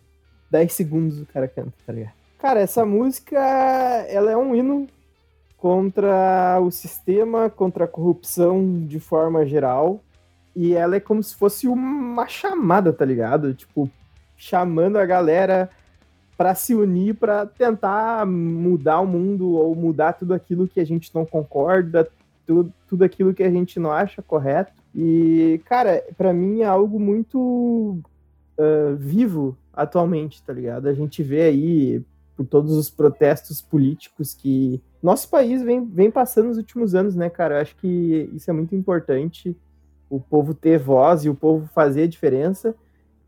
10 0.52 0.72
segundos 0.74 1.22
o 1.22 1.26
cara 1.26 1.48
canta, 1.48 1.74
tá 1.86 1.94
ligado? 1.94 2.14
Cara, 2.40 2.60
essa 2.60 2.86
música, 2.86 3.38
ela 4.08 4.32
é 4.32 4.38
um 4.38 4.56
hino 4.56 4.88
contra 5.58 6.60
o 6.62 6.72
sistema, 6.72 7.50
contra 7.50 7.86
a 7.86 7.88
corrupção 7.88 8.86
de 8.88 9.00
forma 9.00 9.46
geral. 9.46 10.02
E 10.56 10.74
ela 10.74 10.96
é 10.96 11.00
como 11.00 11.22
se 11.22 11.36
fosse 11.36 11.68
uma 11.68 12.28
chamada, 12.28 12.92
tá 12.92 13.06
ligado? 13.06 13.54
Tipo, 13.54 13.90
chamando 14.36 14.98
a 14.98 15.06
galera 15.06 15.70
para 16.40 16.56
se 16.56 16.74
unir 16.74 17.16
para 17.16 17.46
tentar 17.46 18.26
mudar 18.26 19.02
o 19.02 19.06
mundo 19.06 19.56
ou 19.56 19.76
mudar 19.76 20.14
tudo 20.14 20.34
aquilo 20.34 20.70
que 20.70 20.80
a 20.80 20.86
gente 20.86 21.14
não 21.14 21.26
concorda, 21.26 22.08
tudo, 22.48 22.74
tudo 22.88 23.04
aquilo 23.04 23.34
que 23.34 23.44
a 23.44 23.52
gente 23.52 23.78
não 23.78 23.92
acha 23.92 24.22
correto. 24.22 24.72
E, 24.96 25.60
cara, 25.66 26.02
para 26.18 26.32
mim 26.32 26.62
é 26.62 26.66
algo 26.66 26.98
muito 26.98 28.00
uh, 28.58 28.96
vivo 28.96 29.58
atualmente, 29.74 30.42
tá 30.42 30.54
ligado? 30.54 30.88
A 30.88 30.94
gente 30.94 31.22
vê 31.22 31.42
aí 31.42 32.02
por 32.38 32.46
todos 32.46 32.72
os 32.72 32.90
protestos 32.90 33.62
políticos 33.62 34.34
que 34.34 34.82
nosso 35.04 35.28
país 35.28 35.62
vem, 35.62 35.86
vem 35.86 36.10
passando 36.10 36.48
nos 36.48 36.58
últimos 36.58 36.96
anos, 36.96 37.18
né, 37.18 37.30
cara? 37.30 37.56
Eu 37.56 37.62
acho 37.64 37.76
que 37.76 38.30
isso 38.34 38.50
é 38.50 38.54
muito 38.54 38.74
importante 38.74 39.54
o 40.10 40.22
povo 40.22 40.54
ter 40.54 40.80
voz 40.80 41.26
e 41.26 41.30
o 41.30 41.36
povo 41.36 41.68
fazer 41.74 42.04
a 42.04 42.08
diferença. 42.08 42.74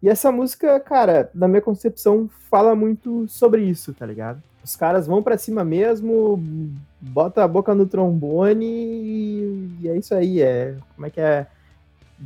E 0.02 0.10
essa 0.10 0.32
música, 0.32 0.80
cara, 0.80 1.30
na 1.34 1.48
minha 1.48 1.62
concepção, 1.62 2.30
fala 2.50 2.76
muito 2.76 3.28
sobre 3.28 3.62
isso, 3.64 3.94
tá 3.94 4.06
ligado? 4.06 4.42
Os 4.64 4.76
caras 4.76 5.06
vão 5.06 5.22
para 5.22 5.38
cima 5.38 5.64
mesmo, 5.64 6.42
bota 7.00 7.44
a 7.44 7.48
boca 7.48 7.74
no 7.76 7.86
trombone 7.86 8.66
e, 8.66 9.88
é 9.88 9.98
isso 9.98 10.14
aí, 10.16 10.42
é 10.42 10.76
como 10.96 11.08
é 11.08 11.10
que 11.10 11.22
é? 11.22 11.48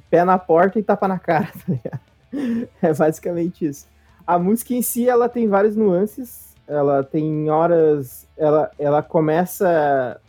Pé 0.10 0.24
na 0.24 0.38
porta 0.38 0.80
e 0.80 0.84
tapa 0.84 1.08
na 1.08 1.20
cara, 1.20 1.48
tá 1.54 1.64
ligado? 1.68 2.70
É 2.82 2.94
basicamente 2.94 3.66
isso. 3.66 3.88
A 4.26 4.40
música 4.40 4.74
em 4.74 4.82
si, 4.82 5.08
ela 5.08 5.30
tem 5.30 5.48
várias 5.48 5.76
nuances, 5.76 6.56
ela 6.68 7.04
tem 7.04 7.50
horas, 7.50 8.28
ela, 8.38 8.72
ela 8.80 9.04
começa, 9.04 10.20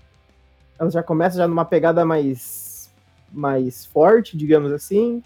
ela 0.79 0.91
já 0.91 1.03
começa 1.03 1.39
já 1.39 1.49
numa 1.49 1.65
pegada 1.65 2.05
mais 2.05 2.77
mais 3.33 3.85
forte, 3.85 4.37
digamos 4.37 4.73
assim. 4.73 5.23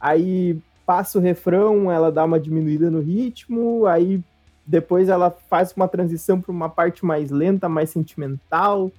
Aí 0.00 0.60
passa 0.86 1.18
o 1.18 1.20
refrão, 1.20 1.90
ela 1.90 2.10
dá 2.10 2.24
uma 2.24 2.38
diminuída 2.38 2.90
no 2.90 3.00
ritmo, 3.00 3.86
aí 3.86 4.22
depois 4.66 5.08
ela 5.08 5.30
faz 5.30 5.72
uma 5.76 5.88
transição 5.88 6.40
para 6.40 6.52
uma 6.52 6.68
parte 6.68 7.04
mais 7.04 7.30
lenta, 7.30 7.68
mais 7.68 7.90
sentimental, 7.90 8.90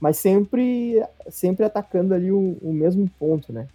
mas 0.00 0.16
sempre 0.18 1.02
sempre 1.28 1.64
atacando 1.64 2.14
ali 2.14 2.32
o, 2.32 2.56
o 2.62 2.72
mesmo 2.72 3.08
ponto, 3.18 3.52
né? 3.52 3.66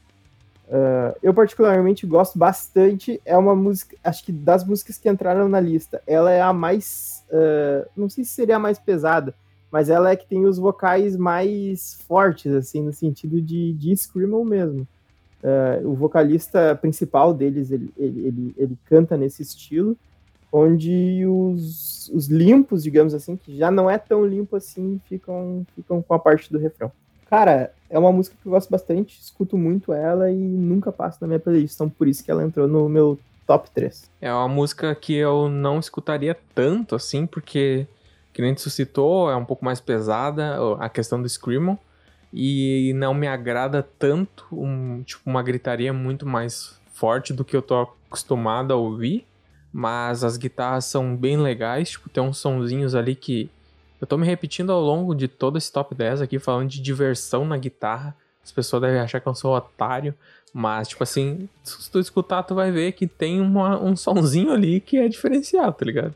Uh, 0.67 1.15
eu 1.21 1.31
particularmente 1.31 2.07
gosto 2.07 2.39
bastante, 2.39 3.21
é 3.23 3.37
uma 3.37 3.55
música, 3.55 3.95
acho 4.03 4.23
que 4.25 4.31
das 4.31 4.65
músicas 4.65 4.97
que 4.97 5.07
entraram 5.07 5.47
na 5.47 5.59
lista, 5.59 6.01
ela 6.07 6.31
é 6.31 6.41
a 6.41 6.51
mais, 6.51 7.23
uh, 7.29 7.87
não 7.95 8.09
sei 8.09 8.23
se 8.23 8.31
seria 8.31 8.55
a 8.55 8.59
mais 8.59 8.79
pesada, 8.79 9.35
mas 9.71 9.89
ela 9.89 10.09
é 10.09 10.15
que 10.15 10.25
tem 10.25 10.43
os 10.45 10.57
vocais 10.57 11.15
mais 11.15 11.99
fortes, 12.07 12.51
assim, 12.51 12.81
no 12.81 12.91
sentido 12.91 13.39
de, 13.39 13.73
de 13.73 13.95
screamo 13.95 14.43
mesmo. 14.43 14.87
Uh, 15.45 15.87
o 15.89 15.93
vocalista 15.93 16.75
principal 16.75 17.31
deles, 17.31 17.69
ele, 17.69 17.93
ele, 17.95 18.27
ele, 18.27 18.55
ele, 18.57 18.77
canta 18.85 19.15
nesse 19.15 19.43
estilo, 19.43 19.95
onde 20.51 21.23
os, 21.27 22.09
os 22.09 22.27
limpos, 22.27 22.81
digamos 22.81 23.13
assim, 23.13 23.37
que 23.37 23.55
já 23.55 23.69
não 23.69 23.87
é 23.87 23.99
tão 23.99 24.25
limpo 24.25 24.55
assim, 24.55 24.99
ficam, 25.07 25.63
ficam 25.75 26.01
com 26.01 26.13
a 26.15 26.19
parte 26.19 26.51
do 26.51 26.57
refrão. 26.57 26.91
Cara, 27.29 27.71
é 27.91 27.99
uma 27.99 28.11
música 28.11 28.35
que 28.41 28.47
eu 28.47 28.53
gosto 28.53 28.71
bastante, 28.71 29.19
escuto 29.21 29.55
muito 29.55 29.93
ela 29.93 30.31
e 30.31 30.35
nunca 30.35 30.91
passo 30.91 31.19
na 31.21 31.27
minha 31.27 31.39
playlist, 31.39 31.75
então 31.75 31.87
por 31.87 32.07
isso 32.07 32.23
que 32.23 32.31
ela 32.31 32.43
entrou 32.43 32.67
no 32.67 32.89
meu 32.89 33.19
top 33.45 33.69
3. 33.69 34.09
É 34.19 34.33
uma 34.33 34.47
música 34.47 34.95
que 34.95 35.13
eu 35.13 35.47
não 35.47 35.77
escutaria 35.77 36.35
tanto 36.55 36.95
assim, 36.95 37.27
porque 37.27 37.85
que 38.33 38.41
nem 38.41 38.55
tu 38.55 38.67
citou, 38.69 39.29
é 39.29 39.35
um 39.35 39.45
pouco 39.45 39.63
mais 39.63 39.79
pesada 39.79 40.57
a 40.79 40.89
questão 40.89 41.21
do 41.21 41.29
Screamo. 41.29 41.79
E 42.37 42.91
não 42.95 43.13
me 43.13 43.27
agrada 43.27 43.81
tanto 43.97 44.45
um, 44.51 45.01
tipo, 45.03 45.21
uma 45.25 45.41
gritaria 45.41 45.93
muito 45.93 46.25
mais 46.25 46.77
forte 46.93 47.31
do 47.31 47.45
que 47.45 47.55
eu 47.55 47.61
tô 47.61 47.87
acostumado 48.07 48.73
a 48.73 48.75
ouvir. 48.75 49.25
Mas 49.71 50.21
as 50.21 50.35
guitarras 50.35 50.83
são 50.83 51.15
bem 51.15 51.37
legais, 51.37 51.91
tipo, 51.91 52.09
tem 52.09 52.21
uns 52.21 52.37
sonzinhos 52.37 52.93
ali 52.93 53.15
que 53.15 53.49
eu 54.01 54.05
tô 54.05 54.17
me 54.17 54.25
repetindo 54.25 54.71
ao 54.71 54.81
longo 54.81 55.15
de 55.15 55.29
todo 55.29 55.57
esse 55.57 55.71
top 55.71 55.95
10 55.95 56.21
aqui, 56.21 56.37
falando 56.37 56.69
de 56.69 56.81
diversão 56.81 57.45
na 57.45 57.57
guitarra. 57.57 58.13
As 58.43 58.51
pessoas 58.51 58.81
devem 58.81 58.99
achar 58.99 59.21
que 59.21 59.27
eu 59.27 59.35
sou 59.35 59.55
otário, 59.55 60.13
mas, 60.53 60.89
tipo 60.89 61.03
assim, 61.03 61.47
se 61.63 61.89
tu 61.89 61.99
escutar, 61.99 62.43
tu 62.43 62.53
vai 62.53 62.69
ver 62.69 62.91
que 62.91 63.07
tem 63.07 63.39
uma, 63.39 63.81
um 63.81 63.95
sonzinho 63.95 64.51
ali 64.51 64.81
que 64.81 64.97
é 64.97 65.07
diferenciado, 65.07 65.73
tá 65.73 65.85
ligado? 65.85 66.13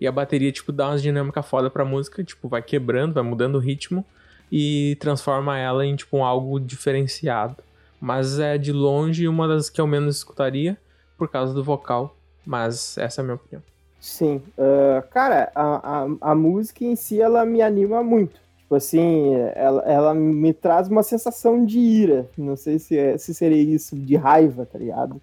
E 0.00 0.06
a 0.06 0.12
bateria, 0.12 0.50
tipo, 0.50 0.72
dá 0.72 0.88
umas 0.88 1.02
dinâmicas 1.02 1.46
foda 1.46 1.68
pra 1.68 1.84
música, 1.84 2.24
tipo, 2.24 2.48
vai 2.48 2.62
quebrando, 2.62 3.12
vai 3.12 3.22
mudando 3.22 3.56
o 3.56 3.60
ritmo 3.60 4.04
e 4.50 4.96
transforma 5.00 5.58
ela 5.58 5.86
em, 5.86 5.94
tipo, 5.94 6.22
algo 6.22 6.58
diferenciado. 6.58 7.56
Mas 8.00 8.38
é 8.38 8.56
de 8.56 8.72
longe 8.72 9.28
uma 9.28 9.46
das 9.46 9.68
que 9.68 9.80
eu 9.80 9.86
menos 9.86 10.16
escutaria 10.16 10.76
por 11.18 11.28
causa 11.28 11.52
do 11.52 11.62
vocal. 11.62 12.16
Mas 12.44 12.96
essa 12.98 13.20
é 13.20 13.22
a 13.22 13.24
minha 13.24 13.34
opinião. 13.36 13.62
Sim. 14.00 14.42
Uh, 14.56 15.06
cara, 15.10 15.52
a, 15.54 16.02
a, 16.02 16.32
a 16.32 16.34
música 16.34 16.84
em 16.84 16.96
si, 16.96 17.20
ela 17.20 17.44
me 17.44 17.60
anima 17.60 18.02
muito. 18.02 18.40
Tipo 18.70 18.76
assim, 18.76 19.34
ela, 19.54 19.82
ela 19.82 20.14
me 20.14 20.54
traz 20.54 20.88
uma 20.88 21.02
sensação 21.02 21.64
de 21.64 21.78
ira. 21.78 22.28
Não 22.38 22.56
sei 22.56 22.78
se, 22.78 22.96
é, 22.96 23.18
se 23.18 23.34
seria 23.34 23.60
isso, 23.60 23.96
de 23.96 24.16
raiva, 24.16 24.64
tá 24.64 24.78
ligado? 24.78 25.20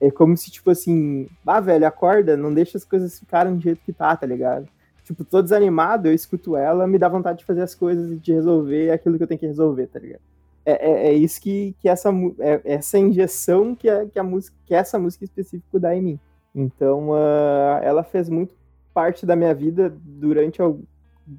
É 0.00 0.10
como 0.10 0.36
se, 0.36 0.50
tipo 0.50 0.70
assim, 0.70 1.26
ah, 1.46 1.60
velho, 1.60 1.86
acorda, 1.86 2.36
não 2.36 2.54
deixa 2.54 2.78
as 2.78 2.84
coisas 2.84 3.18
ficarem 3.18 3.56
do 3.56 3.60
jeito 3.60 3.80
que 3.84 3.92
tá, 3.92 4.14
tá 4.14 4.26
ligado? 4.26 4.68
Tipo, 5.10 5.24
tô 5.24 5.42
desanimado, 5.42 6.06
eu 6.06 6.14
escuto 6.14 6.56
ela, 6.56 6.86
me 6.86 6.96
dá 6.96 7.08
vontade 7.08 7.40
de 7.40 7.44
fazer 7.44 7.62
as 7.62 7.74
coisas 7.74 8.12
e 8.12 8.16
de 8.16 8.32
resolver 8.32 8.92
aquilo 8.92 9.16
que 9.16 9.24
eu 9.24 9.26
tenho 9.26 9.40
que 9.40 9.46
resolver, 9.46 9.88
tá 9.88 9.98
ligado? 9.98 10.20
É, 10.64 10.88
é, 10.88 11.08
é 11.08 11.12
isso 11.12 11.40
que, 11.40 11.74
que 11.80 11.88
essa, 11.88 12.10
é, 12.38 12.60
essa 12.64 12.96
injeção 12.96 13.74
que, 13.74 13.88
a, 13.88 14.06
que, 14.06 14.20
a 14.20 14.22
música, 14.22 14.56
que 14.64 14.72
essa 14.72 15.00
música 15.00 15.24
específica 15.24 15.80
dá 15.80 15.96
em 15.96 16.00
mim. 16.00 16.20
Então, 16.54 17.08
uh, 17.10 17.82
ela 17.82 18.04
fez 18.04 18.28
muito 18.28 18.54
parte 18.94 19.26
da 19.26 19.34
minha 19.34 19.52
vida 19.52 19.92
durante 20.00 20.62
o. 20.62 20.78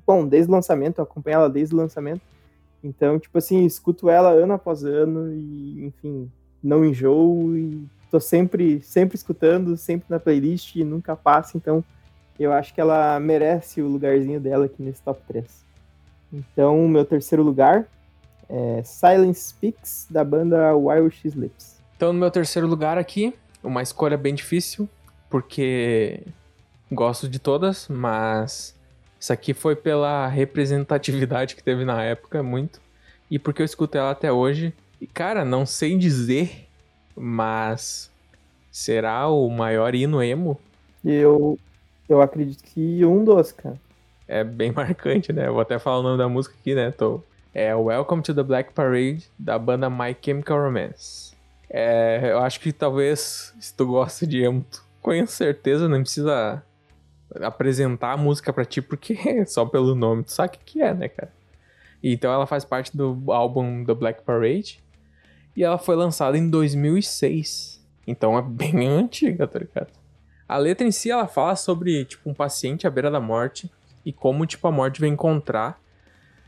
Bom, 0.06 0.28
desde 0.28 0.52
o 0.52 0.54
lançamento, 0.54 0.98
eu 0.98 1.04
acompanho 1.04 1.36
ela 1.36 1.50
desde 1.50 1.74
o 1.74 1.78
lançamento. 1.78 2.22
Então, 2.84 3.18
tipo 3.18 3.38
assim, 3.38 3.64
escuto 3.64 4.10
ela 4.10 4.32
ano 4.32 4.52
após 4.52 4.84
ano 4.84 5.34
e, 5.34 5.86
enfim, 5.86 6.30
não 6.62 6.84
enjoo 6.84 7.56
e 7.56 7.88
tô 8.12 8.20
sempre, 8.20 8.82
sempre 8.82 9.16
escutando, 9.16 9.78
sempre 9.78 10.08
na 10.10 10.20
playlist 10.20 10.76
e 10.76 10.84
nunca 10.84 11.16
passa, 11.16 11.56
então 11.56 11.82
eu 12.44 12.54
acho 12.54 12.74
que 12.74 12.82
ela 12.82 13.20
merece 13.20 13.82
o 13.82 13.88
lugarzinho 13.88 14.39
dela 14.39 14.66
aqui 14.66 14.82
nesse 14.82 15.02
top 15.02 15.22
3. 15.28 15.46
Então, 16.34 16.88
meu 16.88 17.06
terceiro 17.06 17.44
lugar 17.44 17.86
é 18.50 18.82
Silence 18.84 19.50
Speaks, 19.50 20.08
da 20.10 20.24
banda 20.24 20.76
Wild 20.76 21.16
X 21.16 21.34
Lips. 21.34 21.82
Então, 21.96 22.14
no 22.14 22.20
meu 22.20 22.32
terceiro 22.32 22.68
lugar 22.68 22.98
aqui, 22.98 23.34
uma 23.64 23.82
escolha 23.82 24.18
bem 24.18 24.34
difícil, 24.34 24.89
porque 25.30 26.22
gosto 26.92 27.30
de 27.30 27.39
todas, 27.39 27.88
mas 27.88 28.76
isso 29.20 29.32
aqui 29.32 29.54
foi 29.54 29.76
pela 29.76 30.28
representatividade 30.28 31.56
que 31.56 31.64
teve 31.64 31.86
na 31.86 32.04
época, 32.04 32.42
muito, 32.42 32.82
e 33.30 33.38
porque 33.38 33.62
eu 33.62 33.66
escutei 33.66 34.02
ela 34.02 34.12
até 34.12 34.32
hoje. 34.32 34.74
E, 35.00 35.08
cara, 35.08 35.46
não 35.46 35.66
sei 35.66 35.98
dizer 35.98 36.68
Mas 37.16 38.12
será 38.72 39.28
o 39.28 39.50
maior 39.50 39.94
hino 39.94 40.24
emo? 40.24 40.60
Eu, 41.04 41.58
eu 42.14 42.22
acredito 42.22 42.64
que 42.64 43.05
um 43.05 43.24
dos, 43.24 43.51
cara. 43.51 43.80
É 44.28 44.43
bem 44.43 44.72
marcante, 44.76 45.32
né? 45.32 45.47
Eu 45.47 45.53
vou 45.53 45.62
até 45.62 45.80
falar 45.80 45.99
o 45.99 46.03
nome 46.03 46.18
da 46.18 46.28
música 46.28 46.55
aqui, 46.59 46.76
né? 46.76 46.91
Tô... 46.91 47.22
É 47.53 47.76
Welcome 47.76 48.22
to 48.24 48.34
the 48.34 48.43
Black 48.43 48.74
Parade, 48.74 49.30
da 49.38 49.59
banda 49.59 49.89
My 49.89 50.16
Chemical 50.22 50.57
Romance. 50.57 51.36
É, 51.70 52.32
eu 52.32 52.39
acho 52.39 52.59
que 52.59 52.72
talvez, 52.72 53.53
se 53.59 53.74
tu 53.74 53.86
gosta 53.88 54.26
de 54.26 54.41
emo, 54.41 54.66
com 55.01 55.26
certeza 55.26 55.89
não 55.89 56.01
precisa 56.01 56.64
apresentar 57.41 58.14
a 58.14 58.18
música 58.18 58.53
pra 58.53 58.64
ti, 58.64 58.82
porque 58.82 59.18
só 59.47 59.66
pelo 59.66 59.95
nome 59.95 60.24
tu 60.24 60.32
sabe 60.32 60.57
o 60.57 60.59
que 60.66 60.82
é, 60.82 60.93
né, 60.93 61.09
cara? 61.09 61.32
Então 62.03 62.32
ela 62.32 62.47
faz 62.47 62.66
parte 62.66 62.95
do 62.95 63.32
álbum 63.32 63.84
The 63.84 63.93
Black 63.93 64.24
Parade. 64.24 64.82
E 65.55 65.64
ela 65.64 65.78
foi 65.78 65.95
lançada 65.95 66.38
em 66.38 66.49
2006. 66.49 67.82
Então 68.07 68.38
é 68.38 68.41
bem 68.41 68.88
antiga, 68.88 69.45
tá 69.45 69.59
ligado? 69.59 70.01
A 70.52 70.58
letra 70.58 70.86
em 70.86 70.91
si, 70.91 71.10
ela 71.10 71.30
fala 71.30 71.56
sobre, 71.56 72.04
tipo, 72.04 72.30
um 72.30 72.34
paciente 72.34 72.86
à 72.86 72.89
beira 72.89 73.10
da 73.10 73.22
morte. 73.22 73.72
E 74.06 74.12
como, 74.12 74.45
tipo, 74.45 74.68
a 74.68 74.72
morte 74.72 74.99
vem 74.99 75.14
encontrar 75.14 75.80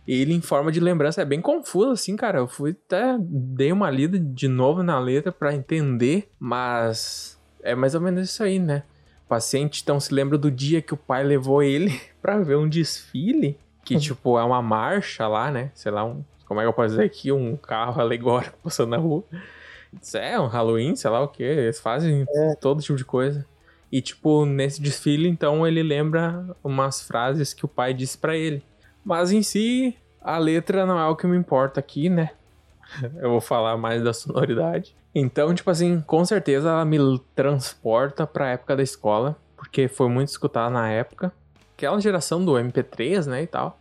ele 0.05 0.33
em 0.33 0.41
forma 0.41 0.73
de 0.73 0.81
lembrança. 0.81 1.21
É 1.21 1.25
bem 1.25 1.39
confuso, 1.39 1.91
assim, 1.91 2.17
cara. 2.17 2.39
Eu 2.39 2.47
fui 2.49 2.71
até... 2.71 3.15
Dei 3.17 3.71
uma 3.71 3.89
lida 3.89 4.19
de 4.19 4.49
novo 4.49 4.83
na 4.83 4.99
letra 4.99 5.31
para 5.31 5.55
entender. 5.55 6.29
Mas... 6.37 7.39
É 7.61 7.73
mais 7.75 7.95
ou 7.95 8.01
menos 8.01 8.29
isso 8.29 8.43
aí, 8.43 8.59
né? 8.59 8.83
O 9.25 9.29
paciente, 9.29 9.81
então, 9.81 9.97
se 10.01 10.13
lembra 10.13 10.37
do 10.37 10.51
dia 10.51 10.81
que 10.81 10.93
o 10.93 10.97
pai 10.97 11.23
levou 11.23 11.63
ele 11.63 11.97
para 12.21 12.37
ver 12.39 12.57
um 12.57 12.67
desfile 12.67 13.57
que, 13.85 13.97
tipo, 13.97 14.37
é 14.37 14.43
uma 14.43 14.61
marcha 14.61 15.29
lá, 15.29 15.49
né? 15.49 15.71
Sei 15.73 15.89
lá, 15.89 16.03
um, 16.03 16.25
como 16.45 16.59
é 16.59 16.63
que 16.65 16.67
eu 16.67 16.73
posso 16.73 16.89
dizer 16.89 17.05
aqui? 17.05 17.31
Um 17.31 17.55
carro 17.55 18.01
alegórico 18.01 18.57
passando 18.61 18.89
na 18.89 18.97
rua. 18.97 19.23
Isso 20.01 20.17
é 20.17 20.37
um 20.37 20.47
Halloween, 20.47 20.93
sei 20.97 21.09
lá 21.09 21.21
o 21.21 21.29
que. 21.29 21.41
Eles 21.41 21.79
fazem 21.79 22.25
é. 22.27 22.55
todo 22.55 22.81
tipo 22.81 22.97
de 22.97 23.05
coisa. 23.05 23.47
E, 23.93 24.01
tipo, 24.01 24.43
nesse 24.43 24.81
desfile, 24.81 25.29
então, 25.29 25.67
ele 25.67 25.83
lembra 25.83 26.43
umas 26.63 27.03
frases 27.03 27.53
que 27.53 27.63
o 27.63 27.67
pai 27.67 27.93
disse 27.93 28.17
para 28.17 28.35
ele. 28.35 28.63
Mas 29.05 29.31
em 29.31 29.43
si, 29.43 29.95
a 30.19 30.39
letra 30.39 30.83
não 30.83 30.97
é 30.97 31.07
o 31.07 31.15
que 31.15 31.27
me 31.27 31.37
importa 31.37 31.79
aqui, 31.79 32.09
né? 32.09 32.31
Eu 33.21 33.29
vou 33.29 33.39
falar 33.39 33.77
mais 33.77 34.03
da 34.03 34.11
sonoridade. 34.11 34.95
Então, 35.13 35.53
tipo 35.53 35.69
assim, 35.69 36.01
com 36.01 36.25
certeza 36.25 36.69
ela 36.69 36.83
me 36.83 36.97
transporta 37.35 38.25
pra 38.25 38.53
época 38.53 38.75
da 38.75 38.81
escola, 38.81 39.37
porque 39.55 39.87
foi 39.87 40.09
muito 40.09 40.29
escutada 40.29 40.71
na 40.71 40.89
época 40.89 41.31
aquela 41.77 42.01
geração 42.01 42.43
do 42.43 42.53
MP3, 42.53 43.27
né, 43.27 43.43
e 43.43 43.47
tal. 43.47 43.79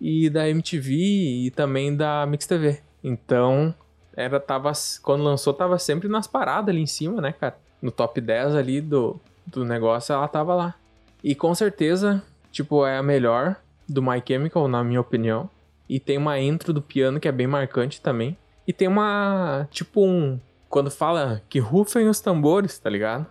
E 0.00 0.30
da 0.30 0.48
MTV 0.48 0.94
e 0.94 1.50
também 1.50 1.94
da 1.94 2.24
Mix 2.24 2.46
TV. 2.46 2.80
Então, 3.04 3.74
era 4.16 4.40
tava 4.40 4.72
quando 5.02 5.24
lançou 5.24 5.52
tava 5.52 5.78
sempre 5.78 6.08
nas 6.08 6.26
paradas 6.26 6.70
ali 6.70 6.80
em 6.80 6.86
cima, 6.86 7.20
né, 7.20 7.32
cara? 7.32 7.65
No 7.80 7.90
top 7.90 8.20
10 8.20 8.54
ali 8.54 8.80
do 8.80 9.20
do 9.46 9.64
negócio, 9.64 10.12
ela 10.12 10.26
tava 10.26 10.54
lá. 10.54 10.74
E 11.22 11.34
com 11.34 11.54
certeza, 11.54 12.22
tipo, 12.50 12.84
é 12.84 12.98
a 12.98 13.02
melhor 13.02 13.56
do 13.88 14.02
My 14.02 14.20
Chemical, 14.26 14.66
na 14.66 14.82
minha 14.82 15.00
opinião. 15.00 15.48
E 15.88 16.00
tem 16.00 16.18
uma 16.18 16.38
intro 16.40 16.72
do 16.72 16.82
piano 16.82 17.20
que 17.20 17.28
é 17.28 17.32
bem 17.32 17.46
marcante 17.46 18.00
também. 18.00 18.36
E 18.66 18.72
tem 18.72 18.88
uma, 18.88 19.68
tipo 19.70 20.04
um, 20.04 20.40
quando 20.68 20.90
fala 20.90 21.40
que 21.48 21.60
rufem 21.60 22.08
os 22.08 22.20
tambores, 22.20 22.76
tá 22.78 22.90
ligado? 22.90 23.26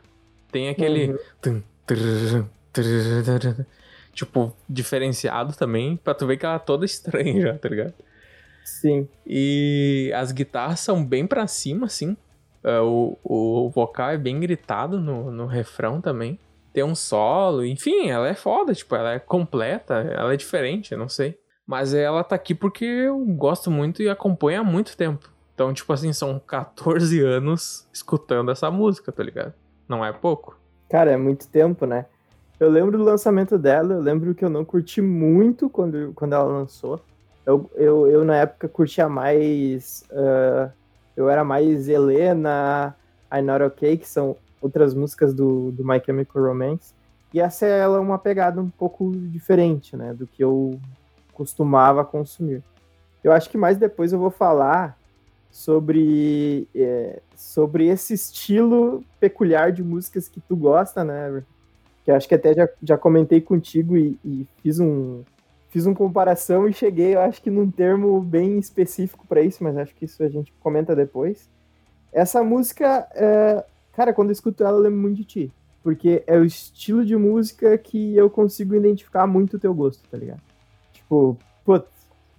Tem 0.49 0.69
aquele 0.69 1.11
uhum 1.45 1.61
tipo, 4.13 4.55
diferenciado 4.67 5.53
também, 5.53 5.97
pra 5.97 6.13
tu 6.13 6.25
ver 6.25 6.37
que 6.37 6.45
ela 6.45 6.55
é 6.55 6.59
toda 6.59 6.85
estranha 6.85 7.41
já, 7.41 7.57
tá 7.57 7.67
ligado? 7.67 7.93
Sim. 8.63 9.07
E 9.27 10.11
as 10.15 10.31
guitarras 10.31 10.79
são 10.79 11.05
bem 11.05 11.27
pra 11.27 11.45
cima, 11.45 11.85
assim. 11.85 12.17
Uh, 12.65 13.15
o, 13.23 13.67
o 13.67 13.69
vocal 13.69 14.09
é 14.09 14.17
bem 14.17 14.39
gritado 14.39 14.99
no, 14.99 15.29
no 15.29 15.45
refrão 15.45 16.01
também. 16.01 16.39
Tem 16.73 16.83
um 16.83 16.95
solo, 16.95 17.63
enfim, 17.63 18.09
ela 18.09 18.27
é 18.27 18.33
foda, 18.33 18.73
tipo, 18.73 18.95
ela 18.95 19.13
é 19.13 19.19
completa, 19.19 19.93
ela 19.93 20.33
é 20.33 20.37
diferente, 20.37 20.95
não 20.95 21.07
sei. 21.07 21.37
Mas 21.65 21.93
ela 21.93 22.23
tá 22.23 22.35
aqui 22.35 22.55
porque 22.55 22.83
eu 22.83 23.17
gosto 23.19 23.69
muito 23.69 24.01
e 24.01 24.09
acompanho 24.09 24.61
há 24.61 24.63
muito 24.63 24.97
tempo. 24.97 25.29
Então, 25.53 25.73
tipo 25.73 25.93
assim, 25.93 26.11
são 26.11 26.37
14 26.39 27.21
anos 27.21 27.87
escutando 27.93 28.51
essa 28.51 28.69
música, 28.69 29.11
tá 29.11 29.23
ligado? 29.23 29.53
Não 29.87 30.03
é 30.03 30.11
pouco. 30.11 30.59
Cara, 30.89 31.11
é 31.11 31.17
muito 31.17 31.47
tempo, 31.47 31.85
né? 31.85 32.05
Eu 32.59 32.69
lembro 32.69 32.97
do 32.97 33.03
lançamento 33.03 33.57
dela, 33.57 33.93
eu 33.93 34.01
lembro 34.01 34.33
que 34.33 34.43
eu 34.43 34.49
não 34.49 34.65
curti 34.65 35.01
muito 35.01 35.69
quando, 35.69 36.13
quando 36.13 36.33
ela 36.33 36.43
lançou. 36.43 36.99
Eu, 37.45 37.69
eu, 37.75 38.07
eu 38.07 38.25
na 38.25 38.37
época 38.37 38.67
curtia 38.67 39.07
mais. 39.07 40.03
Uh, 40.11 40.71
eu 41.15 41.29
era 41.29 41.43
mais 41.43 41.87
Helena, 41.87 42.95
I 43.31 43.41
Not 43.41 43.63
Okay, 43.63 43.97
que 43.97 44.07
são 44.07 44.35
outras 44.61 44.93
músicas 44.93 45.33
do, 45.33 45.71
do 45.71 45.85
My 45.85 46.01
Chemical 46.03 46.43
Romance. 46.43 46.93
E 47.33 47.39
essa 47.39 47.65
é 47.65 47.79
ela 47.79 47.99
uma 47.99 48.17
pegada 48.17 48.61
um 48.61 48.69
pouco 48.69 49.11
diferente, 49.15 49.95
né? 49.95 50.13
Do 50.13 50.25
que 50.25 50.43
eu 50.43 50.79
costumava 51.33 52.05
consumir. 52.05 52.63
Eu 53.23 53.31
acho 53.31 53.49
que 53.49 53.57
mais 53.57 53.77
depois 53.77 54.13
eu 54.13 54.19
vou 54.19 54.31
falar 54.31 54.97
sobre, 55.51 56.67
é, 56.75 57.21
sobre 57.35 57.87
esse 57.87 58.13
estilo 58.13 59.03
peculiar 59.19 59.71
de 59.71 59.83
músicas 59.83 60.27
que 60.27 60.39
tu 60.39 60.55
gosta, 60.55 61.03
né? 61.03 61.43
que 62.03 62.11
acho 62.11 62.27
que 62.27 62.35
até 62.35 62.53
já, 62.53 62.69
já 62.83 62.97
comentei 62.97 63.41
contigo 63.41 63.97
e, 63.97 64.17
e 64.23 64.47
fiz 64.61 64.79
um 64.79 65.23
fiz 65.75 65.85
uma 65.85 65.93
comparação 65.93 66.69
e 66.69 66.71
cheguei, 66.71 67.15
eu 67.15 67.19
acho 67.19 67.41
que 67.41 67.51
num 67.51 67.69
termo 67.69 68.21
bem 68.21 68.57
específico 68.57 69.27
para 69.27 69.41
isso, 69.41 69.61
mas 69.61 69.75
acho 69.75 69.93
que 69.93 70.05
isso 70.05 70.23
a 70.23 70.29
gente 70.29 70.53
comenta 70.61 70.95
depois. 70.95 71.49
Essa 72.13 72.41
música, 72.41 73.05
é, 73.13 73.61
cara, 73.91 74.13
quando 74.13 74.29
eu 74.29 74.31
escuto 74.31 74.63
ela, 74.63 74.77
eu 74.77 74.83
lembro 74.83 74.99
muito 74.99 75.17
de 75.17 75.25
ti. 75.25 75.51
Porque 75.83 76.23
é 76.27 76.37
o 76.37 76.45
estilo 76.45 77.03
de 77.03 77.17
música 77.17 77.77
que 77.77 78.15
eu 78.15 78.29
consigo 78.29 78.73
identificar 78.73 79.27
muito 79.27 79.57
o 79.57 79.59
teu 79.59 79.73
gosto, 79.73 80.01
tá 80.09 80.17
ligado? 80.17 80.39
Tipo, 80.93 81.37
putz, 81.65 81.89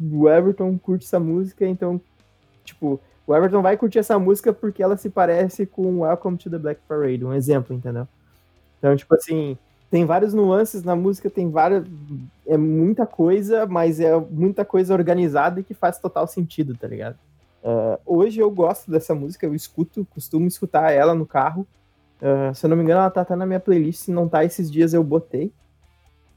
o 0.01 0.26
Everton 0.30 0.78
curte 0.78 1.05
essa 1.05 1.20
música, 1.20 1.66
então, 1.66 2.01
tipo, 2.64 2.99
o 3.26 3.37
Everton 3.37 3.61
vai 3.61 3.76
curtir 3.76 3.99
essa 3.99 4.18
música 4.18 4.51
porque 4.51 4.82
ela 4.82 4.97
se 4.97 5.11
parece 5.11 5.66
com 5.66 6.01
Welcome 6.01 6.39
to 6.39 6.49
the 6.49 6.57
Black 6.57 6.80
Parade, 6.89 7.22
um 7.22 7.34
exemplo, 7.34 7.76
entendeu? 7.76 8.09
Então, 8.78 8.97
tipo 8.97 9.14
assim, 9.14 9.59
tem 9.91 10.07
várias 10.07 10.32
nuances 10.32 10.82
na 10.82 10.97
música, 10.97 11.28
tem 11.28 11.51
várias. 11.51 11.84
É 12.47 12.57
muita 12.57 13.07
coisa, 13.07 13.67
mas 13.67 13.99
é 14.01 14.19
muita 14.19 14.65
coisa 14.65 14.95
organizada 14.95 15.61
e 15.61 15.65
que 15.65 15.75
faz 15.75 15.99
total 15.99 16.27
sentido, 16.27 16.77
tá 16.77 16.87
ligado? 16.87 17.17
Uh, 17.63 17.99
hoje 18.07 18.41
eu 18.41 18.51
gosto 18.51 18.91
dessa 18.91 19.15
música, 19.15 19.45
eu 19.45 19.55
escuto, 19.55 20.07
costumo 20.15 20.47
escutar 20.47 20.93
ela 20.93 21.15
no 21.15 21.27
carro. 21.27 21.67
Uh, 22.23 22.55
se 22.55 22.65
eu 22.65 22.71
não 22.71 22.77
me 22.77 22.85
engano, 22.85 23.01
ela 23.01 23.11
tá 23.11 23.23
até 23.23 23.35
na 23.35 23.45
minha 23.45 23.59
playlist. 23.59 24.03
Se 24.03 24.11
não 24.11 24.29
tá 24.29 24.45
esses 24.45 24.71
dias, 24.71 24.95
eu 24.95 25.03
botei. 25.03 25.53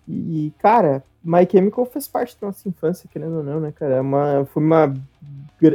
E, 0.07 0.51
cara, 0.57 1.03
My 1.23 1.47
Chemical 1.49 1.85
fez 1.85 2.07
parte 2.07 2.35
da 2.41 2.47
nossa 2.47 2.67
infância, 2.67 3.07
querendo 3.11 3.37
ou 3.37 3.43
não, 3.43 3.59
né, 3.59 3.71
cara? 3.71 3.95
É 3.95 4.01
uma, 4.01 4.45
foi 4.45 4.63
uma, 4.63 4.93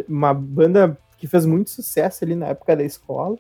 uma 0.09 0.35
banda 0.35 0.99
que 1.17 1.29
fez 1.29 1.47
muito 1.47 1.71
sucesso 1.71 2.25
ali 2.25 2.35
na 2.35 2.47
época 2.47 2.75
da 2.75 2.83
escola. 2.83 3.37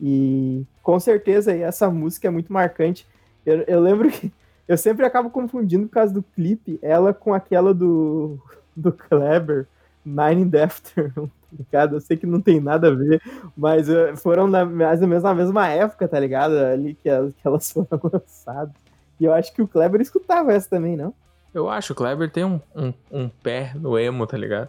E 0.00 0.64
com 0.82 0.98
certeza 0.98 1.54
essa 1.54 1.90
música 1.90 2.28
é 2.28 2.30
muito 2.30 2.52
marcante. 2.52 3.06
Eu, 3.44 3.60
eu, 3.62 3.80
lembro 3.80 4.10
que 4.10 4.32
eu 4.68 4.76
sempre 4.76 5.06
acabo 5.06 5.30
confundindo 5.30 5.86
por 5.86 5.94
causa 5.94 6.12
do 6.12 6.22
clipe 6.22 6.78
ela 6.82 7.14
com 7.14 7.32
aquela 7.32 7.72
do, 7.72 8.38
do 8.76 8.92
Kleber, 8.92 9.66
Nine 10.04 10.42
in 10.42 10.50
the 10.50 10.64
Afternoon, 10.64 11.26
tá 11.50 11.56
ligado? 11.58 11.96
Eu 11.96 12.00
sei 12.00 12.16
que 12.16 12.26
não 12.26 12.40
tem 12.40 12.60
nada 12.60 12.88
a 12.88 12.94
ver, 12.94 13.22
mas 13.56 13.88
uh, 13.88 14.14
foram 14.16 14.46
na, 14.46 14.64
mais 14.64 15.00
ou 15.00 15.08
menos 15.08 15.24
na 15.24 15.34
mesma 15.34 15.68
época, 15.68 16.06
tá 16.06 16.20
ligado? 16.20 16.52
Ali 16.52 16.94
que, 16.94 17.08
elas, 17.08 17.32
que 17.32 17.46
elas 17.46 17.70
foram 17.72 18.00
lançadas. 18.12 18.74
E 19.18 19.24
eu 19.24 19.32
acho 19.32 19.52
que 19.52 19.62
o 19.62 19.66
Kleber 19.66 20.00
escutava 20.00 20.52
essa 20.52 20.68
também, 20.68 20.96
não? 20.96 21.14
Eu 21.52 21.68
acho, 21.68 21.92
o 21.92 21.96
Kleber 21.96 22.30
tem 22.30 22.44
um, 22.44 22.60
um, 22.76 22.92
um 23.10 23.28
pé 23.28 23.72
no 23.74 23.98
emo, 23.98 24.26
tá 24.26 24.36
ligado? 24.36 24.68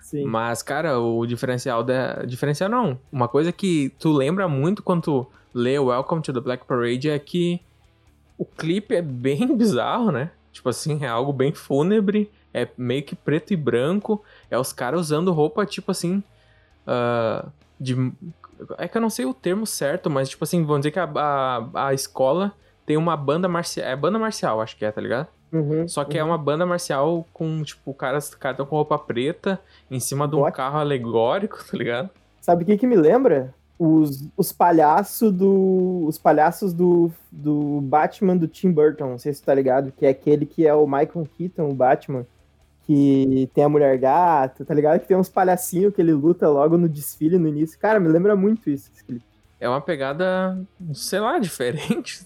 Sim. 0.00 0.24
Mas, 0.24 0.62
cara, 0.62 0.98
o 0.98 1.24
diferencial 1.24 1.82
da. 1.82 2.24
Diferencial 2.24 2.68
não. 2.68 2.98
Uma 3.10 3.28
coisa 3.28 3.52
que 3.52 3.94
tu 3.98 4.12
lembra 4.12 4.46
muito 4.48 4.82
quando 4.82 5.02
tu 5.02 5.26
lê 5.54 5.78
Welcome 5.78 6.20
to 6.22 6.32
the 6.32 6.40
Black 6.40 6.66
Parade 6.66 7.08
é 7.08 7.18
que 7.18 7.62
o 8.42 8.44
clipe 8.44 8.96
é 8.96 9.02
bem 9.02 9.46
bizarro, 9.56 10.10
né? 10.10 10.32
Tipo 10.50 10.68
assim, 10.68 11.04
é 11.04 11.08
algo 11.08 11.32
bem 11.32 11.52
fúnebre, 11.52 12.28
é 12.52 12.68
meio 12.76 13.02
que 13.04 13.14
preto 13.14 13.52
e 13.52 13.56
branco. 13.56 14.22
É 14.50 14.58
os 14.58 14.72
caras 14.72 15.00
usando 15.00 15.32
roupa, 15.32 15.64
tipo 15.64 15.92
assim. 15.92 16.22
Uh, 16.84 17.48
de. 17.78 18.12
É 18.78 18.88
que 18.88 18.96
eu 18.96 19.00
não 19.00 19.08
sei 19.08 19.24
o 19.24 19.32
termo 19.32 19.64
certo, 19.64 20.10
mas 20.10 20.28
tipo 20.28 20.42
assim, 20.44 20.64
vamos 20.64 20.80
dizer 20.80 20.90
que 20.90 20.98
a, 20.98 21.04
a, 21.04 21.88
a 21.88 21.94
escola 21.94 22.52
tem 22.84 22.96
uma 22.96 23.16
banda 23.16 23.48
marcial. 23.48 23.86
É 23.86 23.94
banda 23.94 24.18
marcial, 24.18 24.60
acho 24.60 24.76
que 24.76 24.84
é, 24.84 24.90
tá 24.90 25.00
ligado? 25.00 25.28
Uhum, 25.52 25.86
Só 25.86 26.04
que 26.04 26.16
uhum. 26.18 26.22
é 26.22 26.24
uma 26.24 26.38
banda 26.38 26.66
marcial 26.66 27.26
com, 27.32 27.62
tipo, 27.62 27.94
caras 27.94 28.34
cara 28.34 28.56
com 28.56 28.76
roupa 28.76 28.98
preta 28.98 29.60
em 29.90 30.00
cima 30.00 30.26
de 30.26 30.34
um 30.34 30.40
What? 30.40 30.56
carro 30.56 30.78
alegórico, 30.78 31.58
tá 31.70 31.76
ligado? 31.76 32.10
Sabe 32.40 32.64
o 32.64 32.66
que 32.66 32.76
que 32.76 32.86
me 32.86 32.96
lembra? 32.96 33.54
Os, 33.84 34.28
os 34.36 34.52
palhaços 34.52 35.32
do. 35.32 36.04
Os 36.06 36.16
palhaços 36.16 36.72
do, 36.72 37.10
do 37.32 37.80
Batman 37.80 38.36
do 38.36 38.46
Tim 38.46 38.70
Burton, 38.70 39.10
não 39.10 39.18
sei 39.18 39.32
se 39.32 39.42
tá 39.42 39.52
ligado, 39.52 39.90
que 39.90 40.06
é 40.06 40.10
aquele 40.10 40.46
que 40.46 40.64
é 40.64 40.72
o 40.72 40.86
Michael 40.86 41.28
Keaton, 41.36 41.68
o 41.68 41.74
Batman, 41.74 42.24
que 42.86 43.50
tem 43.52 43.64
a 43.64 43.68
mulher 43.68 43.98
gato, 43.98 44.64
tá 44.64 44.72
ligado? 44.72 45.00
Que 45.00 45.08
tem 45.08 45.16
uns 45.16 45.28
palhacinhos 45.28 45.92
que 45.92 46.00
ele 46.00 46.12
luta 46.12 46.48
logo 46.48 46.78
no 46.78 46.88
desfile 46.88 47.38
no 47.38 47.48
início. 47.48 47.76
Cara, 47.76 47.98
me 47.98 48.06
lembra 48.06 48.36
muito 48.36 48.70
isso, 48.70 48.88
esse 48.94 49.02
clipe. 49.02 49.24
É 49.58 49.68
uma 49.68 49.80
pegada, 49.80 50.56
sei 50.94 51.18
lá, 51.18 51.38
diferente. 51.40 52.20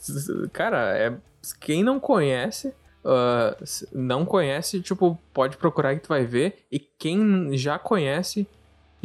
Cara, 0.52 0.94
é 0.94 1.14
quem 1.59 1.82
não 1.82 1.98
conhece, 1.98 2.68
uh, 3.02 3.64
não 3.94 4.26
conhece, 4.26 4.82
tipo, 4.82 5.18
pode 5.32 5.57
procurar 5.57 5.94
que 5.94 6.02
tu 6.02 6.09
vai 6.09 6.26
ver. 6.26 6.66
E 6.70 6.78
quem 6.78 7.57
já 7.57 7.78
conhece, 7.78 8.46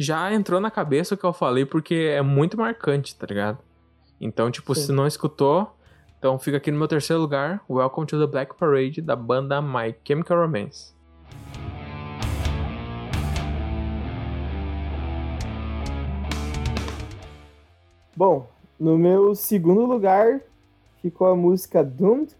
já 0.02 0.32
entrou 0.34 0.60
na 0.60 0.70
cabeça 0.70 1.14
o 1.14 1.18
que 1.18 1.24
eu 1.24 1.32
falei, 1.32 1.64
porque 1.64 1.94
é 2.12 2.20
muito 2.20 2.56
marcante, 2.56 3.14
tá 3.14 3.26
ligado? 3.26 3.58
Então, 4.20 4.50
tipo, 4.50 4.74
Sim. 4.74 4.82
se 4.82 4.92
não 4.92 5.06
escutou, 5.06 5.76
então 6.18 6.38
fica 6.38 6.56
aqui 6.56 6.70
no 6.70 6.78
meu 6.78 6.88
terceiro 6.88 7.22
lugar, 7.22 7.64
Welcome 7.70 8.06
to 8.08 8.18
the 8.18 8.26
Black 8.26 8.56
Parade, 8.56 9.00
da 9.00 9.14
banda 9.14 9.62
My 9.62 9.94
Chemical 10.04 10.40
Romance. 10.40 10.92
Bom, 18.14 18.48
no 18.78 18.98
meu 18.98 19.34
segundo 19.34 19.86
lugar 19.86 20.40
ficou 21.00 21.28
a 21.28 21.36
música 21.36 21.82
Doomed, 21.82 22.34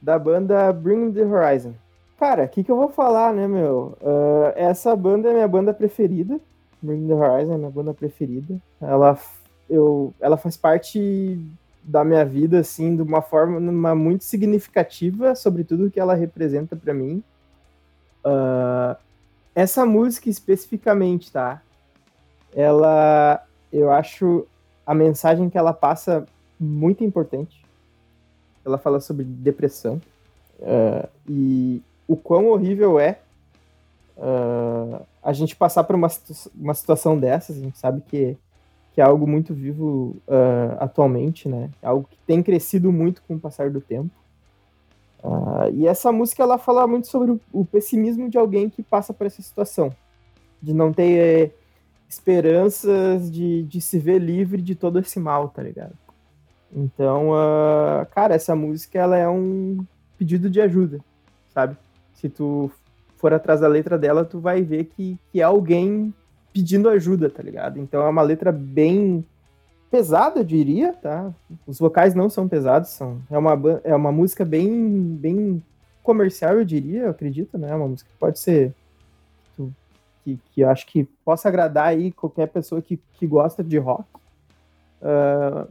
da 0.00 0.18
banda 0.18 0.72
Bring 0.72 1.12
the 1.12 1.24
Horizon. 1.24 1.74
Cara, 2.18 2.44
o 2.44 2.48
que, 2.48 2.64
que 2.64 2.70
eu 2.70 2.76
vou 2.76 2.88
falar, 2.88 3.32
né, 3.32 3.46
meu? 3.46 3.96
Uh, 4.00 4.52
essa 4.54 4.94
banda 4.96 5.30
é 5.30 5.32
minha 5.32 5.48
banda 5.48 5.72
preferida. 5.72 6.40
Bring 6.82 7.06
the 7.06 7.14
Horizon 7.14 7.54
é 7.54 7.58
minha 7.58 7.70
banda 7.70 7.92
preferida. 7.92 8.60
Ela, 8.80 9.18
eu, 9.68 10.14
ela 10.20 10.36
faz 10.36 10.56
parte 10.56 11.38
da 11.82 12.04
minha 12.04 12.24
vida, 12.24 12.60
assim, 12.60 12.96
de 12.96 13.02
uma 13.02 13.22
forma 13.22 13.94
muito 13.94 14.24
significativa 14.24 15.34
sobre 15.34 15.64
tudo 15.64 15.90
que 15.90 16.00
ela 16.00 16.14
representa 16.14 16.76
para 16.76 16.94
mim. 16.94 17.22
Uh, 18.24 18.96
essa 19.54 19.84
música 19.84 20.28
especificamente, 20.28 21.32
tá? 21.32 21.62
Ela, 22.54 23.44
eu 23.72 23.90
acho 23.90 24.46
a 24.86 24.94
mensagem 24.94 25.48
que 25.48 25.58
ela 25.58 25.72
passa 25.72 26.26
muito 26.58 27.04
importante. 27.04 27.64
Ela 28.64 28.78
fala 28.78 29.00
sobre 29.00 29.24
depressão 29.24 30.00
uh, 30.58 31.08
e 31.28 31.82
o 32.06 32.16
quão 32.16 32.46
horrível 32.48 32.98
é 32.98 33.20
uh, 34.20 35.04
a 35.22 35.32
gente 35.32 35.56
passar 35.56 35.84
por 35.84 35.96
uma, 35.96 36.08
uma 36.54 36.74
situação 36.74 37.18
dessas. 37.18 37.56
A 37.56 37.60
gente 37.60 37.78
sabe 37.78 38.02
que, 38.02 38.36
que 38.92 39.00
é 39.00 39.04
algo 39.04 39.26
muito 39.26 39.54
vivo 39.54 40.16
uh, 40.28 40.76
atualmente, 40.78 41.48
né? 41.48 41.70
É 41.82 41.88
algo 41.88 42.06
que 42.08 42.18
tem 42.26 42.42
crescido 42.42 42.92
muito 42.92 43.22
com 43.26 43.34
o 43.34 43.40
passar 43.40 43.70
do 43.70 43.80
tempo. 43.80 44.10
e 45.72 45.86
essa 45.86 46.12
música 46.12 46.42
ela 46.42 46.58
fala 46.58 46.86
muito 46.86 47.08
sobre 47.08 47.32
o, 47.32 47.40
o, 47.52 47.64
pessimismo 47.64 48.28
de 48.28 48.38
alguém 48.38 48.70
que 48.70 48.82
passa 48.82 49.12
por 49.12 49.26
essa 49.26 49.42
situação, 49.42 49.94
de 50.62 50.72
não 50.72 50.92
ter 50.92 51.54
esperanças 52.08 53.30
de, 53.30 53.62
de 53.62 53.80
se 53.80 53.98
ver 53.98 54.18
livre 54.18 54.60
de 54.60 54.74
todo 54.74 54.98
esse 54.98 55.20
mal, 55.20 55.48
tá 55.48 55.62
ligado? 55.62 55.94
Então, 56.72 57.30
uh, 57.30 58.06
cara, 58.12 58.34
essa 58.34 58.54
música 58.54 58.98
ela 58.98 59.16
é 59.16 59.28
um 59.28 59.84
pedido 60.16 60.48
de 60.48 60.60
ajuda, 60.60 61.00
sabe? 61.52 61.76
Se 62.14 62.28
tu 62.28 62.70
for 63.20 63.34
atrás 63.34 63.60
da 63.60 63.68
letra 63.68 63.98
dela, 63.98 64.24
tu 64.24 64.40
vai 64.40 64.62
ver 64.62 64.84
que, 64.84 65.18
que 65.30 65.40
é 65.40 65.44
alguém 65.44 66.12
pedindo 66.52 66.88
ajuda, 66.88 67.28
tá 67.28 67.42
ligado? 67.42 67.78
Então 67.78 68.02
é 68.02 68.08
uma 68.08 68.22
letra 68.22 68.50
bem 68.50 69.24
pesada, 69.90 70.40
eu 70.40 70.44
diria, 70.44 70.92
tá? 70.94 71.32
Os 71.66 71.78
vocais 71.78 72.14
não 72.14 72.30
são 72.30 72.48
pesados, 72.48 72.90
são 72.90 73.20
é 73.30 73.36
uma, 73.36 73.80
é 73.84 73.94
uma 73.94 74.10
música 74.10 74.44
bem, 74.44 75.16
bem 75.20 75.62
comercial, 76.02 76.54
eu 76.54 76.64
diria, 76.64 77.02
eu 77.02 77.10
acredito, 77.10 77.58
né? 77.58 77.70
É 77.70 77.74
uma 77.74 77.88
música 77.88 78.10
que 78.10 78.18
pode 78.18 78.38
ser 78.38 78.74
que, 80.24 80.38
que 80.52 80.60
eu 80.60 80.68
acho 80.68 80.86
que 80.86 81.04
possa 81.24 81.48
agradar 81.48 81.88
aí 81.88 82.12
qualquer 82.12 82.46
pessoa 82.48 82.82
que, 82.82 82.98
que 83.14 83.26
gosta 83.26 83.62
de 83.64 83.78
rock. 83.78 84.04
Uh, 85.00 85.68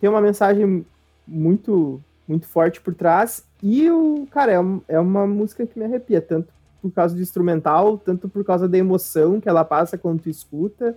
tem 0.00 0.08
uma 0.08 0.20
mensagem 0.20 0.84
muito 1.26 2.00
muito 2.26 2.46
forte 2.46 2.80
por 2.80 2.94
trás 2.94 3.44
e 3.62 3.90
o 3.90 4.26
cara 4.30 4.52
é, 4.52 4.56
é 4.88 4.98
uma 4.98 5.26
música 5.26 5.66
que 5.66 5.78
me 5.78 5.84
arrepia 5.84 6.22
tanto 6.22 6.50
por 6.88 6.94
causa 6.94 7.14
do 7.14 7.20
instrumental 7.20 7.98
tanto 7.98 8.28
por 8.28 8.44
causa 8.44 8.68
da 8.68 8.78
emoção 8.78 9.40
que 9.40 9.48
ela 9.48 9.64
passa 9.64 9.98
quando 9.98 10.22
tu 10.22 10.30
escuta 10.30 10.96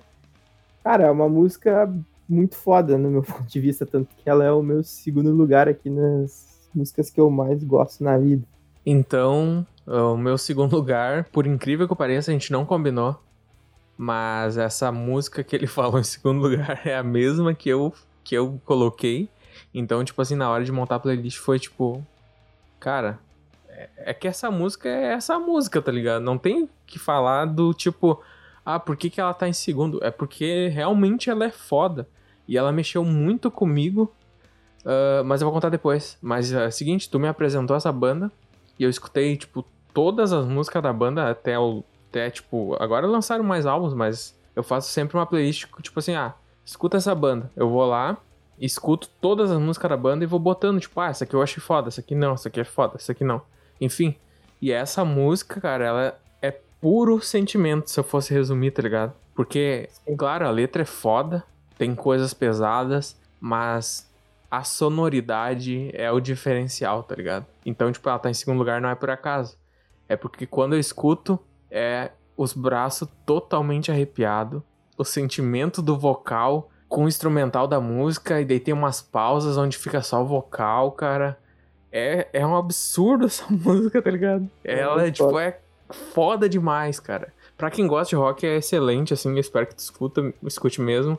cara 0.83 1.05
é 1.05 1.11
uma 1.11 1.29
música 1.29 1.91
muito 2.27 2.55
foda 2.55 2.97
no 2.97 3.09
meu 3.09 3.23
ponto 3.23 3.43
de 3.43 3.59
vista 3.59 3.85
tanto 3.85 4.15
que 4.15 4.29
ela 4.29 4.43
é 4.43 4.51
o 4.51 4.61
meu 4.61 4.83
segundo 4.83 5.31
lugar 5.31 5.67
aqui 5.67 5.89
nas 5.89 6.69
músicas 6.73 7.09
que 7.09 7.19
eu 7.19 7.29
mais 7.29 7.63
gosto 7.63 8.03
na 8.03 8.17
vida 8.17 8.43
então 8.85 9.65
o 9.87 10.17
meu 10.17 10.37
segundo 10.37 10.75
lugar, 10.75 11.23
por 11.31 11.47
incrível 11.47 11.87
que 11.87 11.95
pareça, 11.95 12.29
a 12.29 12.33
gente 12.33 12.51
não 12.51 12.65
combinou. 12.65 13.17
Mas 13.97 14.57
essa 14.57 14.91
música 14.91 15.43
que 15.43 15.55
ele 15.55 15.65
falou 15.67 15.99
em 15.99 16.03
segundo 16.03 16.41
lugar 16.41 16.81
é 16.85 16.95
a 16.95 17.03
mesma 17.03 17.53
que 17.53 17.69
eu, 17.69 17.93
que 18.23 18.35
eu 18.35 18.61
coloquei. 18.65 19.29
Então, 19.73 20.03
tipo 20.03 20.21
assim, 20.21 20.35
na 20.35 20.49
hora 20.49 20.63
de 20.63 20.71
montar 20.71 20.95
a 20.95 20.99
playlist 20.99 21.37
foi 21.37 21.57
tipo. 21.57 22.05
Cara, 22.79 23.17
é, 23.97 24.13
que 24.13 24.27
essa 24.27 24.49
música 24.49 24.89
é 24.89 25.13
essa 25.13 25.37
música, 25.39 25.81
tá 25.81 25.91
ligado? 25.91 26.21
Não 26.21 26.37
tem 26.37 26.69
que 26.85 26.97
falar 26.97 27.45
do 27.45 27.73
tipo. 27.73 28.21
Ah, 28.65 28.79
por 28.79 28.97
que, 28.97 29.09
que 29.09 29.21
ela 29.21 29.33
tá 29.33 29.47
em 29.47 29.53
segundo? 29.53 30.03
É 30.03 30.11
porque 30.11 30.67
realmente 30.69 31.29
ela 31.29 31.45
é 31.45 31.51
foda. 31.51 32.07
E 32.47 32.57
ela 32.57 32.71
mexeu 32.71 33.03
muito 33.03 33.51
comigo. 33.51 34.13
Uh, 34.83 35.23
mas 35.25 35.41
eu 35.41 35.45
vou 35.45 35.53
contar 35.53 35.69
depois. 35.69 36.17
Mas 36.21 36.51
é 36.51 36.67
o 36.67 36.71
seguinte, 36.71 37.09
tu 37.09 37.19
me 37.19 37.27
apresentou 37.27 37.75
essa 37.75 37.91
banda. 37.91 38.31
E 38.79 38.83
eu 38.83 38.89
escutei, 38.89 39.37
tipo, 39.37 39.65
todas 39.93 40.33
as 40.33 40.45
músicas 40.45 40.83
da 40.83 40.91
banda 40.91 41.29
até 41.29 41.57
o. 41.57 41.83
Até, 42.09 42.29
tipo, 42.29 42.75
agora 42.79 43.05
lançaram 43.05 43.43
mais 43.43 43.65
álbuns, 43.65 43.93
mas 43.93 44.37
eu 44.55 44.63
faço 44.63 44.89
sempre 44.89 45.17
uma 45.17 45.25
playlist, 45.25 45.65
tipo 45.81 45.99
assim, 45.99 46.15
ah, 46.15 46.33
escuta 46.63 46.95
essa 46.95 47.13
banda. 47.13 47.51
Eu 47.53 47.69
vou 47.69 47.85
lá, 47.85 48.17
escuto 48.59 49.09
todas 49.21 49.51
as 49.51 49.59
músicas 49.59 49.89
da 49.89 49.97
banda 49.97 50.23
e 50.23 50.27
vou 50.27 50.39
botando, 50.39 50.79
tipo, 50.79 50.99
ah, 51.01 51.07
essa 51.07 51.25
aqui 51.25 51.33
eu 51.33 51.41
acho 51.41 51.59
foda, 51.59 51.89
essa 51.89 51.99
aqui 51.99 52.15
não, 52.15 52.33
essa 52.33 52.47
aqui 52.47 52.61
é 52.61 52.63
foda, 52.63 52.95
essa 52.95 53.11
aqui 53.11 53.25
não. 53.25 53.41
Enfim. 53.79 54.15
E 54.61 54.71
essa 54.71 55.05
música, 55.05 55.61
cara, 55.61 55.85
ela 55.85 56.19
é 56.41 56.51
puro 56.81 57.21
sentimento, 57.21 57.89
se 57.89 57.99
eu 57.99 58.03
fosse 58.03 58.33
resumir, 58.33 58.71
tá 58.71 58.81
ligado? 58.81 59.13
Porque, 59.35 59.89
claro, 60.17 60.47
a 60.47 60.49
letra 60.49 60.81
é 60.81 60.85
foda, 60.85 61.43
tem 61.77 61.93
coisas 61.93 62.33
pesadas, 62.33 63.15
mas 63.39 64.11
a 64.49 64.63
sonoridade 64.63 65.91
é 65.93 66.11
o 66.11 66.19
diferencial, 66.19 67.03
tá 67.03 67.13
ligado? 67.15 67.45
Então, 67.65 67.91
tipo, 67.91 68.07
ela 68.09 68.17
tá 68.17 68.29
em 68.29 68.33
segundo 68.33 68.57
lugar 68.57 68.81
não 68.81 68.89
é 68.89 68.95
por 68.95 69.09
acaso. 69.09 69.57
É 70.09 70.15
porque 70.15 70.47
quando 70.47 70.73
eu 70.73 70.79
escuto, 70.79 71.39
é 71.69 72.11
os 72.35 72.53
braços 72.53 73.07
totalmente 73.25 73.91
arrepiado, 73.91 74.63
o 74.97 75.03
sentimento 75.03 75.81
do 75.81 75.97
vocal 75.97 76.69
com 76.87 77.03
o 77.03 77.07
instrumental 77.07 77.67
da 77.67 77.81
música, 77.81 78.39
e 78.39 78.45
daí 78.45 78.59
tem 78.59 78.73
umas 78.73 79.01
pausas 79.01 79.57
onde 79.57 79.77
fica 79.77 80.01
só 80.01 80.23
o 80.23 80.25
vocal, 80.25 80.91
cara. 80.93 81.37
É, 81.91 82.27
é 82.33 82.45
um 82.45 82.55
absurdo 82.55 83.25
essa 83.27 83.45
música, 83.49 84.01
tá 84.01 84.11
ligado? 84.11 84.49
É 84.63 84.79
Ela, 84.79 85.07
é, 85.07 85.11
tipo, 85.11 85.37
é 85.39 85.59
foda 86.13 86.47
demais, 86.47 86.99
cara. 86.99 87.33
Pra 87.57 87.71
quem 87.71 87.87
gosta 87.87 88.09
de 88.09 88.15
rock, 88.15 88.45
é 88.45 88.57
excelente, 88.57 89.13
assim, 89.13 89.31
eu 89.31 89.39
espero 89.39 89.65
que 89.65 89.75
tu 89.75 89.79
escuta, 89.79 90.33
escute 90.43 90.79
mesmo, 90.79 91.17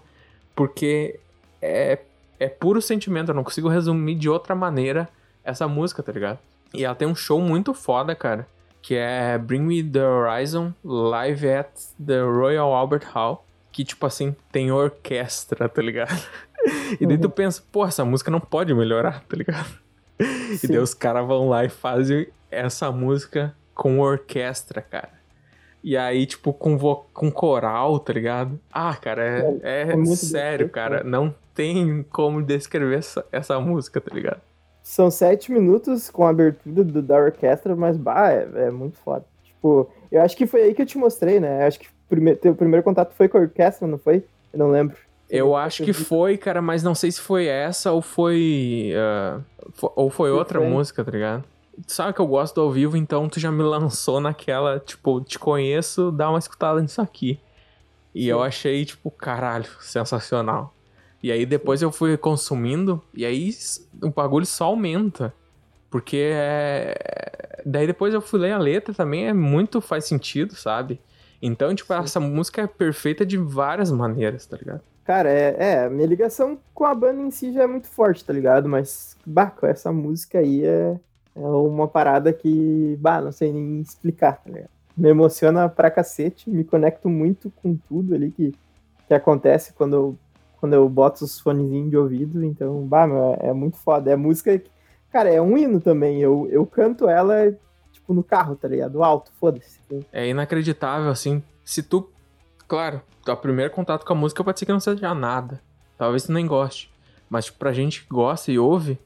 porque 0.55 1.19
é, 1.61 1.99
é 2.39 2.49
puro 2.49 2.81
sentimento, 2.81 3.31
eu 3.31 3.35
não 3.35 3.43
consigo 3.43 3.69
resumir 3.69 4.15
de 4.15 4.29
outra 4.29 4.55
maneira 4.55 5.09
essa 5.43 5.67
música, 5.67 6.03
tá 6.03 6.13
ligado? 6.13 6.39
E 6.73 6.85
ela 6.85 6.95
tem 6.95 7.09
um 7.09 7.15
show 7.15 7.41
muito 7.41 7.75
foda, 7.75 8.15
cara 8.15 8.47
que 8.89 8.95
é 8.95 9.37
Bring 9.39 9.61
Me 9.61 9.83
the 9.83 10.03
Horizon 10.03 10.73
Live 10.85 11.47
at 11.47 11.71
the 12.05 12.21
Royal 12.21 12.73
Albert 12.73 13.07
Hall, 13.13 13.45
que 13.73 13.85
tipo 13.85 14.07
assim, 14.07 14.35
tem 14.51 14.71
orquestra, 14.71 15.69
tá 15.69 15.83
ligado? 15.83 16.19
E 17.01 17.07
daí 17.07 17.17
tu 17.17 17.27
uhum. 17.27 17.31
pensa, 17.31 17.63
pô, 17.71 17.87
essa 17.87 18.05
música 18.05 18.31
não 18.31 18.41
pode 18.41 18.75
melhorar, 18.75 19.23
tá 19.25 19.37
ligado? 19.37 19.79
Sim. 20.21 20.59
E 20.63 20.69
daí 20.69 20.79
os 20.79 20.95
caras 20.95 21.27
vão 21.27 21.49
lá 21.49 21.65
e 21.65 21.69
fazem 21.69 22.27
essa 22.51 22.91
música 22.91 23.55
com 23.75 24.01
orquestra, 24.01 24.83
cara. 24.83 25.19
E 25.83 25.97
aí, 25.97 26.27
tipo, 26.27 26.53
com, 26.53 26.77
vo 26.77 27.07
com 27.15 27.31
coral, 27.31 27.99
tá 28.01 28.13
ligado? 28.13 28.59
Ah, 28.73 28.97
cara, 28.97 29.23
é, 29.63 29.91
é, 29.91 29.93
é 29.93 30.05
sério, 30.17 30.69
cara. 30.69 31.05
Não 31.05 31.35
tem 31.55 32.05
como 32.11 32.43
descrever 32.43 32.99
essa, 32.99 33.25
essa 33.31 33.61
música, 33.61 34.01
tá 34.01 34.15
ligado? 34.15 34.41
São 34.83 35.11
sete 35.11 35.53
minutos 35.53 36.11
com 36.11 36.27
a 36.27 36.31
abertura 36.31 36.83
do, 36.83 37.03
da 37.03 37.19
orquestra, 37.19 37.77
mas 37.77 37.97
bah, 37.97 38.33
é, 38.33 38.49
é, 38.55 38.71
muito 38.71 38.99
foda. 38.99 39.25
Tipo, 39.45 39.89
eu 40.11 40.23
acho 40.23 40.37
que 40.37 40.47
foi 40.47 40.63
aí 40.63 40.75
que 40.75 40.83
eu 40.83 40.87
te 40.87 40.99
mostrei, 40.99 41.39
né? 41.39 41.63
Eu 41.63 41.67
acho 41.67 41.79
que 41.79 41.89
o 42.11 42.37
teu 42.37 42.55
primeiro 42.55 42.83
contato 42.83 43.13
foi 43.15 43.29
com 43.29 43.39
a 43.39 43.43
orquestra, 43.43 43.87
não 43.87 43.99
foi? 43.99 44.25
Eu 44.53 44.59
não 44.59 44.71
lembro. 44.71 44.97
Eu 45.31 45.55
acho 45.55 45.85
que 45.85 45.93
foi, 45.93 46.37
cara, 46.39 46.63
mas 46.63 46.83
não 46.83 46.95
sei 46.95 47.13
se 47.13 47.21
foi 47.21 47.47
essa 47.47 47.93
ou 47.93 48.01
foi. 48.01 48.93
Uh, 48.95 49.45
ou 49.95 50.09
foi 50.09 50.31
outra 50.31 50.61
música, 50.61 51.05
tá 51.05 51.11
ligado? 51.11 51.45
Tu 51.87 51.93
sabe 51.93 52.13
que 52.13 52.21
eu 52.21 52.27
gosto 52.27 52.55
do 52.57 52.61
ao 52.63 52.71
vivo, 52.71 52.97
então 52.97 53.29
tu 53.29 53.39
já 53.39 53.53
me 53.53 53.63
lançou 53.65 54.21
naquela, 54.21 54.81
tipo, 54.81 55.21
te 55.21 55.39
conheço, 55.39 56.11
dá 56.11 56.31
uma 56.31 56.39
escutada 56.39 56.81
nisso 56.81 57.01
aqui. 57.01 57.39
E 58.15 58.23
Sim. 58.25 58.29
eu 58.29 58.43
achei, 58.43 58.85
tipo, 58.85 59.11
caralho, 59.11 59.69
sensacional. 59.81 60.75
E 61.23 61.31
aí 61.31 61.45
depois 61.45 61.83
eu 61.83 61.93
fui 61.93 62.17
consumindo, 62.17 63.03
e 63.13 63.27
aí 63.27 63.51
o 64.03 64.11
bagulho 64.11 64.47
só 64.47 64.67
aumenta. 64.67 65.33
Porque 65.91 66.31
é. 66.33 67.63
Daí 67.65 67.87
depois 67.87 68.15
eu 68.15 68.21
fui 68.21 68.41
ler 68.41 68.53
a 68.53 68.59
letra 68.59 68.95
também, 68.95 69.27
é 69.27 69.33
muito 69.33 69.81
faz 69.81 70.05
sentido, 70.05 70.55
sabe? 70.55 71.01
Então, 71.41 71.75
tipo, 71.75 71.93
Sim. 71.93 72.01
essa 72.01 72.21
música 72.21 72.63
é 72.63 72.67
perfeita 72.67 73.25
de 73.27 73.37
várias 73.37 73.91
maneiras, 73.91 74.47
tá 74.47 74.57
ligado? 74.57 74.83
Cara, 75.09 75.31
é, 75.31 75.57
é, 75.59 75.89
minha 75.89 76.07
ligação 76.07 76.59
com 76.75 76.85
a 76.85 76.95
banda 76.95 77.23
em 77.23 77.31
si 77.31 77.51
já 77.51 77.63
é 77.63 77.67
muito 77.67 77.89
forte, 77.89 78.23
tá 78.23 78.31
ligado? 78.31 78.69
Mas, 78.69 79.17
bah, 79.25 79.51
essa 79.63 79.91
música 79.91 80.39
aí 80.39 80.63
é, 80.63 81.01
é 81.35 81.41
uma 81.41 81.89
parada 81.89 82.31
que, 82.31 82.95
bah, 83.01 83.23
não 83.23 83.33
sei 83.33 83.51
nem 83.51 83.81
explicar, 83.81 84.35
tá 84.35 84.51
ligado? 84.51 84.69
Me 84.95 85.09
emociona 85.09 85.67
pra 85.67 85.91
cacete, 85.91 86.51
me 86.51 86.63
conecto 86.63 87.09
muito 87.09 87.51
com 87.51 87.75
tudo 87.75 88.15
ali 88.15 88.31
que, 88.31 88.55
que 89.07 89.15
acontece 89.15 89.73
quando 89.73 89.97
eu, 89.97 90.19
quando 90.61 90.75
eu 90.75 90.87
boto 90.91 91.25
os 91.25 91.41
fonezinhos 91.41 91.89
de 91.89 91.97
ouvido, 91.97 92.45
então, 92.45 92.83
bah, 92.83 93.07
meu, 93.07 93.35
é, 93.41 93.49
é 93.49 93.53
muito 93.55 93.79
foda. 93.79 94.11
É 94.11 94.15
música 94.15 94.59
que, 94.59 94.71
cara, 95.11 95.31
é 95.31 95.41
um 95.41 95.57
hino 95.57 95.81
também, 95.81 96.21
eu, 96.21 96.47
eu 96.51 96.67
canto 96.67 97.09
ela, 97.09 97.51
tipo, 97.91 98.13
no 98.13 98.23
carro, 98.23 98.57
tá 98.57 98.69
ligado? 98.69 99.03
Alto, 99.03 99.33
foda-se. 99.41 99.81
É 100.13 100.29
inacreditável, 100.29 101.09
assim, 101.09 101.43
se 101.65 101.83
tu 101.83 102.11
claro, 102.69 103.03
o 103.27 103.37
primeiro 103.37 103.73
contato 103.73 104.05
com 104.05 104.13
a 104.13 104.17
música 104.17 104.45
pode 104.45 104.59
ser 104.59 104.67
que 104.67 104.73
não 104.73 104.79
seja 104.79 105.13
nada. 105.15 105.61
Talvez 105.97 106.25
tu 106.25 106.33
nem 106.33 106.47
goste. 106.47 106.93
Mas 107.29 107.47
tipo, 107.47 107.59
pra 107.59 107.73
gente 107.73 108.03
que 108.05 108.09
gosta 108.09 108.53
e 108.53 108.59
ouve, 108.59 108.99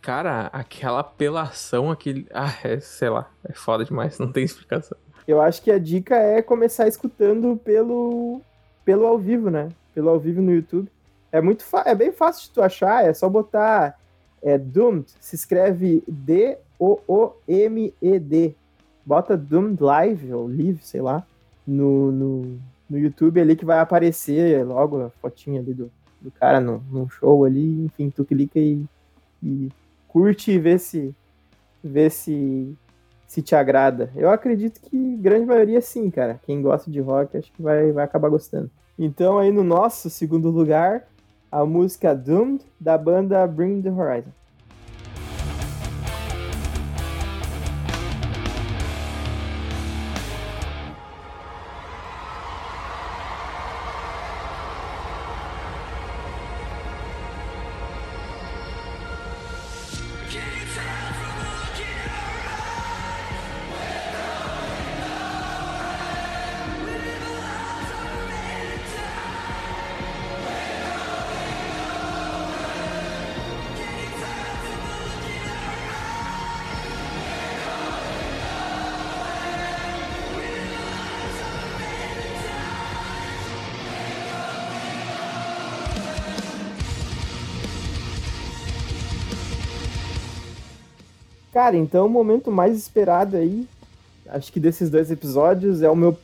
cara, 0.00 0.48
aquela 0.52 1.00
apelação, 1.00 1.90
aquele. 1.90 2.26
Ah, 2.32 2.54
é, 2.64 2.80
sei 2.80 3.10
lá, 3.10 3.28
é 3.44 3.52
foda 3.52 3.84
demais, 3.84 4.18
não 4.20 4.32
tem 4.32 4.44
explicação. 4.44 4.96
Eu 5.26 5.40
acho 5.40 5.62
que 5.62 5.70
a 5.70 5.78
dica 5.78 6.14
é 6.16 6.42
começar 6.42 6.86
escutando 6.86 7.56
pelo, 7.56 8.40
pelo 8.84 9.06
ao 9.06 9.18
vivo, 9.18 9.50
né? 9.50 9.70
Pelo 9.94 10.10
ao 10.10 10.20
vivo 10.20 10.42
no 10.42 10.52
YouTube. 10.52 10.90
É 11.32 11.40
muito 11.40 11.64
é 11.84 11.94
bem 11.94 12.12
fácil 12.12 12.44
de 12.44 12.50
tu 12.50 12.62
achar, 12.62 13.04
é 13.04 13.12
só 13.12 13.28
botar 13.28 13.98
é, 14.42 14.56
Doomed, 14.58 15.06
se 15.18 15.34
escreve 15.34 16.04
D-O-O-M-E-D. 16.06 16.54
Bota 19.04 19.36
Doomed 19.36 19.82
Live, 19.82 20.32
ou 20.32 20.46
Live, 20.46 20.78
sei 20.82 21.00
lá, 21.00 21.26
no, 21.66 22.12
no, 22.12 22.60
no 22.88 22.98
YouTube 22.98 23.40
ali 23.40 23.56
que 23.56 23.64
vai 23.64 23.78
aparecer 23.78 24.64
logo 24.64 25.02
a 25.02 25.10
fotinha 25.10 25.60
ali 25.60 25.72
do, 25.74 25.90
do 26.20 26.30
cara 26.30 26.60
no, 26.60 26.82
no 26.90 27.08
show 27.08 27.44
ali, 27.44 27.84
enfim, 27.84 28.10
tu 28.10 28.24
clica 28.24 28.58
e, 28.58 28.84
e 29.42 29.68
curte 30.08 30.52
e 30.52 30.58
vê 30.58 30.78
se 30.78 31.14
vê 31.82 32.08
se 32.08 32.76
se 33.26 33.42
te 33.42 33.56
agrada. 33.56 34.12
Eu 34.14 34.30
acredito 34.30 34.80
que 34.80 35.16
grande 35.16 35.44
maioria 35.44 35.80
sim, 35.80 36.08
cara. 36.08 36.40
Quem 36.46 36.62
gosta 36.62 36.88
de 36.88 37.00
rock 37.00 37.36
acho 37.36 37.52
que 37.52 37.60
vai, 37.60 37.90
vai 37.90 38.04
acabar 38.04 38.28
gostando. 38.28 38.70
Então 38.96 39.38
aí 39.38 39.50
no 39.50 39.64
nosso 39.64 40.08
segundo 40.08 40.50
lugar, 40.50 41.08
a 41.50 41.64
música 41.64 42.14
Doomed 42.14 42.64
da 42.78 42.96
banda 42.96 43.44
Bring 43.46 43.82
the 43.82 43.90
Horizon. 43.90 44.30
Cara, 91.54 91.76
então 91.76 92.06
o 92.06 92.10
momento 92.10 92.50
mais 92.50 92.76
esperado 92.76 93.36
aí, 93.36 93.68
acho 94.26 94.52
que 94.52 94.58
desses 94.58 94.90
dois 94.90 95.08
episódios, 95.08 95.82
é 95.82 95.88
o 95.88 95.94
meu. 95.94 96.18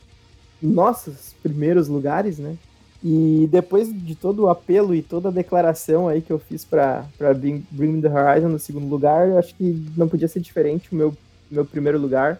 Nossos 0.61 1.33
primeiros 1.41 1.87
lugares, 1.87 2.37
né? 2.37 2.55
E 3.03 3.47
depois 3.49 3.91
de 3.91 4.13
todo 4.13 4.43
o 4.43 4.49
apelo 4.49 4.93
e 4.93 5.01
toda 5.01 5.29
a 5.29 5.31
declaração 5.31 6.07
aí 6.07 6.21
que 6.21 6.31
eu 6.31 6.37
fiz 6.37 6.63
para 6.63 7.07
Bring, 7.35 7.65
Bring 7.71 7.99
the 8.01 8.09
Horizon 8.09 8.49
no 8.49 8.59
segundo 8.59 8.87
lugar, 8.87 9.27
eu 9.29 9.39
acho 9.39 9.55
que 9.55 9.89
não 9.97 10.07
podia 10.07 10.27
ser 10.27 10.41
diferente. 10.41 10.91
O 10.91 10.95
meu, 10.95 11.17
meu 11.49 11.65
primeiro 11.65 11.97
lugar 11.97 12.39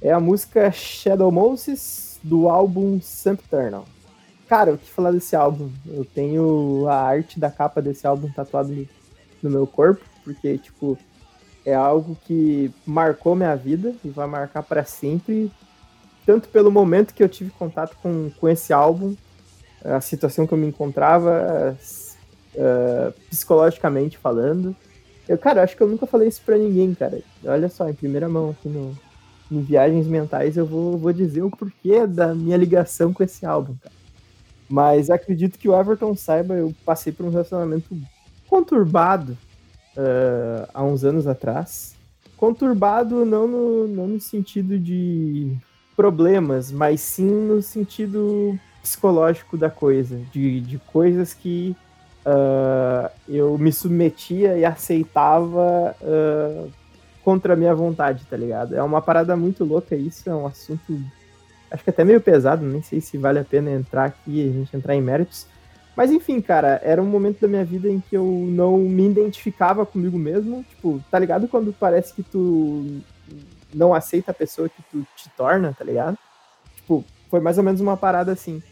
é 0.00 0.10
a 0.12 0.20
música 0.20 0.70
Shadow 0.70 1.30
Moses 1.30 2.18
do 2.22 2.48
álbum 2.48 3.00
Sempiternal. 3.02 3.84
Cara, 4.48 4.72
o 4.72 4.78
que 4.78 4.88
falar 4.88 5.10
desse 5.10 5.36
álbum? 5.36 5.68
Eu 5.86 6.06
tenho 6.06 6.86
a 6.88 6.94
arte 6.94 7.38
da 7.38 7.50
capa 7.50 7.82
desse 7.82 8.06
álbum 8.06 8.30
tatuado 8.30 8.72
no 9.42 9.50
meu 9.50 9.66
corpo, 9.66 10.02
porque, 10.24 10.56
tipo, 10.56 10.96
é 11.68 11.74
algo 11.74 12.16
que 12.24 12.72
marcou 12.86 13.34
minha 13.34 13.54
vida 13.54 13.94
e 14.02 14.08
vai 14.08 14.26
marcar 14.26 14.62
para 14.62 14.84
sempre, 14.84 15.52
tanto 16.24 16.48
pelo 16.48 16.70
momento 16.70 17.12
que 17.12 17.22
eu 17.22 17.28
tive 17.28 17.50
contato 17.50 17.94
com, 18.02 18.30
com 18.40 18.48
esse 18.48 18.72
álbum, 18.72 19.14
a 19.84 20.00
situação 20.00 20.46
que 20.46 20.54
eu 20.54 20.58
me 20.58 20.66
encontrava, 20.66 21.76
uh, 22.54 23.12
psicologicamente 23.28 24.16
falando. 24.16 24.74
Eu, 25.28 25.36
cara, 25.36 25.62
acho 25.62 25.76
que 25.76 25.82
eu 25.82 25.88
nunca 25.88 26.06
falei 26.06 26.28
isso 26.28 26.40
pra 26.40 26.56
ninguém, 26.56 26.94
cara. 26.94 27.20
Olha 27.44 27.68
só, 27.68 27.86
em 27.86 27.94
primeira 27.94 28.30
mão 28.30 28.48
aqui 28.50 28.66
no, 28.66 28.96
em 29.52 29.60
Viagens 29.60 30.06
Mentais, 30.06 30.56
eu 30.56 30.64
vou, 30.64 30.96
vou 30.96 31.12
dizer 31.12 31.42
o 31.42 31.50
porquê 31.50 32.06
da 32.06 32.34
minha 32.34 32.56
ligação 32.56 33.12
com 33.12 33.22
esse 33.22 33.44
álbum, 33.44 33.74
cara. 33.74 33.94
Mas 34.66 35.10
acredito 35.10 35.58
que 35.58 35.68
o 35.68 35.78
Everton 35.78 36.16
saiba, 36.16 36.54
eu 36.54 36.74
passei 36.84 37.12
por 37.12 37.26
um 37.26 37.30
relacionamento 37.30 37.94
conturbado 38.46 39.36
uh, 39.98 40.68
há 40.72 40.82
uns 40.82 41.04
anos 41.04 41.26
atrás. 41.26 41.94
Conturbado 42.36 43.24
não 43.24 43.48
no, 43.48 43.88
não 43.88 44.06
no 44.06 44.20
sentido 44.20 44.78
de 44.78 45.56
problemas, 45.96 46.70
mas 46.70 47.00
sim 47.00 47.28
no 47.28 47.60
sentido 47.60 48.58
psicológico 48.80 49.56
da 49.56 49.68
coisa, 49.68 50.16
de, 50.32 50.60
de 50.60 50.78
coisas 50.78 51.34
que 51.34 51.76
uh, 52.24 53.10
eu 53.28 53.58
me 53.58 53.72
submetia 53.72 54.56
e 54.56 54.64
aceitava 54.64 55.96
uh, 56.00 56.70
contra 57.24 57.54
a 57.54 57.56
minha 57.56 57.74
vontade, 57.74 58.24
tá 58.30 58.36
ligado? 58.36 58.76
É 58.76 58.82
uma 58.82 59.02
parada 59.02 59.36
muito 59.36 59.64
louca 59.64 59.96
isso, 59.96 60.30
é 60.30 60.34
um 60.34 60.46
assunto 60.46 60.98
acho 61.70 61.84
que 61.84 61.90
até 61.90 62.04
meio 62.04 62.20
pesado, 62.20 62.64
nem 62.64 62.82
sei 62.82 63.00
se 63.00 63.18
vale 63.18 63.38
a 63.38 63.44
pena 63.44 63.70
entrar 63.70 64.06
aqui 64.06 64.48
a 64.48 64.52
gente 64.52 64.76
entrar 64.76 64.94
em 64.94 65.02
méritos, 65.02 65.46
mas 65.98 66.12
enfim, 66.12 66.40
cara, 66.40 66.80
era 66.84 67.02
um 67.02 67.06
momento 67.06 67.40
da 67.40 67.48
minha 67.48 67.64
vida 67.64 67.88
em 67.88 67.98
que 67.98 68.16
eu 68.16 68.24
não 68.24 68.78
me 68.78 69.04
identificava 69.04 69.84
comigo 69.84 70.16
mesmo. 70.16 70.62
Tipo, 70.62 71.02
tá 71.10 71.18
ligado 71.18 71.48
quando 71.48 71.72
parece 71.72 72.14
que 72.14 72.22
tu 72.22 73.02
não 73.74 73.92
aceita 73.92 74.30
a 74.30 74.34
pessoa 74.34 74.68
que 74.68 74.80
tu 74.92 75.04
te 75.16 75.28
torna, 75.30 75.74
tá 75.76 75.84
ligado? 75.84 76.16
Tipo, 76.76 77.04
foi 77.28 77.40
mais 77.40 77.58
ou 77.58 77.64
menos 77.64 77.80
uma 77.80 77.96
parada 77.96 78.30
assim. 78.30 78.62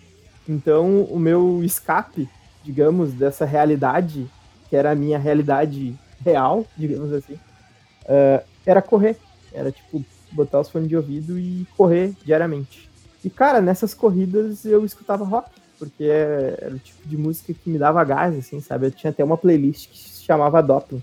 Então, 0.48 1.02
o 1.02 1.18
meu 1.18 1.64
escape, 1.64 2.28
digamos, 2.62 3.12
dessa 3.12 3.44
realidade, 3.44 4.30
que 4.70 4.76
era 4.76 4.92
a 4.92 4.94
minha 4.94 5.18
realidade 5.18 5.98
real, 6.24 6.64
digamos 6.76 7.12
assim, 7.12 7.34
uh, 7.34 8.46
era 8.64 8.80
correr. 8.80 9.16
Era, 9.52 9.72
tipo, 9.72 10.04
botar 10.30 10.60
os 10.60 10.70
fones 10.70 10.88
de 10.88 10.96
ouvido 10.96 11.36
e 11.36 11.66
correr 11.76 12.14
diariamente. 12.24 12.88
E, 13.24 13.28
cara, 13.28 13.60
nessas 13.60 13.94
corridas 13.94 14.64
eu 14.64 14.84
escutava 14.84 15.24
rock 15.24 15.65
porque 15.78 16.04
era 16.04 16.74
o 16.74 16.78
tipo 16.78 17.08
de 17.08 17.16
música 17.16 17.52
que 17.52 17.70
me 17.70 17.78
dava 17.78 18.02
gás, 18.04 18.36
assim, 18.36 18.60
sabe? 18.60 18.86
Eu 18.86 18.90
tinha 18.90 19.10
até 19.10 19.22
uma 19.22 19.36
playlist 19.36 19.90
que 19.90 19.98
se 19.98 20.24
chamava 20.24 20.62
Doping. 20.62 21.02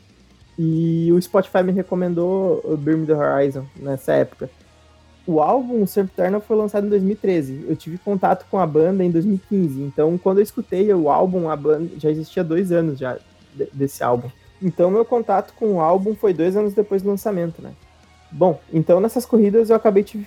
E 0.57 1.11
o 1.11 1.21
Spotify 1.21 1.63
me 1.63 1.71
recomendou 1.71 2.61
o 2.63 2.77
Burn 2.77 3.05
the 3.05 3.13
Horizon 3.13 3.65
nessa 3.75 4.13
época. 4.13 4.49
O 5.25 5.39
álbum 5.39 5.85
Eternal 5.85 6.41
foi 6.41 6.57
lançado 6.57 6.85
em 6.85 6.89
2013. 6.89 7.65
Eu 7.67 7.75
tive 7.75 7.97
contato 7.97 8.45
com 8.51 8.59
a 8.59 8.67
banda 8.67 9.03
em 9.03 9.09
2015. 9.09 9.81
Então, 9.81 10.17
quando 10.17 10.39
eu 10.39 10.43
escutei 10.43 10.93
o 10.93 11.09
álbum, 11.09 11.49
a 11.49 11.55
banda 11.55 11.89
já 11.97 12.09
existia 12.09 12.43
dois 12.43 12.71
anos 12.71 12.99
já 12.99 13.17
desse 13.71 14.03
álbum. 14.03 14.29
Então, 14.61 14.91
meu 14.91 15.05
contato 15.05 15.53
com 15.53 15.75
o 15.75 15.81
álbum 15.81 16.13
foi 16.13 16.33
dois 16.33 16.57
anos 16.57 16.73
depois 16.73 17.01
do 17.01 17.09
lançamento, 17.09 17.61
né? 17.61 17.71
Bom, 18.35 18.59
então 18.73 18.99
nessas 18.99 19.27
corridas 19.27 19.69
eu 19.69 19.75
acabei, 19.75 20.03
tive, 20.03 20.25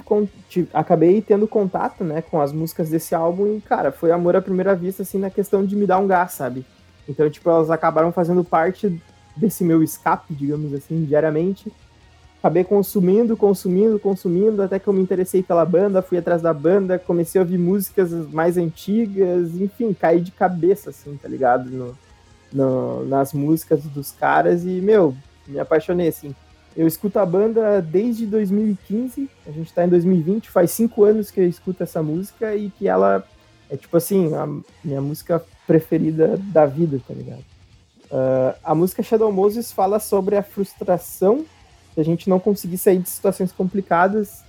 tive, 0.49 0.69
acabei 0.73 1.21
tendo 1.21 1.49
contato, 1.49 2.05
né, 2.05 2.23
com 2.23 2.41
as 2.41 2.53
músicas 2.53 2.89
desse 2.89 3.17
álbum 3.17 3.57
e, 3.57 3.61
cara, 3.61 3.91
foi 3.91 4.13
amor 4.13 4.37
à 4.37 4.41
primeira 4.41 4.77
vista, 4.77 5.03
assim, 5.03 5.19
na 5.19 5.29
questão 5.29 5.67
de 5.67 5.75
me 5.75 5.87
dar 5.87 5.99
um 5.99 6.07
gás, 6.07 6.31
sabe? 6.31 6.65
Então, 7.09 7.29
tipo, 7.29 7.51
elas 7.51 7.69
acabaram 7.69 8.13
fazendo 8.13 8.45
parte 8.45 9.03
desse 9.37 9.65
meu 9.65 9.83
escape, 9.83 10.33
digamos 10.35 10.73
assim, 10.73 11.05
diariamente. 11.05 11.73
Acabei 12.39 12.63
consumindo, 12.63 13.37
consumindo, 13.37 13.99
consumindo, 13.99 14.63
até 14.63 14.79
que 14.79 14.87
eu 14.87 14.93
me 14.93 15.03
interessei 15.03 15.43
pela 15.43 15.65
banda, 15.65 16.01
fui 16.01 16.17
atrás 16.17 16.41
da 16.41 16.55
banda, 16.55 17.01
comecei 17.01 17.41
a 17.41 17.43
ouvir 17.43 17.59
músicas 17.59 18.13
mais 18.33 18.57
antigas, 18.57 19.61
enfim, 19.61 19.93
caí 19.93 20.21
de 20.21 20.31
cabeça, 20.31 20.91
assim, 20.91 21.19
tá 21.21 21.29
ligado? 21.29 21.69
No, 21.69 21.99
no, 22.53 23.05
nas 23.05 23.33
músicas 23.33 23.83
dos 23.83 24.13
caras 24.13 24.65
e, 24.65 24.81
meu, 24.81 25.13
me 25.49 25.59
apaixonei, 25.59 26.07
assim. 26.07 26.33
Eu 26.77 26.87
escuto 26.87 27.18
a 27.18 27.24
banda 27.24 27.81
desde 27.81 28.27
2015, 28.27 29.31
a 29.47 29.51
gente 29.51 29.72
tá 29.72 29.85
em 29.85 29.89
2020, 29.89 30.51
faz 30.51 30.70
cinco 30.70 31.05
anos 31.05 31.31
que 31.31 31.41
eu 31.41 31.49
escuto 31.49 31.83
essa 31.83 32.03
música 32.03 32.55
e 32.55 32.70
que 32.70 32.87
ela 32.87 33.27
é 33.70 33.77
tipo 33.77 33.97
assim, 33.97 34.35
a 34.35 34.47
minha 34.85 35.01
música 35.01 35.43
preferida 35.66 36.37
da 36.37 36.66
vida, 36.66 37.01
tá 37.07 37.12
ligado? 37.12 37.45
Uh, 38.07 38.55
a 38.62 38.74
música 38.74 39.03
Shadow 39.03 39.33
Moses 39.33 39.72
fala 39.72 39.99
sobre 39.99 40.37
a 40.37 40.43
frustração 40.43 41.45
de 41.95 42.01
a 42.01 42.05
gente 42.05 42.29
não 42.29 42.39
conseguir 42.39 42.79
sair 42.79 42.99
de 42.99 43.09
situações 43.09 43.51
complicadas, 43.51 44.45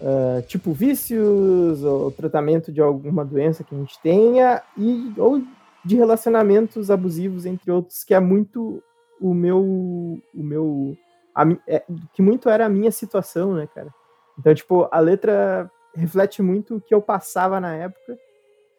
uh, 0.00 0.42
tipo 0.48 0.72
vícios, 0.72 1.84
ou 1.84 2.10
tratamento 2.10 2.72
de 2.72 2.80
alguma 2.80 3.24
doença 3.24 3.62
que 3.62 3.74
a 3.74 3.78
gente 3.78 3.98
tenha, 4.02 4.62
e, 4.76 5.12
ou 5.16 5.42
de 5.84 5.96
relacionamentos 5.96 6.90
abusivos, 6.90 7.46
entre 7.46 7.70
outros, 7.70 8.02
que 8.02 8.14
é 8.14 8.20
muito 8.20 8.82
o 9.20 9.32
meu. 9.32 9.60
O 10.34 10.42
meu 10.42 10.96
a, 11.34 11.44
é, 11.66 11.84
que 12.12 12.22
muito 12.22 12.48
era 12.48 12.66
a 12.66 12.68
minha 12.68 12.90
situação, 12.90 13.54
né, 13.54 13.68
cara? 13.74 13.92
Então, 14.38 14.54
tipo, 14.54 14.88
a 14.90 14.98
letra 14.98 15.70
reflete 15.94 16.42
muito 16.42 16.76
o 16.76 16.80
que 16.80 16.94
eu 16.94 17.02
passava 17.02 17.60
na 17.60 17.74
época. 17.74 18.18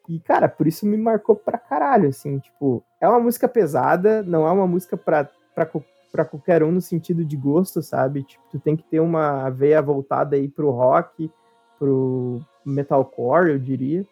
E, 0.08 0.18
cara, 0.20 0.48
por 0.48 0.66
isso 0.66 0.84
me 0.84 0.96
marcou 0.96 1.36
pra 1.36 1.58
caralho, 1.58 2.08
assim, 2.08 2.38
tipo, 2.38 2.82
é 3.00 3.08
uma 3.08 3.20
música 3.20 3.46
pesada, 3.46 4.22
não 4.22 4.46
é 4.46 4.50
uma 4.50 4.66
música 4.66 4.96
pra, 4.96 5.28
pra, 5.54 5.68
pra 6.10 6.24
qualquer 6.24 6.62
um 6.62 6.72
no 6.72 6.80
sentido 6.80 7.24
de 7.24 7.36
gosto, 7.36 7.80
sabe? 7.80 8.24
Tipo, 8.24 8.42
tu 8.50 8.58
tem 8.58 8.76
que 8.76 8.82
ter 8.82 9.00
uma 9.00 9.48
veia 9.50 9.80
voltada 9.80 10.34
aí 10.34 10.48
pro 10.48 10.70
rock, 10.70 11.30
pro 11.78 12.40
metalcore, 12.64 13.52
eu 13.52 13.58
diria. 13.58 14.04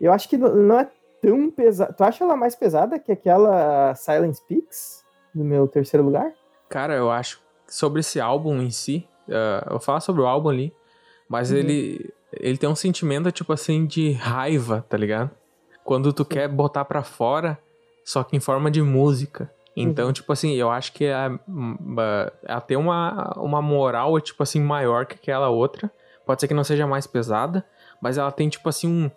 Eu 0.00 0.12
acho 0.12 0.28
que 0.28 0.36
não 0.38 0.80
é 0.80 0.90
tão 1.20 1.50
pesada. 1.50 1.92
Tu 1.92 2.02
acha 2.02 2.24
ela 2.24 2.36
mais 2.36 2.56
pesada 2.56 2.98
que 2.98 3.12
aquela 3.12 3.94
Silence 3.94 4.42
Peaks, 4.48 5.04
no 5.34 5.44
meu 5.44 5.68
terceiro 5.68 6.04
lugar? 6.04 6.32
Cara, 6.68 6.94
eu 6.94 7.10
acho 7.10 7.40
sobre 7.72 8.00
esse 8.00 8.20
álbum 8.20 8.60
em 8.60 8.70
si, 8.70 9.06
uh, 9.28 9.64
eu 9.66 9.70
vou 9.70 9.80
falar 9.80 10.00
sobre 10.00 10.20
o 10.20 10.26
álbum 10.26 10.50
ali, 10.50 10.72
mas 11.28 11.50
uhum. 11.50 11.56
ele, 11.56 12.12
ele 12.32 12.58
tem 12.58 12.68
um 12.68 12.74
sentimento, 12.74 13.32
tipo 13.32 13.52
assim, 13.52 13.86
de 13.86 14.12
raiva, 14.12 14.84
tá 14.88 14.96
ligado? 14.96 15.30
Quando 15.82 16.12
tu 16.12 16.22
Sim. 16.22 16.28
quer 16.28 16.48
botar 16.48 16.84
pra 16.84 17.02
fora, 17.02 17.58
só 18.04 18.22
que 18.22 18.36
em 18.36 18.40
forma 18.40 18.70
de 18.70 18.82
música. 18.82 19.50
Então, 19.74 20.08
uhum. 20.08 20.12
tipo 20.12 20.30
assim, 20.32 20.52
eu 20.52 20.70
acho 20.70 20.92
que 20.92 21.06
ela, 21.06 21.40
ela 22.44 22.60
tem 22.60 22.76
uma, 22.76 23.32
uma 23.38 23.62
moral, 23.62 24.20
tipo 24.20 24.42
assim, 24.42 24.60
maior 24.60 25.06
que 25.06 25.14
aquela 25.14 25.48
outra. 25.48 25.90
Pode 26.26 26.40
ser 26.40 26.48
que 26.48 26.54
não 26.54 26.62
seja 26.62 26.86
mais 26.86 27.06
pesada, 27.06 27.64
mas 28.00 28.18
ela 28.18 28.30
tem, 28.30 28.48
tipo 28.48 28.68
assim, 28.68 28.86
um, 28.86 29.10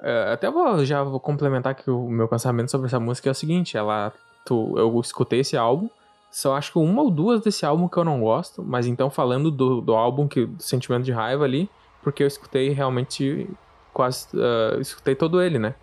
Uh, 0.00 0.32
até 0.32 0.50
vou, 0.50 0.84
já 0.84 1.02
vou 1.02 1.18
complementar 1.18 1.74
que 1.74 1.90
o 1.90 2.06
meu 2.08 2.28
pensamento 2.28 2.70
sobre 2.70 2.86
essa 2.86 3.00
música 3.00 3.30
é 3.30 3.32
o 3.32 3.34
seguinte, 3.34 3.78
ela, 3.78 4.12
tu, 4.44 4.74
eu 4.76 5.00
escutei 5.00 5.40
esse 5.40 5.56
álbum, 5.56 5.88
só 6.36 6.54
acho 6.54 6.70
que 6.70 6.78
uma 6.78 7.00
ou 7.00 7.10
duas 7.10 7.40
desse 7.40 7.64
álbum 7.64 7.88
que 7.88 7.96
eu 7.96 8.04
não 8.04 8.20
gosto, 8.20 8.62
mas 8.62 8.86
então 8.86 9.08
falando 9.08 9.50
do, 9.50 9.80
do 9.80 9.94
álbum, 9.94 10.28
que, 10.28 10.44
do 10.44 10.62
sentimento 10.62 11.02
de 11.02 11.10
raiva 11.10 11.44
ali, 11.44 11.66
porque 12.02 12.22
eu 12.22 12.26
escutei 12.26 12.68
realmente 12.74 13.48
quase, 13.90 14.26
uh, 14.34 14.78
escutei 14.78 15.14
todo 15.14 15.40
ele, 15.40 15.58
né? 15.58 15.74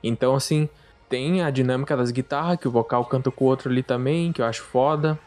Então, 0.00 0.36
assim, 0.36 0.68
tem 1.08 1.42
a 1.42 1.50
dinâmica 1.50 1.96
das 1.96 2.12
guitarras, 2.12 2.58
que 2.58 2.68
o 2.68 2.70
vocal 2.70 3.04
canta 3.06 3.28
com 3.32 3.44
o 3.44 3.48
outro 3.48 3.68
ali 3.68 3.82
também, 3.82 4.30
que 4.30 4.40
eu 4.40 4.46
acho 4.46 4.62
foda. 4.62 5.18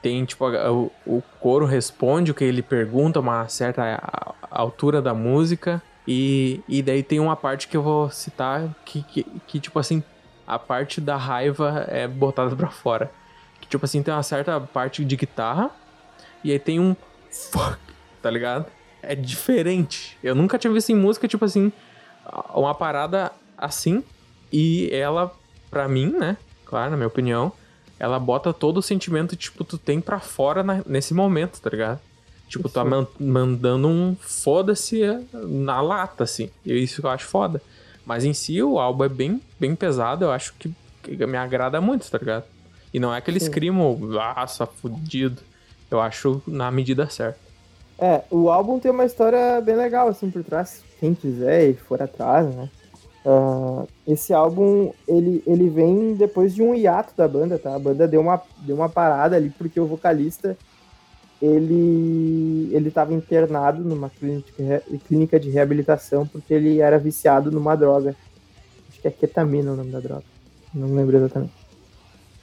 Tem, 0.00 0.24
tipo, 0.24 0.46
a, 0.46 0.70
o, 0.70 0.92
o 1.04 1.20
coro 1.40 1.66
responde 1.66 2.30
o 2.30 2.34
que 2.34 2.44
ele 2.44 2.62
pergunta, 2.62 3.18
uma 3.18 3.48
certa 3.48 4.00
altura 4.48 5.02
da 5.02 5.12
música. 5.12 5.82
E, 6.06 6.60
e 6.68 6.84
daí 6.84 7.02
tem 7.02 7.18
uma 7.18 7.34
parte 7.34 7.66
que 7.66 7.76
eu 7.76 7.82
vou 7.82 8.08
citar 8.10 8.72
que, 8.84 9.02
que, 9.02 9.24
que, 9.44 9.58
tipo 9.58 9.76
assim, 9.76 10.04
a 10.46 10.56
parte 10.56 11.00
da 11.00 11.16
raiva 11.16 11.84
é 11.88 12.06
botada 12.06 12.54
pra 12.54 12.68
fora. 12.68 13.10
Tipo 13.74 13.86
assim, 13.86 14.04
tem 14.04 14.14
uma 14.14 14.22
certa 14.22 14.60
parte 14.60 15.04
de 15.04 15.16
guitarra 15.16 15.68
e 16.44 16.52
aí 16.52 16.60
tem 16.60 16.78
um 16.78 16.94
fuck, 17.28 17.76
tá 18.22 18.30
ligado? 18.30 18.66
É 19.02 19.16
diferente. 19.16 20.16
Eu 20.22 20.32
nunca 20.32 20.56
tinha 20.56 20.72
visto 20.72 20.90
em 20.90 20.94
música, 20.94 21.26
tipo 21.26 21.44
assim, 21.44 21.72
uma 22.54 22.72
parada 22.72 23.32
assim 23.58 24.04
e 24.52 24.88
ela, 24.92 25.34
pra 25.72 25.88
mim, 25.88 26.06
né? 26.06 26.36
Claro, 26.64 26.92
na 26.92 26.96
minha 26.96 27.08
opinião, 27.08 27.52
ela 27.98 28.20
bota 28.20 28.52
todo 28.52 28.78
o 28.78 28.82
sentimento, 28.82 29.34
tipo, 29.34 29.64
tu 29.64 29.76
tem 29.76 30.00
pra 30.00 30.20
fora 30.20 30.62
na, 30.62 30.80
nesse 30.86 31.12
momento, 31.12 31.60
tá 31.60 31.68
ligado? 31.68 31.98
Tipo, 32.48 32.68
tá 32.68 32.84
man 32.84 33.08
mandando 33.18 33.88
um 33.88 34.16
foda-se 34.20 35.00
na 35.32 35.80
lata, 35.80 36.22
assim. 36.22 36.48
E 36.64 36.80
isso 36.80 37.00
que 37.00 37.08
eu 37.08 37.10
acho 37.10 37.26
foda. 37.26 37.60
Mas 38.06 38.24
em 38.24 38.34
si, 38.34 38.62
o 38.62 38.78
álbum 38.78 39.02
é 39.02 39.08
bem, 39.08 39.42
bem 39.58 39.74
pesado. 39.74 40.26
Eu 40.26 40.30
acho 40.30 40.54
que 40.60 40.72
me 41.08 41.36
agrada 41.36 41.80
muito, 41.80 42.08
tá 42.08 42.18
ligado? 42.18 42.53
E 42.94 43.00
não 43.00 43.12
é 43.12 43.18
aquele 43.18 43.40
screamo, 43.40 43.98
nossa, 43.98 44.64
fudido. 44.66 45.42
Eu 45.90 46.00
acho 46.00 46.40
na 46.46 46.70
medida 46.70 47.10
certa. 47.10 47.40
É, 47.98 48.22
o 48.30 48.48
álbum 48.48 48.78
tem 48.78 48.90
uma 48.90 49.04
história 49.04 49.60
bem 49.60 49.74
legal, 49.74 50.06
assim, 50.06 50.30
por 50.30 50.44
trás. 50.44 50.84
Quem 51.00 51.12
quiser 51.12 51.70
e 51.70 51.74
for 51.74 52.00
atrás, 52.00 52.46
né? 52.54 52.70
Uh, 53.26 53.88
esse 54.06 54.32
álbum, 54.32 54.92
ele, 55.08 55.42
ele 55.44 55.68
vem 55.68 56.14
depois 56.14 56.54
de 56.54 56.62
um 56.62 56.72
hiato 56.72 57.14
da 57.16 57.26
banda, 57.26 57.58
tá? 57.58 57.74
A 57.74 57.78
banda 57.80 58.06
deu 58.06 58.20
uma, 58.20 58.40
deu 58.58 58.76
uma 58.76 58.88
parada 58.88 59.34
ali 59.34 59.50
porque 59.50 59.80
o 59.80 59.86
vocalista 59.86 60.56
ele 61.42 62.70
ele 62.72 62.88
estava 62.88 63.12
internado 63.12 63.82
numa 63.82 64.08
clínica, 64.08 64.82
clínica 65.06 65.40
de 65.40 65.50
reabilitação 65.50 66.26
porque 66.26 66.54
ele 66.54 66.80
era 66.80 66.98
viciado 66.98 67.50
numa 67.50 67.74
droga. 67.74 68.14
Acho 68.88 69.00
que 69.00 69.08
é 69.08 69.10
ketamina 69.10 69.72
o 69.72 69.76
nome 69.76 69.90
da 69.90 70.00
droga. 70.00 70.24
Não 70.72 70.94
lembro 70.94 71.16
exatamente. 71.16 71.63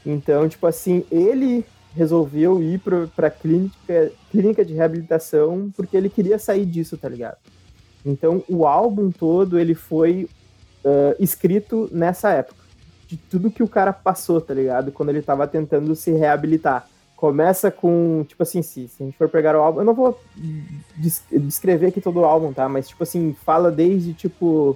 Então, 0.05 0.47
tipo 0.47 0.65
assim, 0.65 1.05
ele 1.11 1.65
resolveu 1.93 2.61
ir 2.61 2.81
para 3.15 3.29
clínica, 3.29 4.11
clínica 4.31 4.63
de 4.63 4.73
reabilitação 4.73 5.71
porque 5.75 5.95
ele 5.95 6.09
queria 6.09 6.39
sair 6.39 6.65
disso, 6.65 6.97
tá 6.97 7.09
ligado? 7.09 7.37
Então, 8.05 8.43
o 8.47 8.65
álbum 8.65 9.11
todo 9.11 9.59
ele 9.59 9.75
foi 9.75 10.27
uh, 10.83 11.15
escrito 11.19 11.89
nessa 11.91 12.31
época. 12.31 12.61
De 13.07 13.17
tudo 13.17 13.51
que 13.51 13.61
o 13.61 13.67
cara 13.67 13.91
passou, 13.91 14.39
tá 14.39 14.53
ligado? 14.53 14.91
Quando 14.91 15.09
ele 15.09 15.19
estava 15.19 15.45
tentando 15.45 15.95
se 15.95 16.11
reabilitar 16.11 16.87
começa 17.21 17.69
com, 17.69 18.25
tipo 18.27 18.41
assim, 18.41 18.63
se, 18.63 18.87
se 18.87 19.03
a 19.03 19.05
gente 19.05 19.15
for 19.15 19.29
pegar 19.29 19.55
o 19.55 19.59
álbum, 19.59 19.81
eu 19.81 19.85
não 19.85 19.93
vou 19.93 20.19
descrever 21.31 21.85
aqui 21.85 22.01
todo 22.01 22.21
o 22.21 22.25
álbum, 22.25 22.51
tá? 22.51 22.67
Mas, 22.67 22.89
tipo 22.89 23.03
assim, 23.03 23.35
fala 23.45 23.69
desde, 23.69 24.11
tipo, 24.15 24.75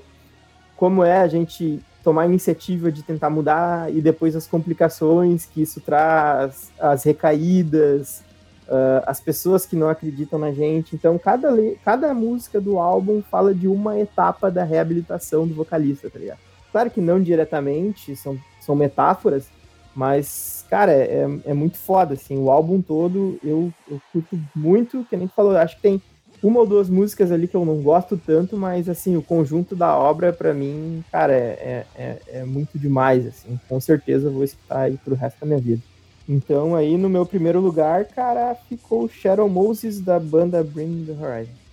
como 0.77 1.03
é 1.03 1.17
a 1.17 1.27
gente 1.27 1.81
tomar 2.05 2.21
a 2.21 2.25
iniciativa 2.27 2.91
de 2.91 3.01
tentar 3.01 3.31
mudar 3.31 3.91
e 3.91 3.99
depois 3.99 4.35
as 4.35 4.45
complicações 4.45 5.47
que 5.47 5.63
isso 5.63 5.81
traz, 5.81 6.71
as 6.79 7.03
recaídas, 7.03 8.23
uh, 8.67 9.01
as 9.07 9.19
pessoas 9.19 9.65
que 9.65 9.75
não 9.75 9.89
acreditam 9.89 10.37
na 10.37 10.51
gente. 10.51 10.95
Então, 10.95 11.17
cada, 11.17 11.49
cada 11.83 12.13
música 12.13 12.61
do 12.61 12.77
álbum 12.77 13.23
fala 13.23 13.55
de 13.55 13.67
uma 13.67 13.99
etapa 13.99 14.51
da 14.51 14.63
reabilitação 14.63 15.47
do 15.47 15.55
vocalista, 15.55 16.07
tá 16.07 16.19
ligado? 16.19 16.37
Claro 16.71 16.91
que 16.91 17.01
não 17.01 17.19
diretamente, 17.19 18.15
são, 18.15 18.37
são 18.61 18.75
metáforas, 18.75 19.47
mas, 19.95 20.63
cara, 20.69 20.91
é, 20.91 21.23
é, 21.23 21.51
é 21.51 21.53
muito 21.55 21.77
foda, 21.77 22.13
assim. 22.13 22.37
O 22.37 22.51
álbum 22.51 22.83
todo 22.83 23.39
eu, 23.43 23.73
eu 23.89 23.99
curto 24.13 24.39
muito, 24.53 25.03
que 25.09 25.17
nem 25.17 25.27
tu 25.27 25.33
falou, 25.33 25.57
acho 25.57 25.77
que 25.77 25.81
tem 25.81 25.99
uma 26.41 26.59
ou 26.59 26.67
duas 26.67 26.89
músicas 26.89 27.31
ali 27.31 27.47
que 27.47 27.55
eu 27.55 27.65
não 27.65 27.81
gosto 27.81 28.17
tanto, 28.17 28.57
mas, 28.57 28.87
assim, 28.87 29.15
o 29.15 29.21
conjunto 29.21 29.75
da 29.75 29.97
obra, 29.97 30.31
para 30.31 30.53
mim, 30.53 31.03
cara, 31.11 31.33
é, 31.33 31.37
é, 31.37 31.85
é, 31.95 32.21
é 32.39 32.43
muito 32.43 32.77
demais, 32.77 33.25
assim. 33.25 33.59
Com 33.67 33.79
certeza 33.79 34.29
vou 34.29 34.43
escutar 34.43 34.81
aí 34.81 34.97
pro 34.97 35.15
resto 35.15 35.39
da 35.39 35.47
minha 35.47 35.59
vida. 35.59 35.81
Então, 36.27 36.75
aí, 36.75 36.97
no 36.97 37.09
meu 37.09 37.25
primeiro 37.25 37.59
lugar, 37.59 38.05
cara, 38.05 38.55
ficou 38.67 39.07
Shadow 39.07 39.47
Moses, 39.47 39.99
da 39.99 40.19
banda 40.19 40.63
Bring 40.63 41.05
the 41.05 41.13
Horizon. 41.13 41.64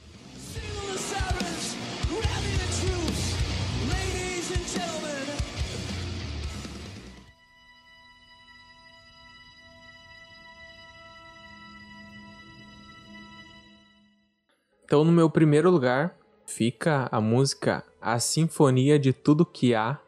Então, 14.93 15.05
no 15.05 15.11
meu 15.11 15.31
primeiro 15.31 15.71
lugar, 15.71 16.15
fica 16.45 17.09
a 17.11 17.19
música 17.19 17.83
A 17.99 18.19
Sinfonia 18.19 18.99
de 18.99 19.11
Tudo 19.11 19.47
Que 19.47 19.75
Há. 19.75 19.99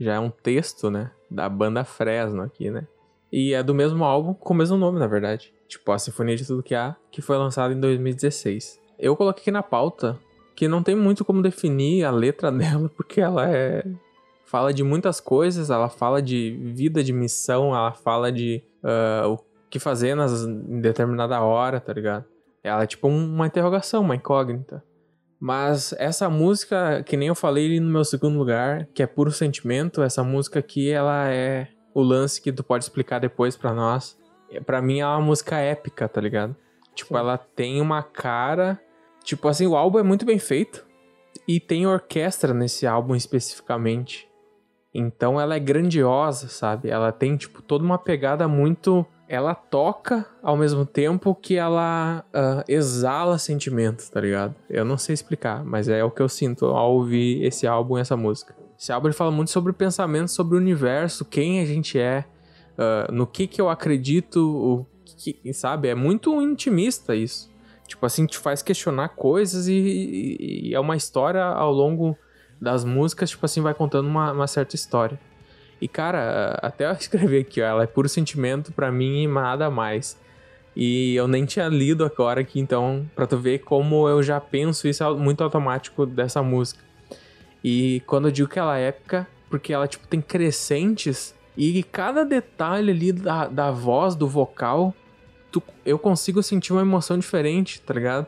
Já 0.00 0.14
é 0.14 0.18
um 0.18 0.30
texto, 0.30 0.90
né? 0.90 1.10
Da 1.30 1.46
banda 1.50 1.84
Fresno 1.84 2.40
aqui, 2.40 2.70
né? 2.70 2.88
E 3.30 3.52
é 3.52 3.62
do 3.62 3.74
mesmo 3.74 4.02
álbum, 4.02 4.32
com 4.32 4.54
o 4.54 4.56
mesmo 4.56 4.78
nome, 4.78 4.98
na 4.98 5.06
verdade. 5.06 5.52
Tipo, 5.68 5.92
A 5.92 5.98
Sinfonia 5.98 6.34
de 6.34 6.46
Tudo 6.46 6.62
Que 6.62 6.74
Há, 6.74 6.96
que 7.10 7.20
foi 7.20 7.36
lançado 7.36 7.74
em 7.74 7.78
2016. 7.78 8.80
Eu 8.98 9.14
coloquei 9.14 9.42
aqui 9.42 9.50
na 9.50 9.62
pauta 9.62 10.18
que 10.56 10.66
não 10.66 10.82
tem 10.82 10.96
muito 10.96 11.22
como 11.22 11.42
definir 11.42 12.02
a 12.02 12.10
letra 12.10 12.50
dela, 12.56 12.90
porque 12.96 13.20
ela 13.20 13.50
é. 13.50 13.84
Fala 14.46 14.72
de 14.72 14.82
muitas 14.82 15.20
coisas, 15.20 15.68
ela 15.68 15.90
fala 15.90 16.22
de 16.22 16.58
vida, 16.74 17.04
de 17.04 17.12
missão, 17.12 17.76
ela 17.76 17.92
fala 17.92 18.32
de 18.32 18.62
uh, 18.82 19.28
o 19.28 19.38
que 19.68 19.78
fazer 19.78 20.14
nas, 20.14 20.42
em 20.42 20.80
determinada 20.80 21.38
hora, 21.42 21.78
tá 21.78 21.92
ligado? 21.92 22.24
Ela 22.62 22.82
é 22.84 22.86
tipo 22.86 23.08
uma 23.08 23.46
interrogação, 23.46 24.02
uma 24.02 24.16
incógnita. 24.16 24.82
Mas 25.40 25.94
essa 25.94 26.28
música, 26.28 27.02
que 27.02 27.16
nem 27.16 27.28
eu 27.28 27.34
falei 27.34 27.80
no 27.80 27.90
meu 27.90 28.04
segundo 28.04 28.38
lugar, 28.38 28.86
que 28.94 29.02
é 29.02 29.06
puro 29.06 29.32
sentimento, 29.32 30.02
essa 30.02 30.22
música 30.22 30.58
aqui, 30.58 30.90
ela 30.90 31.28
é 31.28 31.68
o 31.94 32.02
lance 32.02 32.42
que 32.42 32.52
tu 32.52 32.62
pode 32.62 32.84
explicar 32.84 33.18
depois 33.18 33.56
para 33.56 33.72
nós. 33.72 34.18
Pra 34.66 34.82
mim 34.82 35.00
é 35.00 35.06
uma 35.06 35.20
música 35.20 35.56
épica, 35.56 36.08
tá 36.08 36.20
ligado? 36.20 36.54
Tipo, 36.94 37.16
ela 37.16 37.38
tem 37.38 37.80
uma 37.80 38.02
cara. 38.02 38.78
Tipo 39.24 39.48
assim, 39.48 39.66
o 39.66 39.76
álbum 39.76 39.98
é 39.98 40.02
muito 40.02 40.26
bem 40.26 40.38
feito. 40.38 40.84
E 41.48 41.58
tem 41.58 41.86
orquestra 41.86 42.52
nesse 42.52 42.86
álbum 42.86 43.14
especificamente. 43.14 44.28
Então 44.92 45.40
ela 45.40 45.54
é 45.54 45.60
grandiosa, 45.60 46.48
sabe? 46.48 46.90
Ela 46.90 47.12
tem, 47.12 47.36
tipo, 47.36 47.62
toda 47.62 47.84
uma 47.84 47.98
pegada 47.98 48.46
muito. 48.46 49.06
Ela 49.32 49.54
toca 49.54 50.26
ao 50.42 50.56
mesmo 50.56 50.84
tempo 50.84 51.36
que 51.36 51.54
ela 51.54 52.24
uh, 52.34 52.64
exala 52.66 53.38
sentimentos, 53.38 54.08
tá 54.08 54.20
ligado? 54.20 54.56
Eu 54.68 54.84
não 54.84 54.98
sei 54.98 55.14
explicar, 55.14 55.64
mas 55.64 55.88
é 55.88 56.02
o 56.02 56.10
que 56.10 56.20
eu 56.20 56.28
sinto 56.28 56.66
ao 56.66 56.94
ouvir 56.94 57.44
esse 57.44 57.64
álbum 57.64 57.96
e 57.96 58.00
essa 58.00 58.16
música. 58.16 58.56
Esse 58.76 58.90
álbum 58.90 59.12
fala 59.12 59.30
muito 59.30 59.52
sobre 59.52 59.72
pensamentos 59.72 60.34
sobre 60.34 60.56
o 60.56 60.58
universo, 60.58 61.24
quem 61.24 61.60
a 61.60 61.64
gente 61.64 61.96
é, 61.96 62.24
uh, 62.76 63.12
no 63.12 63.24
que 63.24 63.46
que 63.46 63.60
eu 63.60 63.70
acredito, 63.70 64.40
o 64.40 64.86
que, 65.04 65.54
sabe? 65.54 65.86
É 65.86 65.94
muito 65.94 66.42
intimista 66.42 67.14
isso. 67.14 67.48
Tipo 67.86 68.06
assim, 68.06 68.26
te 68.26 68.36
faz 68.36 68.62
questionar 68.62 69.10
coisas 69.10 69.68
e, 69.68 69.74
e, 69.74 70.70
e 70.70 70.74
é 70.74 70.80
uma 70.80 70.96
história 70.96 71.44
ao 71.44 71.72
longo 71.72 72.18
das 72.60 72.84
músicas, 72.84 73.30
tipo 73.30 73.46
assim, 73.46 73.60
vai 73.60 73.74
contando 73.74 74.08
uma, 74.08 74.32
uma 74.32 74.48
certa 74.48 74.74
história. 74.74 75.20
E, 75.80 75.88
cara, 75.88 76.58
até 76.62 76.86
eu 76.86 76.92
escrevi 76.98 77.38
aqui, 77.38 77.60
ó, 77.60 77.66
ela 77.66 77.82
é 77.84 77.86
puro 77.86 78.08
sentimento 78.08 78.72
para 78.72 78.90
mim 78.90 79.24
e 79.24 79.26
nada 79.26 79.70
mais. 79.70 80.18
E 80.76 81.14
eu 81.16 81.26
nem 81.26 81.44
tinha 81.44 81.68
lido 81.68 82.04
agora 82.04 82.40
aqui, 82.40 82.60
então, 82.60 83.08
pra 83.14 83.26
tu 83.26 83.36
ver 83.36 83.58
como 83.60 84.08
eu 84.08 84.22
já 84.22 84.40
penso 84.40 84.86
isso 84.86 85.02
é 85.02 85.12
muito 85.14 85.42
automático 85.42 86.06
dessa 86.06 86.42
música. 86.42 86.82
E 87.62 88.02
quando 88.06 88.28
eu 88.28 88.32
digo 88.32 88.48
que 88.48 88.58
ela 88.58 88.78
é 88.78 88.88
épica, 88.88 89.26
porque 89.48 89.72
ela, 89.72 89.88
tipo, 89.88 90.06
tem 90.06 90.20
crescentes 90.20 91.34
e 91.56 91.82
cada 91.82 92.24
detalhe 92.24 92.90
ali 92.90 93.12
da, 93.12 93.46
da 93.46 93.70
voz, 93.70 94.14
do 94.14 94.26
vocal, 94.26 94.94
tu, 95.50 95.62
eu 95.84 95.98
consigo 95.98 96.42
sentir 96.42 96.72
uma 96.72 96.82
emoção 96.82 97.18
diferente, 97.18 97.82
tá 97.82 97.92
ligado? 97.92 98.26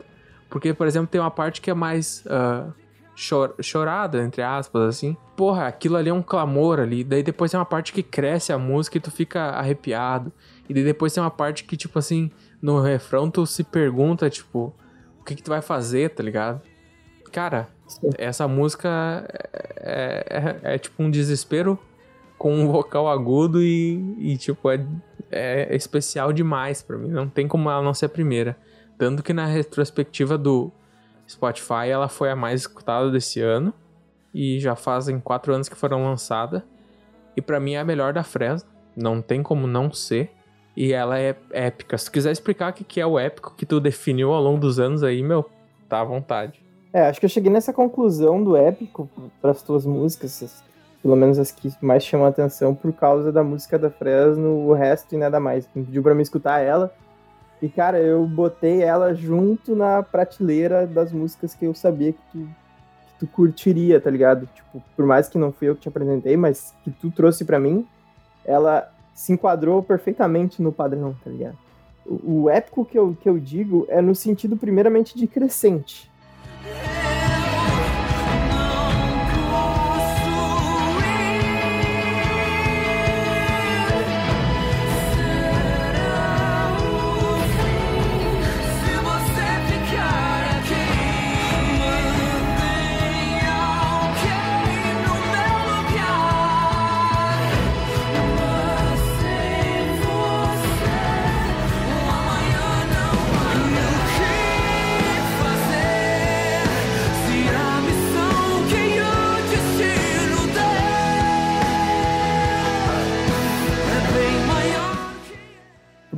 Porque, 0.49 0.73
por 0.73 0.85
exemplo, 0.85 1.07
tem 1.07 1.19
uma 1.19 1.31
parte 1.31 1.61
que 1.61 1.71
é 1.71 1.73
mais 1.73 2.23
uh, 2.25 2.71
chor 3.15 3.55
chorada, 3.61 4.21
entre 4.23 4.41
aspas, 4.41 4.83
assim. 4.83 5.17
Porra, 5.35 5.67
aquilo 5.67 5.97
ali 5.97 6.09
é 6.09 6.13
um 6.13 6.21
clamor 6.21 6.79
ali. 6.79 7.03
Daí 7.03 7.23
depois 7.23 7.51
tem 7.51 7.59
uma 7.59 7.65
parte 7.65 7.93
que 7.93 8.03
cresce 8.03 8.51
a 8.51 8.57
música 8.57 8.97
e 8.97 9.01
tu 9.01 9.11
fica 9.11 9.41
arrepiado. 9.49 10.31
E 10.67 10.73
daí 10.73 10.83
depois 10.83 11.13
tem 11.13 11.21
uma 11.21 11.31
parte 11.31 11.63
que, 11.63 11.75
tipo 11.77 11.99
assim, 11.99 12.31
no 12.61 12.81
refrão 12.81 13.29
tu 13.29 13.45
se 13.45 13.63
pergunta, 13.63 14.29
tipo, 14.29 14.73
o 15.19 15.23
que 15.23 15.35
que 15.35 15.43
tu 15.43 15.49
vai 15.49 15.61
fazer, 15.61 16.09
tá 16.09 16.23
ligado? 16.23 16.61
Cara, 17.31 17.67
Sim. 17.87 18.09
essa 18.17 18.47
música 18.47 19.25
é, 19.79 20.59
é, 20.63 20.75
é, 20.75 20.77
tipo 20.77 21.01
um 21.01 21.09
desespero 21.09 21.79
com 22.37 22.53
um 22.53 22.71
vocal 22.71 23.09
agudo 23.09 23.61
e, 23.61 24.15
e 24.19 24.37
tipo, 24.37 24.69
é, 24.69 24.85
é 25.31 25.75
especial 25.75 26.31
demais 26.31 26.81
para 26.81 26.97
mim. 26.97 27.09
Não 27.09 27.27
tem 27.27 27.47
como 27.47 27.69
ela 27.69 27.81
não 27.81 27.93
ser 27.93 28.05
a 28.05 28.09
primeira. 28.09 28.55
Tanto 28.97 29.23
que 29.23 29.33
na 29.33 29.45
retrospectiva 29.45 30.37
do 30.37 30.71
Spotify, 31.27 31.89
ela 31.89 32.07
foi 32.07 32.29
a 32.29 32.35
mais 32.35 32.61
escutada 32.61 33.09
desse 33.11 33.41
ano. 33.41 33.73
E 34.33 34.59
já 34.59 34.75
fazem 34.75 35.19
quatro 35.19 35.53
anos 35.53 35.69
que 35.69 35.75
foram 35.75 36.03
lançadas. 36.03 36.63
E 37.35 37.41
para 37.41 37.59
mim 37.59 37.73
é 37.73 37.79
a 37.79 37.85
melhor 37.85 38.13
da 38.13 38.23
Fresno. 38.23 38.69
Não 38.95 39.21
tem 39.21 39.43
como 39.43 39.67
não 39.67 39.91
ser. 39.91 40.31
E 40.75 40.91
ela 40.91 41.19
é 41.19 41.35
épica. 41.51 41.97
Se 41.97 42.05
tu 42.05 42.11
quiser 42.11 42.31
explicar 42.31 42.71
o 42.71 42.73
que 42.73 42.99
é 42.99 43.05
o 43.05 43.19
épico 43.19 43.53
que 43.55 43.65
tu 43.65 43.79
definiu 43.79 44.31
ao 44.33 44.41
longo 44.41 44.59
dos 44.59 44.79
anos 44.79 45.03
aí, 45.03 45.21
meu, 45.21 45.47
tá 45.87 46.01
à 46.01 46.03
vontade. 46.03 46.63
É, 46.91 47.07
acho 47.07 47.19
que 47.19 47.25
eu 47.25 47.29
cheguei 47.29 47.51
nessa 47.51 47.73
conclusão 47.73 48.43
do 48.43 48.55
épico 48.55 49.09
para 49.41 49.51
as 49.51 49.63
tuas 49.63 49.85
músicas, 49.85 50.63
pelo 51.01 51.15
menos 51.15 51.39
as 51.39 51.51
que 51.51 51.71
mais 51.81 52.03
chamam 52.03 52.27
a 52.27 52.29
atenção, 52.29 52.75
por 52.75 52.93
causa 52.93 53.31
da 53.31 53.43
música 53.43 53.79
da 53.79 53.89
Fresno, 53.89 54.67
o 54.67 54.73
resto 54.73 55.13
e 55.13 55.17
nada 55.17 55.39
mais. 55.39 55.67
Me 55.75 55.83
pediu 55.83 56.03
pra 56.03 56.13
me 56.13 56.21
escutar 56.21 56.59
ela. 56.59 56.93
E, 57.63 57.69
cara, 57.69 57.97
eu 57.97 58.27
botei 58.27 58.81
ela 58.81 59.13
junto 59.13 59.73
na 59.73 60.03
prateleira 60.03 60.85
das 60.85 61.13
músicas 61.13 61.55
que 61.55 61.63
eu 61.63 61.73
sabia 61.73 62.11
que 62.11 62.19
tu, 62.29 62.39
que 62.39 63.19
tu 63.19 63.27
curtiria, 63.27 64.01
tá 64.01 64.09
ligado? 64.09 64.49
Tipo, 64.53 64.83
por 64.97 65.05
mais 65.05 65.29
que 65.29 65.37
não 65.37 65.53
fui 65.53 65.69
eu 65.69 65.75
que 65.75 65.83
te 65.83 65.87
apresentei, 65.87 66.35
mas 66.35 66.75
que 66.83 66.91
tu 66.91 67.09
trouxe 67.09 67.45
para 67.45 67.57
mim, 67.61 67.87
ela 68.43 68.91
se 69.13 69.31
enquadrou 69.31 69.81
perfeitamente 69.81 70.61
no 70.61 70.73
padrão, 70.73 71.15
tá 71.23 71.29
ligado? 71.29 71.57
O, 72.05 72.41
o 72.41 72.49
épico 72.49 72.83
que 72.83 72.99
eu, 72.99 73.15
que 73.17 73.29
eu 73.29 73.39
digo 73.39 73.85
é 73.87 74.01
no 74.01 74.13
sentido, 74.13 74.57
primeiramente, 74.57 75.17
de 75.17 75.25
crescente. 75.25 76.11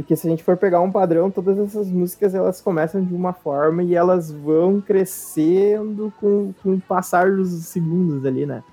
Porque 0.06 0.16
se 0.16 0.28
a 0.28 0.30
gente 0.30 0.43
for 0.43 0.56
pegar 0.56 0.82
um 0.82 0.91
padrão, 0.91 1.32
todas 1.32 1.58
essas 1.58 1.89
músicas 1.89 2.36
elas 2.36 2.62
começam 2.62 3.03
de 3.03 3.12
uma 3.12 3.34
forma 3.34 3.82
e 3.82 3.95
elas 3.95 4.32
vão 4.32 4.80
crescendo 4.80 6.14
com, 6.20 6.53
com 6.62 6.76
o 6.76 6.80
passar 6.80 7.32
dos 7.32 7.49
segundos 7.66 8.24
ali, 8.24 8.45
né? 8.45 8.64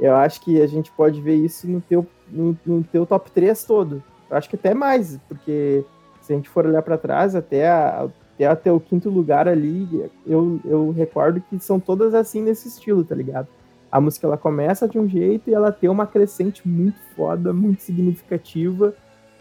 Eu 0.00 0.16
acho 0.16 0.40
que 0.40 0.60
a 0.60 0.66
gente 0.66 0.90
pode 0.90 1.20
ver 1.20 1.36
isso 1.36 1.68
no 1.68 1.80
teu, 1.80 2.04
no, 2.28 2.58
no 2.66 2.82
teu 2.82 3.06
top 3.06 3.30
3 3.30 3.62
todo. 3.62 4.02
Eu 4.28 4.36
acho 4.36 4.50
que 4.50 4.56
até 4.56 4.74
mais, 4.74 5.16
porque 5.28 5.84
se 6.22 6.32
a 6.32 6.36
gente 6.36 6.48
for 6.48 6.66
olhar 6.66 6.82
para 6.82 6.98
trás, 6.98 7.36
até, 7.36 7.68
a, 7.68 8.08
até 8.34 8.46
até 8.46 8.72
o 8.72 8.80
quinto 8.80 9.08
lugar 9.08 9.46
ali, 9.46 10.10
eu, 10.26 10.58
eu 10.64 10.90
recordo 10.90 11.40
que 11.40 11.56
são 11.60 11.78
todas 11.78 12.14
assim 12.14 12.42
nesse 12.42 12.66
estilo, 12.66 13.04
tá 13.04 13.14
ligado? 13.14 13.46
A 13.92 14.00
música 14.00 14.26
ela 14.26 14.36
começa 14.36 14.88
de 14.88 14.98
um 14.98 15.08
jeito 15.08 15.48
e 15.48 15.54
ela 15.54 15.70
tem 15.70 15.88
uma 15.88 16.06
crescente 16.08 16.66
muito 16.66 16.98
foda, 17.14 17.52
muito 17.52 17.80
significativa. 17.80 18.92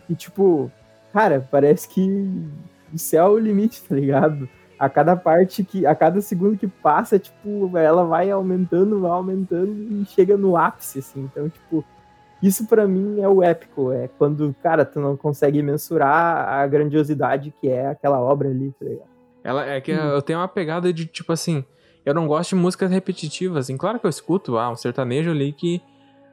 E 0.08 0.14
tipo, 0.14 0.72
cara, 1.12 1.48
parece 1.52 1.88
que 1.88 2.08
o 2.94 2.98
céu 2.98 3.26
é 3.26 3.30
o 3.30 3.40
limite, 3.40 3.82
tá 3.84 3.96
ligado? 3.96 4.48
A 4.78 4.90
cada 4.90 5.16
parte 5.16 5.64
que, 5.64 5.86
a 5.86 5.94
cada 5.94 6.22
segundo 6.22 6.58
que 6.58 6.68
passa, 6.68 7.20
tipo, 7.20 7.78
ela 7.78 8.06
vai 8.06 8.32
aumentando, 8.32 9.02
vai 9.02 9.12
aumentando 9.12 9.72
e 9.94 10.06
chega 10.06 10.38
no 10.38 10.56
ápice, 10.56 11.00
assim. 11.00 11.30
Então, 11.32 11.50
tipo, 11.50 11.84
isso 12.42 12.66
para 12.66 12.88
mim 12.88 13.20
é 13.20 13.28
o 13.28 13.44
épico, 13.44 13.92
é 13.92 14.08
quando, 14.18 14.56
cara, 14.64 14.86
tu 14.86 15.00
não 15.00 15.18
consegue 15.18 15.62
mensurar 15.62 16.48
a 16.48 16.66
grandiosidade 16.66 17.54
que 17.60 17.68
é 17.68 17.88
aquela 17.88 18.20
obra 18.22 18.50
ali, 18.50 18.74
tá 18.80 18.86
ligado? 18.86 19.10
Ela 19.44 19.66
é 19.66 19.82
que 19.82 19.94
hum. 19.94 19.96
eu 19.96 20.22
tenho 20.22 20.40
uma 20.40 20.48
pegada 20.48 20.92
de 20.94 21.06
tipo 21.06 21.32
assim, 21.34 21.66
eu 22.06 22.14
não 22.14 22.28
gosto 22.28 22.52
de 22.52 22.56
músicas 22.56 22.90
repetitivas. 22.90 23.66
Assim, 23.66 23.78
claro 23.78 24.00
que 24.00 24.06
eu 24.06 24.10
escuto 24.10 24.58
ah, 24.58 24.70
um 24.70 24.76
sertanejo 24.76 25.32
ali 25.32 25.52
que 25.52 25.82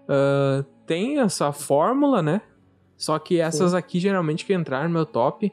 uh, 0.08 0.62
tem 0.86 1.18
essa 1.20 1.52
fórmula, 1.52 2.22
né? 2.22 2.40
Só 2.96 3.18
que 3.18 3.40
essas 3.40 3.72
Sim. 3.72 3.76
aqui, 3.76 4.00
geralmente, 4.00 4.44
que 4.44 4.54
entraram 4.54 4.88
no 4.88 4.94
meu 4.94 5.06
top, 5.06 5.52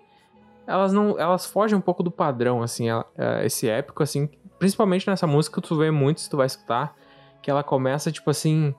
elas 0.65 0.93
não. 0.93 1.19
Elas 1.19 1.45
fogem 1.45 1.77
um 1.77 1.81
pouco 1.81 2.01
do 2.01 2.11
padrão, 2.11 2.61
assim, 2.63 2.89
ela, 2.89 3.05
é, 3.17 3.45
esse 3.45 3.67
épico, 3.67 4.01
assim. 4.01 4.29
Principalmente 4.57 5.07
nessa 5.07 5.27
música, 5.27 5.59
tu 5.59 5.75
vê 5.77 5.91
muito, 5.91 6.21
se 6.21 6.29
tu 6.29 6.37
vai 6.37 6.45
escutar, 6.45 6.95
que 7.41 7.51
ela 7.51 7.63
começa, 7.63 8.11
tipo 8.11 8.29
assim, 8.29 8.73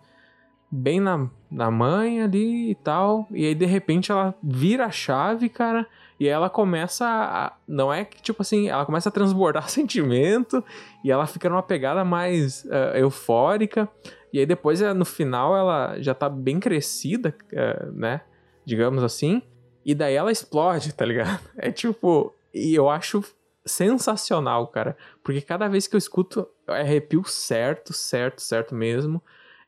bem 0.70 0.98
na, 0.98 1.28
na 1.50 1.70
mãe 1.70 2.22
ali 2.22 2.70
e 2.70 2.74
tal. 2.74 3.26
E 3.30 3.44
aí, 3.46 3.54
de 3.54 3.66
repente, 3.66 4.10
ela 4.10 4.34
vira 4.42 4.86
a 4.86 4.90
chave, 4.90 5.48
cara. 5.48 5.86
E 6.18 6.26
ela 6.26 6.48
começa 6.48 7.06
a. 7.06 7.52
Não 7.68 7.92
é 7.92 8.04
que, 8.04 8.22
tipo 8.22 8.40
assim, 8.40 8.68
ela 8.68 8.86
começa 8.86 9.10
a 9.10 9.12
transbordar 9.12 9.68
sentimento. 9.70 10.64
E 11.04 11.10
ela 11.10 11.26
fica 11.26 11.50
numa 11.50 11.62
pegada 11.62 12.04
mais 12.04 12.64
uh, 12.64 12.96
eufórica. 12.96 13.88
E 14.32 14.38
aí, 14.38 14.46
depois, 14.46 14.80
no 14.80 15.04
final, 15.04 15.54
ela 15.54 16.00
já 16.00 16.14
tá 16.14 16.28
bem 16.30 16.58
crescida, 16.58 17.34
uh, 17.52 17.92
né? 17.92 18.22
Digamos 18.64 19.02
assim, 19.02 19.42
e 19.84 19.94
daí 19.94 20.14
ela 20.14 20.32
explode, 20.32 20.92
tá 20.94 21.04
ligado? 21.04 21.40
É 21.56 21.70
tipo, 21.70 22.34
e 22.52 22.74
eu 22.74 22.88
acho 22.88 23.22
sensacional, 23.66 24.66
cara, 24.68 24.96
porque 25.22 25.40
cada 25.40 25.68
vez 25.68 25.86
que 25.86 25.96
eu 25.96 25.98
escuto, 25.98 26.46
eu 26.66 26.74
arrepio 26.74 27.24
certo, 27.24 27.92
certo, 27.92 28.40
certo 28.40 28.74
mesmo, 28.74 29.22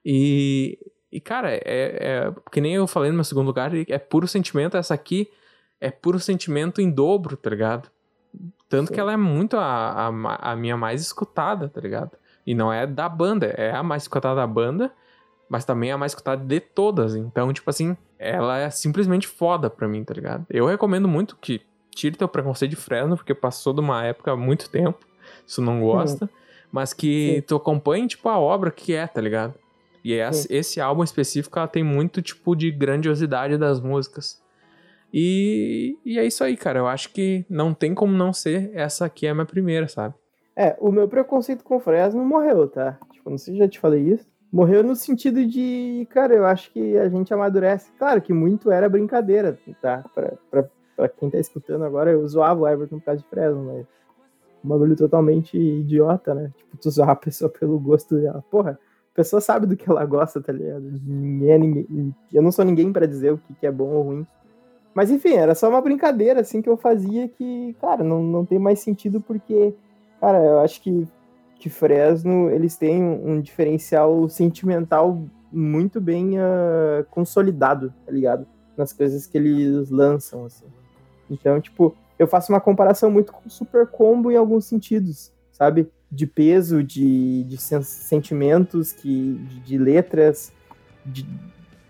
e, 0.05 0.79
e 1.11 1.21
cara, 1.21 1.55
é, 1.55 1.63
é, 1.65 2.35
que 2.53 2.61
nem 2.61 2.75
eu 2.75 2.87
falei 2.87 3.11
no 3.11 3.17
meu 3.17 3.25
segundo 3.25 3.47
lugar, 3.47 3.71
é 3.75 3.99
puro 3.99 4.29
sentimento, 4.29 4.77
essa 4.77 4.95
aqui 4.95 5.31
é 5.81 5.91
puro 5.91 6.19
sentimento 6.19 6.81
em 6.81 6.91
dobro, 6.91 7.37
tá 7.37 7.51
ligado? 7.51 7.91
Tanto 8.69 8.89
Sim. 8.89 8.95
que 8.95 9.01
ela 9.01 9.13
é 9.13 9.17
muito 9.17 9.57
a, 9.57 10.09
a, 10.09 10.53
a 10.53 10.57
minha 10.57 10.77
mais 10.77 11.01
escutada, 11.01 11.69
tá 11.69 11.81
ligado? 11.81 12.13
E 12.47 12.55
não 12.55 12.73
é 12.73 12.87
da 12.87 13.09
banda, 13.09 13.47
é 13.47 13.73
a 13.73 13.83
mais 13.83 14.05
escutada 14.05 14.37
da 14.37 14.47
banda, 14.47 14.93
mas 15.49 15.65
também 15.65 15.91
é 15.91 15.93
a 15.93 15.99
mais 15.99 16.13
escutada 16.13 16.45
de 16.45 16.61
todas. 16.61 17.15
Então, 17.15 17.53
tipo 17.53 17.69
assim, 17.69 17.97
ela 18.19 18.59
é 18.59 18.71
simplesmente 18.71 19.27
foda 19.27 19.71
pra 19.71 19.89
mim, 19.89 20.05
tá 20.05 20.15
ligado? 20.15 20.47
Eu 20.51 20.67
recomendo 20.67 21.09
muito 21.09 21.37
que 21.37 21.61
tire 21.91 22.17
teu 22.17 22.29
preconceito 22.29 22.71
de 22.71 22.77
Fresno, 22.77 23.17
porque 23.17 23.35
passou 23.35 23.73
de 23.73 23.81
uma 23.81 24.05
época 24.05 24.33
há 24.33 24.37
muito 24.37 24.69
tempo, 24.69 24.99
se 25.47 25.61
não 25.61 25.81
gosta, 25.81 26.29
mas 26.71 26.93
que 26.93 27.37
Sim. 27.37 27.41
tu 27.43 27.57
acompanhe, 27.57 28.07
tipo, 28.07 28.29
a 28.29 28.39
obra 28.39 28.71
que 28.71 28.95
é, 28.95 29.07
tá 29.07 29.21
ligado? 29.21 29.55
E 30.05 30.13
esse, 30.13 30.53
esse 30.55 30.81
álbum 30.81 31.03
específico, 31.03 31.59
ela 31.59 31.67
tem 31.67 31.83
muito, 31.83 32.23
tipo, 32.23 32.55
de 32.55 32.71
grandiosidade 32.71 33.59
das 33.59 33.81
músicas. 33.81 34.41
E, 35.13 35.99
e 36.05 36.19
é 36.19 36.25
isso 36.25 36.45
aí, 36.45 36.57
cara. 36.57 36.79
Eu 36.79 36.87
acho 36.87 37.13
que 37.13 37.45
não 37.49 37.73
tem 37.75 37.95
como 37.95 38.13
não 38.13 38.33
ser 38.33 38.71
essa 38.75 39.07
aqui 39.07 39.27
é 39.27 39.31
a 39.31 39.35
minha 39.35 39.47
primeira, 39.47 39.89
sabe? 39.89 40.15
É, 40.55 40.77
o 40.79 40.93
meu 40.93 41.09
preconceito 41.09 41.65
com 41.65 41.81
Fresno 41.81 42.25
morreu, 42.25 42.69
tá? 42.69 42.99
Tipo, 43.13 43.31
não 43.31 43.39
sei 43.39 43.55
se 43.55 43.59
já 43.59 43.69
te 43.69 43.81
falei 43.81 44.03
isso. 44.03 44.29
Morreu 44.57 44.83
no 44.83 44.97
sentido 44.97 45.45
de, 45.45 46.09
cara, 46.09 46.35
eu 46.35 46.47
acho 46.47 46.73
que 46.73 46.97
a 46.97 47.11
gente 47.11 47.33
amadurece. 47.35 47.93
Claro 47.99 48.23
que 48.23 48.33
muito 48.33 48.71
era 48.71 48.89
brincadeira, 48.89 49.59
tá? 49.83 50.03
Pra, 50.15 50.33
pra, 50.51 50.65
pra 50.97 51.09
quem 51.11 51.29
tá 51.29 51.39
escutando 51.39 51.85
agora, 51.85 52.11
eu 52.11 52.27
zoava 52.27 52.63
o 52.63 52.67
Everton 52.67 52.99
por 52.99 53.05
causa 53.05 53.21
de 53.21 53.29
Fresno, 53.29 53.65
mas 53.67 53.87
um 54.65 54.69
bagulho 54.71 54.97
totalmente 54.97 55.59
idiota, 55.59 56.35
né? 56.35 56.51
Tipo, 56.57 56.75
tu 56.79 56.91
zoar 56.91 57.11
a 57.11 57.15
pessoa 57.15 57.51
pelo 57.51 57.79
gosto 57.79 58.17
dela. 58.17 58.43
Porra, 58.51 58.81
a 59.13 59.15
pessoa 59.15 59.43
sabe 59.43 59.67
do 59.67 59.77
que 59.77 59.91
ela 59.91 60.07
gosta, 60.07 60.41
tá 60.41 60.55
ligado? 60.55 60.91
Ninguém, 61.05 61.51
é 61.51 61.59
ninguém, 61.59 62.15
eu 62.33 62.41
não 62.41 62.51
sou 62.51 62.65
ninguém 62.65 62.91
para 62.91 63.05
dizer 63.05 63.35
o 63.35 63.41
que 63.61 63.67
é 63.67 63.71
bom 63.71 63.91
ou 63.91 64.03
ruim. 64.05 64.27
Mas 64.95 65.11
enfim, 65.11 65.35
era 65.35 65.55
só 65.55 65.69
uma 65.69 65.83
brincadeira 65.83 66.41
assim 66.41 66.63
que 66.63 66.69
eu 66.71 66.79
fazia 66.79 67.29
que, 67.29 67.77
cara, 67.79 68.03
não, 68.03 68.23
não 68.23 68.47
tem 68.47 68.59
mais 68.59 68.79
sentido 68.79 69.21
porque, 69.21 69.75
cara, 70.19 70.43
eu 70.43 70.61
acho 70.61 70.81
que, 70.81 71.07
que 71.59 71.71
Fresno, 71.71 72.51
eles 72.51 72.77
têm 72.77 73.03
um 73.03 73.41
diferencial 73.41 74.29
sentimental 74.29 75.21
muito 75.51 76.01
bem 76.01 76.39
uh, 76.39 77.05
consolidado, 77.11 77.93
tá 78.05 78.13
ligado? 78.13 78.47
Nas 78.77 78.93
coisas 78.93 79.27
que 79.27 79.39
eles 79.39 79.91
lançam, 79.91 80.45
assim. 80.45 80.67
Então, 81.31 81.61
tipo, 81.61 81.97
eu 82.19 82.27
faço 82.27 82.53
uma 82.53 82.61
comparação 82.61 83.11
muito 83.11 83.33
com 83.33 83.49
Super 83.49 83.87
Combo 83.87 84.31
em 84.31 84.37
alguns 84.37 84.67
sentidos, 84.67 85.33
sabe? 85.51 85.91
De 86.11 86.27
peso, 86.27 86.83
de, 86.83 87.45
de 87.45 87.57
sentimentos, 87.57 88.93
que, 88.93 89.35
de, 89.35 89.61
de 89.61 89.79
letras, 89.79 90.53
de, 91.05 91.27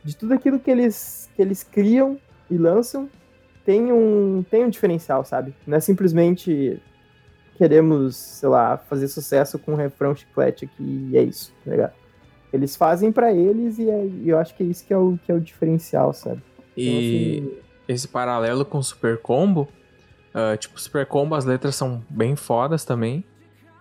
de 0.04 0.16
tudo 0.16 0.34
aquilo 0.34 0.58
que 0.58 0.70
eles, 0.70 1.28
que 1.34 1.42
eles 1.42 1.62
criam 1.62 2.18
e 2.50 2.56
lançam, 2.56 3.08
tem 3.64 3.92
um, 3.92 4.44
tem 4.48 4.64
um 4.64 4.70
diferencial, 4.70 5.24
sabe? 5.24 5.52
Não 5.66 5.76
é 5.76 5.80
simplesmente 5.80 6.80
queremos, 7.56 8.16
sei 8.16 8.48
lá, 8.48 8.76
fazer 8.76 9.08
sucesso 9.08 9.58
com 9.58 9.72
um 9.72 9.76
refrão 9.76 10.14
chiclete 10.14 10.64
aqui 10.64 11.08
e 11.10 11.16
é 11.16 11.22
isso, 11.22 11.52
tá 11.64 11.70
ligado? 11.70 11.92
Eles 12.52 12.76
fazem 12.76 13.10
para 13.10 13.32
eles 13.32 13.78
e, 13.78 13.90
é, 13.90 14.06
e, 14.06 14.28
eu 14.28 14.38
acho 14.38 14.54
que 14.54 14.62
é 14.62 14.66
isso 14.66 14.86
que 14.86 14.92
é 14.92 14.96
o, 14.96 15.18
que 15.24 15.32
é 15.32 15.34
o 15.34 15.40
diferencial, 15.40 16.12
sabe? 16.12 16.42
E 16.76 16.88
então, 16.88 17.48
assim, 17.48 17.62
esse 17.88 18.08
paralelo 18.08 18.64
com 18.64 18.78
o 18.78 18.82
Super 18.82 19.18
Combo 19.18 19.68
Uh, 20.36 20.54
tipo, 20.58 20.78
Super 20.78 21.06
Combo, 21.06 21.34
as 21.34 21.46
letras 21.46 21.74
são 21.74 22.04
bem 22.10 22.36
fodas 22.36 22.84
também. 22.84 23.24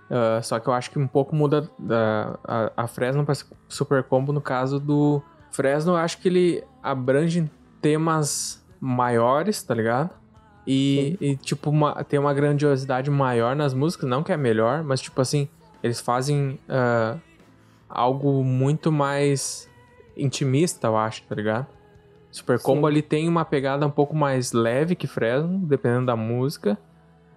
Uh, 0.09 0.41
só 0.41 0.57
que 0.57 0.69
eu 0.69 0.73
acho 0.73 0.89
que 0.89 0.97
um 0.97 1.07
pouco 1.07 1.35
muda 1.35 1.69
da, 1.77 2.39
a, 2.45 2.71
a 2.77 2.87
Fresno 2.87 3.25
para 3.25 3.35
Super 3.67 4.03
Combo 4.03 4.31
no 4.31 4.39
caso 4.39 4.79
do 4.79 5.21
Fresno, 5.51 5.93
eu 5.93 5.97
acho 5.97 6.19
que 6.19 6.29
ele 6.29 6.63
abrange 6.81 7.51
temas 7.81 8.63
maiores, 8.79 9.61
tá 9.63 9.73
ligado? 9.75 10.11
E, 10.67 11.17
e 11.21 11.35
tipo, 11.35 11.69
uma, 11.69 12.03
tem 12.03 12.19
uma 12.19 12.33
grandiosidade 12.33 13.11
maior 13.11 13.55
nas 13.55 13.73
músicas, 13.73 14.09
não 14.09 14.23
que 14.23 14.31
é 14.31 14.37
melhor, 14.37 14.83
mas 14.83 14.99
tipo 14.99 15.21
assim, 15.21 15.47
eles 15.83 15.99
fazem 16.01 16.59
uh, 16.67 17.19
algo 17.87 18.43
muito 18.43 18.91
mais 18.91 19.69
intimista, 20.17 20.87
eu 20.87 20.97
acho, 20.97 21.23
tá 21.23 21.35
ligado? 21.35 21.67
Super 22.31 22.59
Combo 22.59 22.85
ali 22.85 23.01
tem 23.01 23.29
uma 23.29 23.45
pegada 23.45 23.87
um 23.87 23.91
pouco 23.91 24.13
mais 24.13 24.51
leve 24.51 24.95
que 24.95 25.07
Fresno, 25.07 25.59
dependendo 25.59 26.07
da 26.07 26.17
música. 26.17 26.77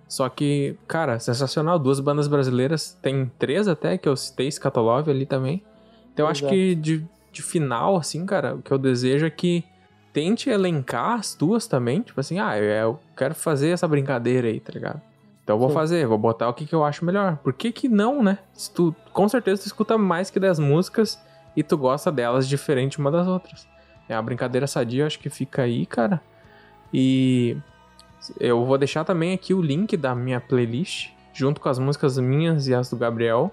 Só 0.09 0.29
que, 0.29 0.77
cara, 0.89 1.21
sensacional. 1.21 1.79
Duas 1.79 2.01
bandas 2.01 2.27
brasileiras, 2.27 2.99
tem 3.01 3.31
três 3.39 3.69
até, 3.69 3.97
que 3.97 4.09
eu 4.09 4.17
citei, 4.17 4.51
Scatolove 4.51 5.11
ali 5.11 5.25
também. 5.25 5.63
Então 6.13 6.27
eu 6.27 6.31
acho 6.31 6.49
que 6.49 6.75
de, 6.75 7.07
de 7.31 7.43
final, 7.43 7.97
assim, 7.97 8.27
cara, 8.27 8.57
o 8.57 8.63
que 8.63 8.73
eu 8.73 8.79
desejo 8.79 9.25
é 9.25 9.31
que 9.31 9.63
tente 10.19 10.51
elencar 10.51 11.13
as 11.13 11.37
duas 11.37 11.69
também. 11.69 12.03
Tipo 12.03 12.19
assim, 12.19 12.41
ah, 12.41 12.59
eu 12.59 12.99
quero 13.17 13.37
fazer 13.37 13.69
essa 13.69 13.87
brincadeira 13.87 14.49
aí, 14.49 14.59
tá 14.59 14.73
ligado? 14.73 15.01
Então 15.45 15.55
eu 15.55 15.61
vou 15.61 15.69
Sim. 15.69 15.75
fazer, 15.77 16.07
vou 16.09 16.19
botar 16.19 16.49
o 16.49 16.53
que, 16.53 16.67
que 16.67 16.75
eu 16.75 16.85
acho 16.85 17.05
melhor. 17.05 17.37
Por 17.37 17.53
que 17.53 17.71
que 17.71 17.89
não, 17.89 18.21
né? 18.21 18.39
Se 18.53 18.69
tu, 18.69 18.93
com 19.13 19.29
certeza 19.29 19.63
tu 19.63 19.67
escuta 19.67 19.97
mais 19.97 20.29
que 20.29 20.41
10 20.41 20.59
músicas 20.59 21.23
e 21.55 21.63
tu 21.63 21.79
gosta 21.79 22.11
delas 22.11 22.49
diferente 22.49 22.99
uma 22.99 23.13
das 23.13 23.29
outras. 23.29 23.69
É 24.09 24.17
uma 24.17 24.23
brincadeira 24.23 24.67
sadia, 24.67 25.07
acho 25.07 25.21
que 25.21 25.31
fica 25.31 25.63
aí, 25.63 25.87
cara. 25.87 26.21
E 26.93 27.57
eu 28.41 28.65
vou 28.65 28.77
deixar 28.77 29.05
também 29.05 29.33
aqui 29.33 29.55
o 29.55 29.63
link 29.63 29.97
da 29.97 30.17
minha 30.17 30.41
playlist, 30.41 31.11
junto 31.33 31.61
com 31.61 31.69
as 31.69 31.79
músicas 31.79 32.19
minhas 32.19 32.67
e 32.67 32.75
as 32.75 32.91
do 32.91 32.97
Gabriel, 32.97 33.53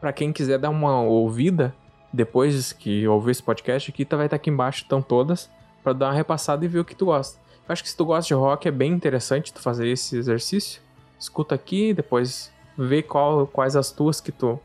para 0.00 0.12
quem 0.12 0.32
quiser 0.32 0.58
dar 0.58 0.70
uma 0.70 1.00
ouvida 1.02 1.72
depois 2.12 2.72
que 2.72 3.06
ouvir 3.06 3.30
esse 3.30 3.42
podcast 3.42 3.92
aqui, 3.92 4.04
tá, 4.04 4.16
vai 4.16 4.26
estar 4.26 4.36
tá 4.36 4.40
aqui 4.40 4.50
embaixo, 4.50 4.82
estão 4.82 5.00
todas, 5.00 5.48
para 5.82 5.92
dar 5.92 6.06
uma 6.06 6.14
repassada 6.14 6.64
e 6.64 6.68
ver 6.68 6.80
o 6.80 6.84
que 6.84 6.94
tu 6.94 7.06
gosta. 7.06 7.38
Eu 7.68 7.72
acho 7.72 7.82
que 7.82 7.88
se 7.88 7.96
tu 7.96 8.04
gosta 8.04 8.26
de 8.26 8.34
rock 8.34 8.68
é 8.68 8.70
bem 8.70 8.92
interessante 8.92 9.52
tu 9.52 9.60
fazer 9.60 9.88
esse 9.88 10.16
exercício. 10.16 10.80
Escuta 11.18 11.54
aqui, 11.54 11.94
depois 11.94 12.52
vê 12.76 13.02
qual, 13.02 13.46
quais 13.46 13.76
as 13.76 13.90
tuas 13.90 14.20
que 14.20 14.32
tu 14.32 14.58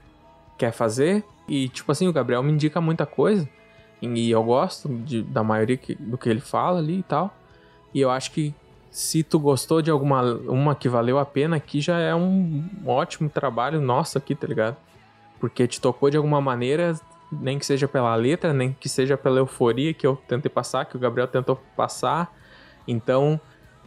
quer 0.57 0.71
fazer. 0.71 1.23
E 1.47 1.69
tipo 1.69 1.91
assim, 1.91 2.07
o 2.07 2.13
Gabriel 2.13 2.41
me 2.41 2.51
indica 2.51 2.81
muita 2.81 3.05
coisa. 3.05 3.47
E 4.01 4.29
eu 4.29 4.43
gosto 4.43 4.89
de, 4.89 5.21
da 5.21 5.43
maioria 5.43 5.77
que, 5.77 5.95
do 5.95 6.17
que 6.17 6.29
ele 6.29 6.39
fala 6.39 6.79
ali 6.79 6.99
e 6.99 7.03
tal. 7.03 7.33
E 7.93 8.01
eu 8.01 8.09
acho 8.09 8.31
que 8.31 8.53
se 8.91 9.23
tu 9.23 9.39
gostou 9.39 9.81
de 9.81 9.91
alguma 9.91 10.23
uma 10.47 10.75
que 10.75 10.87
valeu 10.87 11.19
a 11.19 11.25
pena 11.25 11.57
aqui, 11.57 11.81
já 11.81 11.99
é 11.99 12.15
um 12.15 12.63
ótimo 12.85 13.29
trabalho 13.29 13.81
nosso 13.81 14.17
aqui, 14.17 14.33
tá 14.33 14.47
ligado? 14.47 14.77
Porque 15.39 15.67
te 15.67 15.81
tocou 15.81 16.09
de 16.09 16.17
alguma 16.17 16.39
maneira, 16.39 16.99
nem 17.41 17.59
que 17.59 17.65
seja 17.65 17.87
pela 17.87 18.15
letra, 18.15 18.53
nem 18.53 18.73
que 18.73 18.89
seja 18.89 19.17
pela 19.17 19.39
euforia 19.39 19.93
que 19.93 20.05
eu 20.05 20.15
tentei 20.27 20.49
passar, 20.49 20.85
que 20.85 20.95
o 20.95 20.99
Gabriel 20.99 21.27
tentou 21.27 21.59
passar. 21.75 22.33
Então, 22.87 23.39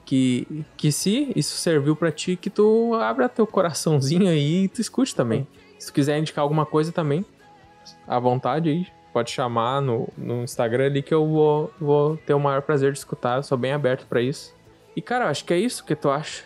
que, 0.05 0.65
que 0.77 0.91
se 0.91 1.33
isso 1.37 1.57
serviu 1.57 1.95
para 1.95 2.11
ti, 2.11 2.37
que 2.37 2.49
tu 2.49 2.95
abra 2.95 3.29
teu 3.29 3.47
coraçãozinho 3.47 4.29
aí 4.29 4.65
e 4.65 4.69
tu 4.69 4.81
escute 4.81 5.15
também. 5.15 5.47
Se 5.79 5.89
tu 5.89 5.93
quiser 5.93 6.19
indicar 6.19 6.43
alguma 6.43 6.65
coisa 6.65 6.91
também, 6.91 7.25
à 8.07 8.19
vontade 8.19 8.69
aí, 8.71 8.87
pode 9.13 9.31
chamar 9.31 9.81
no, 9.81 10.09
no 10.17 10.43
Instagram 10.43 10.87
ali 10.87 11.03
que 11.03 11.13
eu 11.13 11.27
vou, 11.27 11.73
vou 11.79 12.17
ter 12.17 12.35
o 12.35 12.41
maior 12.41 12.63
prazer 12.63 12.93
de 12.93 12.99
escutar. 12.99 13.37
Eu 13.37 13.43
sou 13.43 13.59
bem 13.59 13.73
aberto 13.73 14.07
para 14.07 14.21
isso. 14.21 14.55
E, 14.97 15.03
cara, 15.03 15.29
acho 15.29 15.45
que 15.45 15.53
é 15.53 15.59
isso 15.59 15.85
que 15.85 15.95
tu 15.95 16.11
acha. 16.11 16.43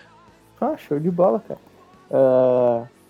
Ah, 0.60 0.76
show 0.76 0.98
de 0.98 1.10
bola, 1.10 1.42
cara. 1.46 1.60
Uh... 2.10 3.01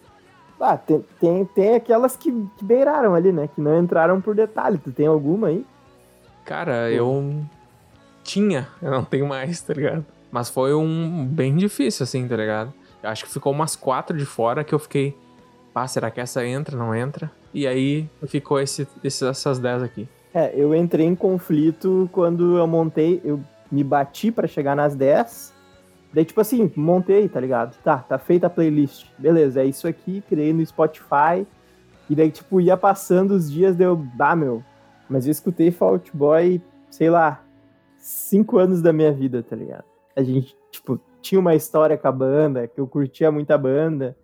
Ah, 0.61 0.77
tem, 0.77 1.05
tem, 1.21 1.45
tem 1.45 1.75
aquelas 1.75 2.17
que, 2.17 2.31
que 2.57 2.65
beiraram 2.65 3.15
ali, 3.15 3.33
né? 3.33 3.49
Que 3.53 3.61
não 3.61 3.79
entraram 3.79 4.21
por 4.21 4.35
detalhe. 4.35 4.79
Tu 4.79 4.93
tem 4.93 5.07
alguma 5.07 5.49
aí? 5.49 5.67
Cara, 6.45 6.91
eu 6.91 7.43
tinha, 8.23 8.69
eu 8.81 8.91
não 8.91 9.05
tenho 9.05 9.27
mais, 9.27 9.61
tá 9.61 9.75
ligado? 9.75 10.05
Mas 10.31 10.49
foi 10.49 10.75
um 10.75 11.27
bem 11.27 11.57
difícil, 11.57 12.05
assim, 12.05 12.27
tá 12.27 12.37
ligado? 12.37 12.73
Eu 13.03 13.11
acho 13.11 13.25
que 13.25 13.31
ficou 13.31 13.53
umas 13.53 13.77
quatro 13.77 14.17
de 14.17 14.25
fora 14.25 14.65
que 14.65 14.75
eu 14.75 14.79
fiquei. 14.79 15.17
Pá, 15.75 15.87
será 15.87 16.11
que 16.11 16.21
essa 16.21 16.47
entra, 16.47 16.77
não 16.77 16.95
entra? 16.95 17.31
E 17.53 17.67
aí 17.67 18.09
ficou 18.27 18.61
esse, 18.61 18.87
essas 19.05 19.59
10 19.59 19.83
aqui. 19.83 20.09
É, 20.33 20.53
eu 20.55 20.75
entrei 20.75 21.07
em 21.07 21.15
conflito 21.15 22.09
quando 22.13 22.57
eu 22.57 22.67
montei, 22.67 23.21
eu 23.25 23.41
me 23.71 23.85
bati 23.85 24.31
para 24.31 24.49
chegar 24.49 24.75
nas 24.75 24.95
10. 24.95 25.53
Daí, 26.13 26.25
tipo 26.25 26.41
assim, 26.41 26.71
montei, 26.77 27.29
tá 27.29 27.41
ligado? 27.41 27.77
Tá, 27.83 27.99
tá 27.99 28.19
feita 28.19 28.47
a 28.47 28.51
playlist. 28.51 29.07
Beleza, 29.19 29.63
é 29.63 29.65
isso 29.65 29.89
aqui, 29.89 30.23
criei 30.29 30.53
no 30.53 30.65
Spotify. 30.65 31.47
E 32.09 32.15
daí, 32.15 32.31
tipo, 32.31 32.61
ia 32.61 32.77
passando 32.77 33.33
os 33.33 33.51
dias, 33.51 33.75
deu, 33.75 34.07
ah, 34.19 34.37
meu. 34.37 34.63
Mas 35.09 35.27
eu 35.27 35.33
escutei 35.33 35.71
Fault 35.71 36.11
Boy, 36.15 36.61
sei 36.91 37.09
lá, 37.09 37.43
cinco 37.97 38.59
anos 38.59 38.83
da 38.83 38.93
minha 38.93 39.13
vida, 39.13 39.43
tá 39.43 39.57
ligado? 39.57 39.85
A 40.15 40.23
gente, 40.23 40.57
tipo, 40.71 41.01
tinha 41.21 41.41
uma 41.41 41.55
história 41.55 41.97
com 41.97 42.09
a 42.09 42.13
banda, 42.13 42.69
que 42.69 42.81
eu 42.81 42.87
curtia 42.87 43.31
muito 43.31 43.51
a 43.51 43.59
banda 43.59 44.17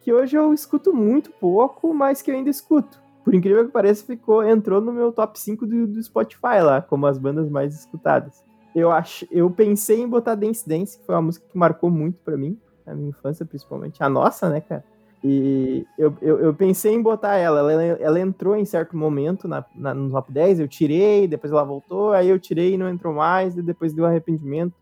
que 0.00 0.12
hoje 0.12 0.36
eu 0.36 0.52
escuto 0.52 0.92
muito 0.92 1.30
pouco, 1.30 1.92
mas 1.94 2.22
que 2.22 2.30
eu 2.30 2.34
ainda 2.34 2.50
escuto. 2.50 3.00
Por 3.22 3.34
incrível 3.34 3.66
que 3.66 3.72
pareça, 3.72 4.04
ficou, 4.04 4.42
entrou 4.42 4.80
no 4.80 4.92
meu 4.92 5.12
top 5.12 5.38
5 5.38 5.66
do, 5.66 5.86
do 5.86 6.02
Spotify 6.02 6.60
lá, 6.62 6.80
como 6.80 7.06
as 7.06 7.18
bandas 7.18 7.50
mais 7.50 7.74
escutadas. 7.74 8.42
Eu 8.74 8.90
acho, 8.90 9.26
eu 9.30 9.50
pensei 9.50 10.00
em 10.00 10.08
botar 10.08 10.34
Dance 10.34 10.68
Dance, 10.68 10.98
que 10.98 11.04
foi 11.04 11.14
uma 11.14 11.22
música 11.22 11.46
que 11.50 11.58
marcou 11.58 11.90
muito 11.90 12.18
para 12.24 12.36
mim, 12.36 12.58
na 12.86 12.94
minha 12.94 13.10
infância 13.10 13.44
principalmente, 13.44 14.02
a 14.02 14.08
nossa, 14.08 14.48
né, 14.48 14.60
cara? 14.60 14.84
E 15.22 15.86
eu, 15.98 16.16
eu, 16.22 16.40
eu, 16.40 16.54
pensei 16.54 16.94
em 16.94 17.02
botar 17.02 17.36
ela. 17.36 17.70
ela. 17.70 17.82
Ela 17.82 18.20
entrou 18.20 18.56
em 18.56 18.64
certo 18.64 18.96
momento 18.96 19.46
na, 19.46 19.64
na, 19.74 19.92
no 19.92 20.10
top 20.10 20.32
10, 20.32 20.60
eu 20.60 20.68
tirei, 20.68 21.28
depois 21.28 21.52
ela 21.52 21.62
voltou, 21.62 22.12
aí 22.12 22.28
eu 22.28 22.38
tirei 22.38 22.74
e 22.74 22.78
não 22.78 22.88
entrou 22.88 23.12
mais, 23.12 23.56
e 23.56 23.62
depois 23.62 23.92
deu 23.92 24.06
arrependimento 24.06 24.72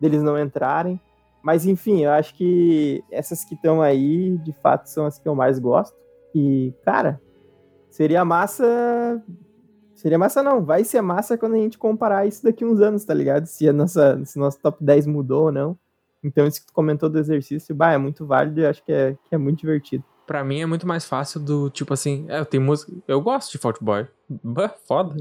deles 0.00 0.22
não 0.22 0.38
entrarem. 0.38 1.00
Mas 1.42 1.66
enfim, 1.66 2.04
eu 2.04 2.12
acho 2.12 2.34
que 2.34 3.02
essas 3.10 3.44
que 3.44 3.54
estão 3.54 3.82
aí, 3.82 4.36
de 4.38 4.52
fato, 4.52 4.86
são 4.86 5.06
as 5.06 5.18
que 5.18 5.28
eu 5.28 5.34
mais 5.34 5.58
gosto. 5.58 5.96
E, 6.34 6.72
cara, 6.84 7.20
seria 7.90 8.24
massa 8.24 9.20
Seria 9.98 10.16
massa 10.16 10.44
não, 10.44 10.64
vai 10.64 10.84
ser 10.84 11.00
massa 11.00 11.36
quando 11.36 11.54
a 11.54 11.58
gente 11.58 11.76
comparar 11.76 12.24
isso 12.24 12.44
daqui 12.44 12.64
uns 12.64 12.80
anos, 12.80 13.04
tá 13.04 13.12
ligado? 13.12 13.46
Se 13.46 13.68
a 13.68 13.72
nossa, 13.72 14.24
se 14.24 14.38
nosso 14.38 14.56
top 14.60 14.78
10 14.80 15.08
mudou 15.08 15.46
ou 15.46 15.52
não. 15.52 15.76
Então 16.22 16.46
isso 16.46 16.60
que 16.60 16.68
tu 16.68 16.72
comentou 16.72 17.08
do 17.08 17.18
exercício, 17.18 17.74
bah, 17.74 17.92
é 17.92 17.98
muito 17.98 18.24
válido 18.24 18.60
e 18.60 18.66
acho 18.66 18.80
que 18.84 18.92
é, 18.92 19.16
que 19.28 19.34
é 19.34 19.36
muito 19.36 19.58
divertido. 19.58 20.04
Pra 20.24 20.44
mim 20.44 20.60
é 20.60 20.66
muito 20.66 20.86
mais 20.86 21.04
fácil 21.04 21.40
do, 21.40 21.68
tipo 21.68 21.92
assim, 21.92 22.26
é, 22.28 22.38
eu 22.38 22.46
tenho 22.46 22.62
música, 22.62 22.92
eu 23.08 23.20
gosto 23.20 23.50
de 23.50 23.58
Fault 23.58 23.82
Boy, 23.82 24.06
bah, 24.28 24.72
foda. 24.86 25.16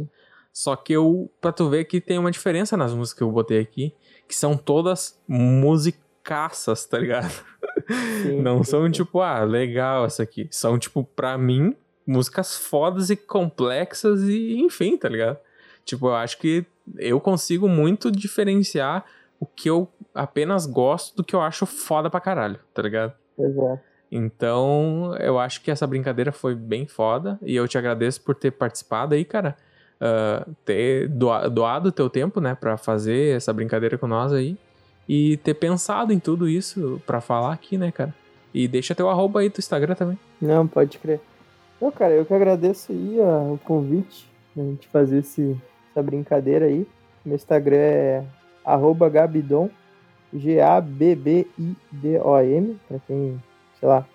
Só 0.53 0.75
que 0.75 0.93
eu, 0.93 1.27
pra 1.41 1.51
tu 1.51 1.67
ver 1.69 1.85
que 1.85 1.99
tem 1.99 2.19
uma 2.19 2.29
diferença 2.29 2.77
nas 2.77 2.93
músicas 2.93 3.17
que 3.17 3.23
eu 3.23 3.31
botei 3.31 3.59
aqui, 3.59 3.95
que 4.27 4.35
são 4.35 4.55
todas 4.55 5.19
musicaças, 5.27 6.85
tá 6.85 6.99
ligado? 6.99 7.31
Sim, 8.21 8.41
Não 8.41 8.63
sim, 8.63 8.69
são 8.69 8.91
tipo, 8.91 9.21
ah, 9.21 9.43
legal 9.43 10.05
essa 10.05 10.21
aqui. 10.21 10.47
São 10.51 10.77
tipo, 10.77 11.03
pra 11.03 11.35
mim, 11.35 11.75
músicas 12.07 12.55
fodas 12.55 13.09
e 13.09 13.15
complexas 13.15 14.23
e 14.23 14.57
enfim, 14.59 14.97
tá 14.97 15.09
ligado? 15.09 15.37
Tipo, 15.83 16.07
eu 16.07 16.15
acho 16.15 16.37
que 16.37 16.65
eu 16.97 17.19
consigo 17.19 17.67
muito 17.67 18.09
diferenciar 18.09 19.05
o 19.39 19.45
que 19.45 19.69
eu 19.69 19.87
apenas 20.15 20.65
gosto 20.65 21.17
do 21.17 21.23
que 21.23 21.35
eu 21.35 21.41
acho 21.41 21.65
foda 21.65 22.09
pra 22.09 22.19
caralho, 22.19 22.59
tá 22.73 22.81
ligado? 22.81 23.13
Exato. 23.37 23.79
Então, 24.09 25.15
eu 25.19 25.37
acho 25.37 25.61
que 25.61 25.69
essa 25.69 25.85
brincadeira 25.85 26.31
foi 26.31 26.55
bem 26.55 26.87
foda 26.87 27.37
e 27.41 27.55
eu 27.55 27.67
te 27.67 27.77
agradeço 27.77 28.21
por 28.21 28.33
ter 28.35 28.51
participado 28.51 29.13
aí, 29.13 29.25
cara. 29.25 29.55
Uh, 29.99 30.55
ter 30.63 31.09
doado 31.09 31.89
o 31.89 31.91
teu 31.91 32.09
tempo, 32.09 32.39
né, 32.39 32.55
pra 32.55 32.77
fazer 32.77 33.35
essa 33.35 33.51
brincadeira 33.51 33.97
com 33.97 34.05
nós 34.05 34.31
aí 34.31 34.55
e 35.09 35.37
ter 35.37 35.55
pensado 35.55 36.13
em 36.13 36.19
tudo 36.19 36.47
isso 36.47 37.01
pra 37.05 37.19
falar 37.19 37.53
aqui, 37.53 37.77
né, 37.77 37.91
cara. 37.91 38.13
E 38.53 38.67
deixa 38.67 38.95
teu 38.95 39.09
arroba 39.09 39.39
aí 39.39 39.49
do 39.49 39.59
Instagram 39.59 39.95
também. 39.95 40.19
Não, 40.41 40.67
pode 40.67 40.97
crer. 40.99 41.19
Não, 41.79 41.91
cara, 41.91 42.13
eu 42.13 42.25
que 42.25 42.33
agradeço 42.33 42.91
aí 42.91 43.21
a, 43.21 43.53
o 43.53 43.59
convite 43.59 44.27
a 44.57 44.61
gente 44.61 44.87
fazer 44.87 45.19
esse, 45.19 45.55
essa 45.91 46.01
brincadeira 46.01 46.65
aí. 46.65 46.87
Meu 47.23 47.35
Instagram 47.35 47.77
é 47.77 48.25
Gabidon, 49.11 49.69
G-A-B-B-I-D-O-M, 50.33 51.47
pra 52.87 52.99
quem, 53.05 53.41
sei 53.79 53.87
lá, 53.87 54.07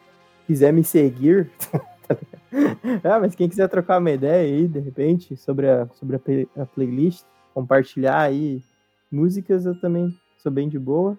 quiser 0.47 0.73
me 0.73 0.83
seguir. 0.83 1.51
ah, 3.05 3.21
mas 3.21 3.37
quem 3.37 3.49
quiser 3.49 3.69
trocar 3.69 3.99
uma 3.99 4.11
ideia 4.11 4.43
aí, 4.43 4.67
de 4.67 4.81
repente, 4.81 5.37
sobre 5.37 5.71
a, 5.71 5.87
sobre 5.95 6.17
a, 6.17 6.21
a 6.63 6.67
playlist, 6.67 7.25
compartilhar 7.55 8.21
aí 8.21 8.61
músicas, 9.11 9.65
eu 9.67 9.79
também 9.81 10.13
sou 10.39 10.51
bem 10.51 10.69
de 10.69 10.79
boa. 10.79 11.17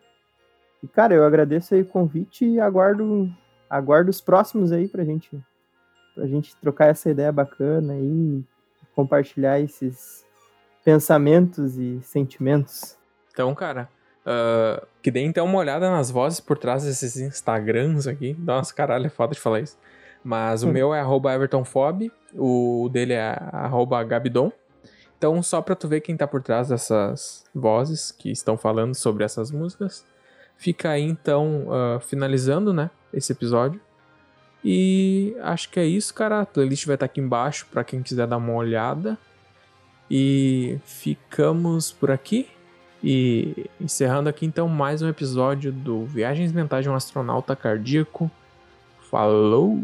E, 0.84 0.88
cara, 0.88 1.14
eu 1.14 1.24
agradeço 1.24 1.74
aí 1.74 1.82
o 1.82 1.86
convite 1.86 2.46
e 2.46 2.60
aguardo, 2.60 3.32
aguardo 3.70 4.10
os 4.10 4.20
próximos 4.20 4.74
aí 4.74 4.89
pra 4.89 5.06
gente 5.06 5.41
pra 6.14 6.28
gente 6.28 6.55
trocar 6.57 6.88
essa 6.88 7.09
ideia 7.09 7.32
bacana 7.32 7.95
e 7.97 8.43
compartilhar 8.95 9.59
esses 9.59 10.26
pensamentos 10.84 11.78
e 11.78 11.99
sentimentos. 12.01 12.97
Então, 13.32 13.53
cara, 13.55 13.89
uh, 14.26 14.86
que 15.01 15.09
deem 15.09 15.28
então 15.28 15.45
uma 15.45 15.57
olhada 15.57 15.89
nas 15.89 16.11
vozes 16.11 16.39
por 16.39 16.57
trás 16.57 16.84
desses 16.84 17.18
Instagrams 17.18 18.07
aqui. 18.07 18.36
Nossa, 18.39 18.74
caralho, 18.74 19.07
é 19.07 19.09
foda 19.09 19.34
de 19.34 19.39
falar 19.39 19.61
isso. 19.61 19.78
Mas 20.24 20.64
o 20.64 20.70
hum. 20.70 20.72
meu 20.72 20.93
é 20.93 21.01
EvertonFob, 21.01 22.11
o 22.36 22.89
dele 22.91 23.14
é 23.14 23.38
Gabidon. 24.07 24.51
Então, 25.18 25.41
só 25.41 25.61
pra 25.61 25.76
tu 25.76 25.88
ver 25.88 26.01
quem 26.01 26.18
tá 26.18 26.28
por 26.28 26.41
trás 26.41 26.70
dessas 26.70 27.45
vozes 27.53 28.11
que 28.11 28.32
estão 28.32 28.57
falando 28.57 28.93
sobre 28.93 29.24
essas 29.24 29.51
músicas, 29.51 30.05
fica 30.57 30.89
aí 30.89 31.03
então 31.03 31.68
uh, 31.68 31.99
finalizando, 31.99 32.74
né, 32.74 32.89
esse 33.14 33.32
episódio. 33.32 33.80
E 34.64 35.36
acho 35.41 35.70
que 35.70 35.80
é 35.80 35.86
isso, 35.86 36.14
cara. 36.14 36.41
A 36.41 36.45
playlist 36.45 36.86
vai 36.86 36.95
estar 36.95 37.05
aqui 37.05 37.20
embaixo 37.20 37.68
para 37.72 37.84
quem 37.84 38.01
quiser 38.01 38.28
dar 38.28 38.38
uma 38.38 38.53
olhada. 38.53 39.18
E 40.09 40.80
ficamos 40.86 41.91
por 41.91 42.11
aqui. 42.11 42.47
E 43.03 43.70
encerrando 43.82 44.30
aqui 44.30 44.45
então 44.45 44.68
mais 44.70 45.01
um 45.01 45.09
episódio 45.09 45.72
do 45.72 46.05
Viagens 46.05 46.53
Mentais 46.53 46.84
de 46.84 46.89
um 46.89 46.95
Astronauta 46.95 47.55
Cardíaco. 47.55 48.32
Falou! 49.09 49.84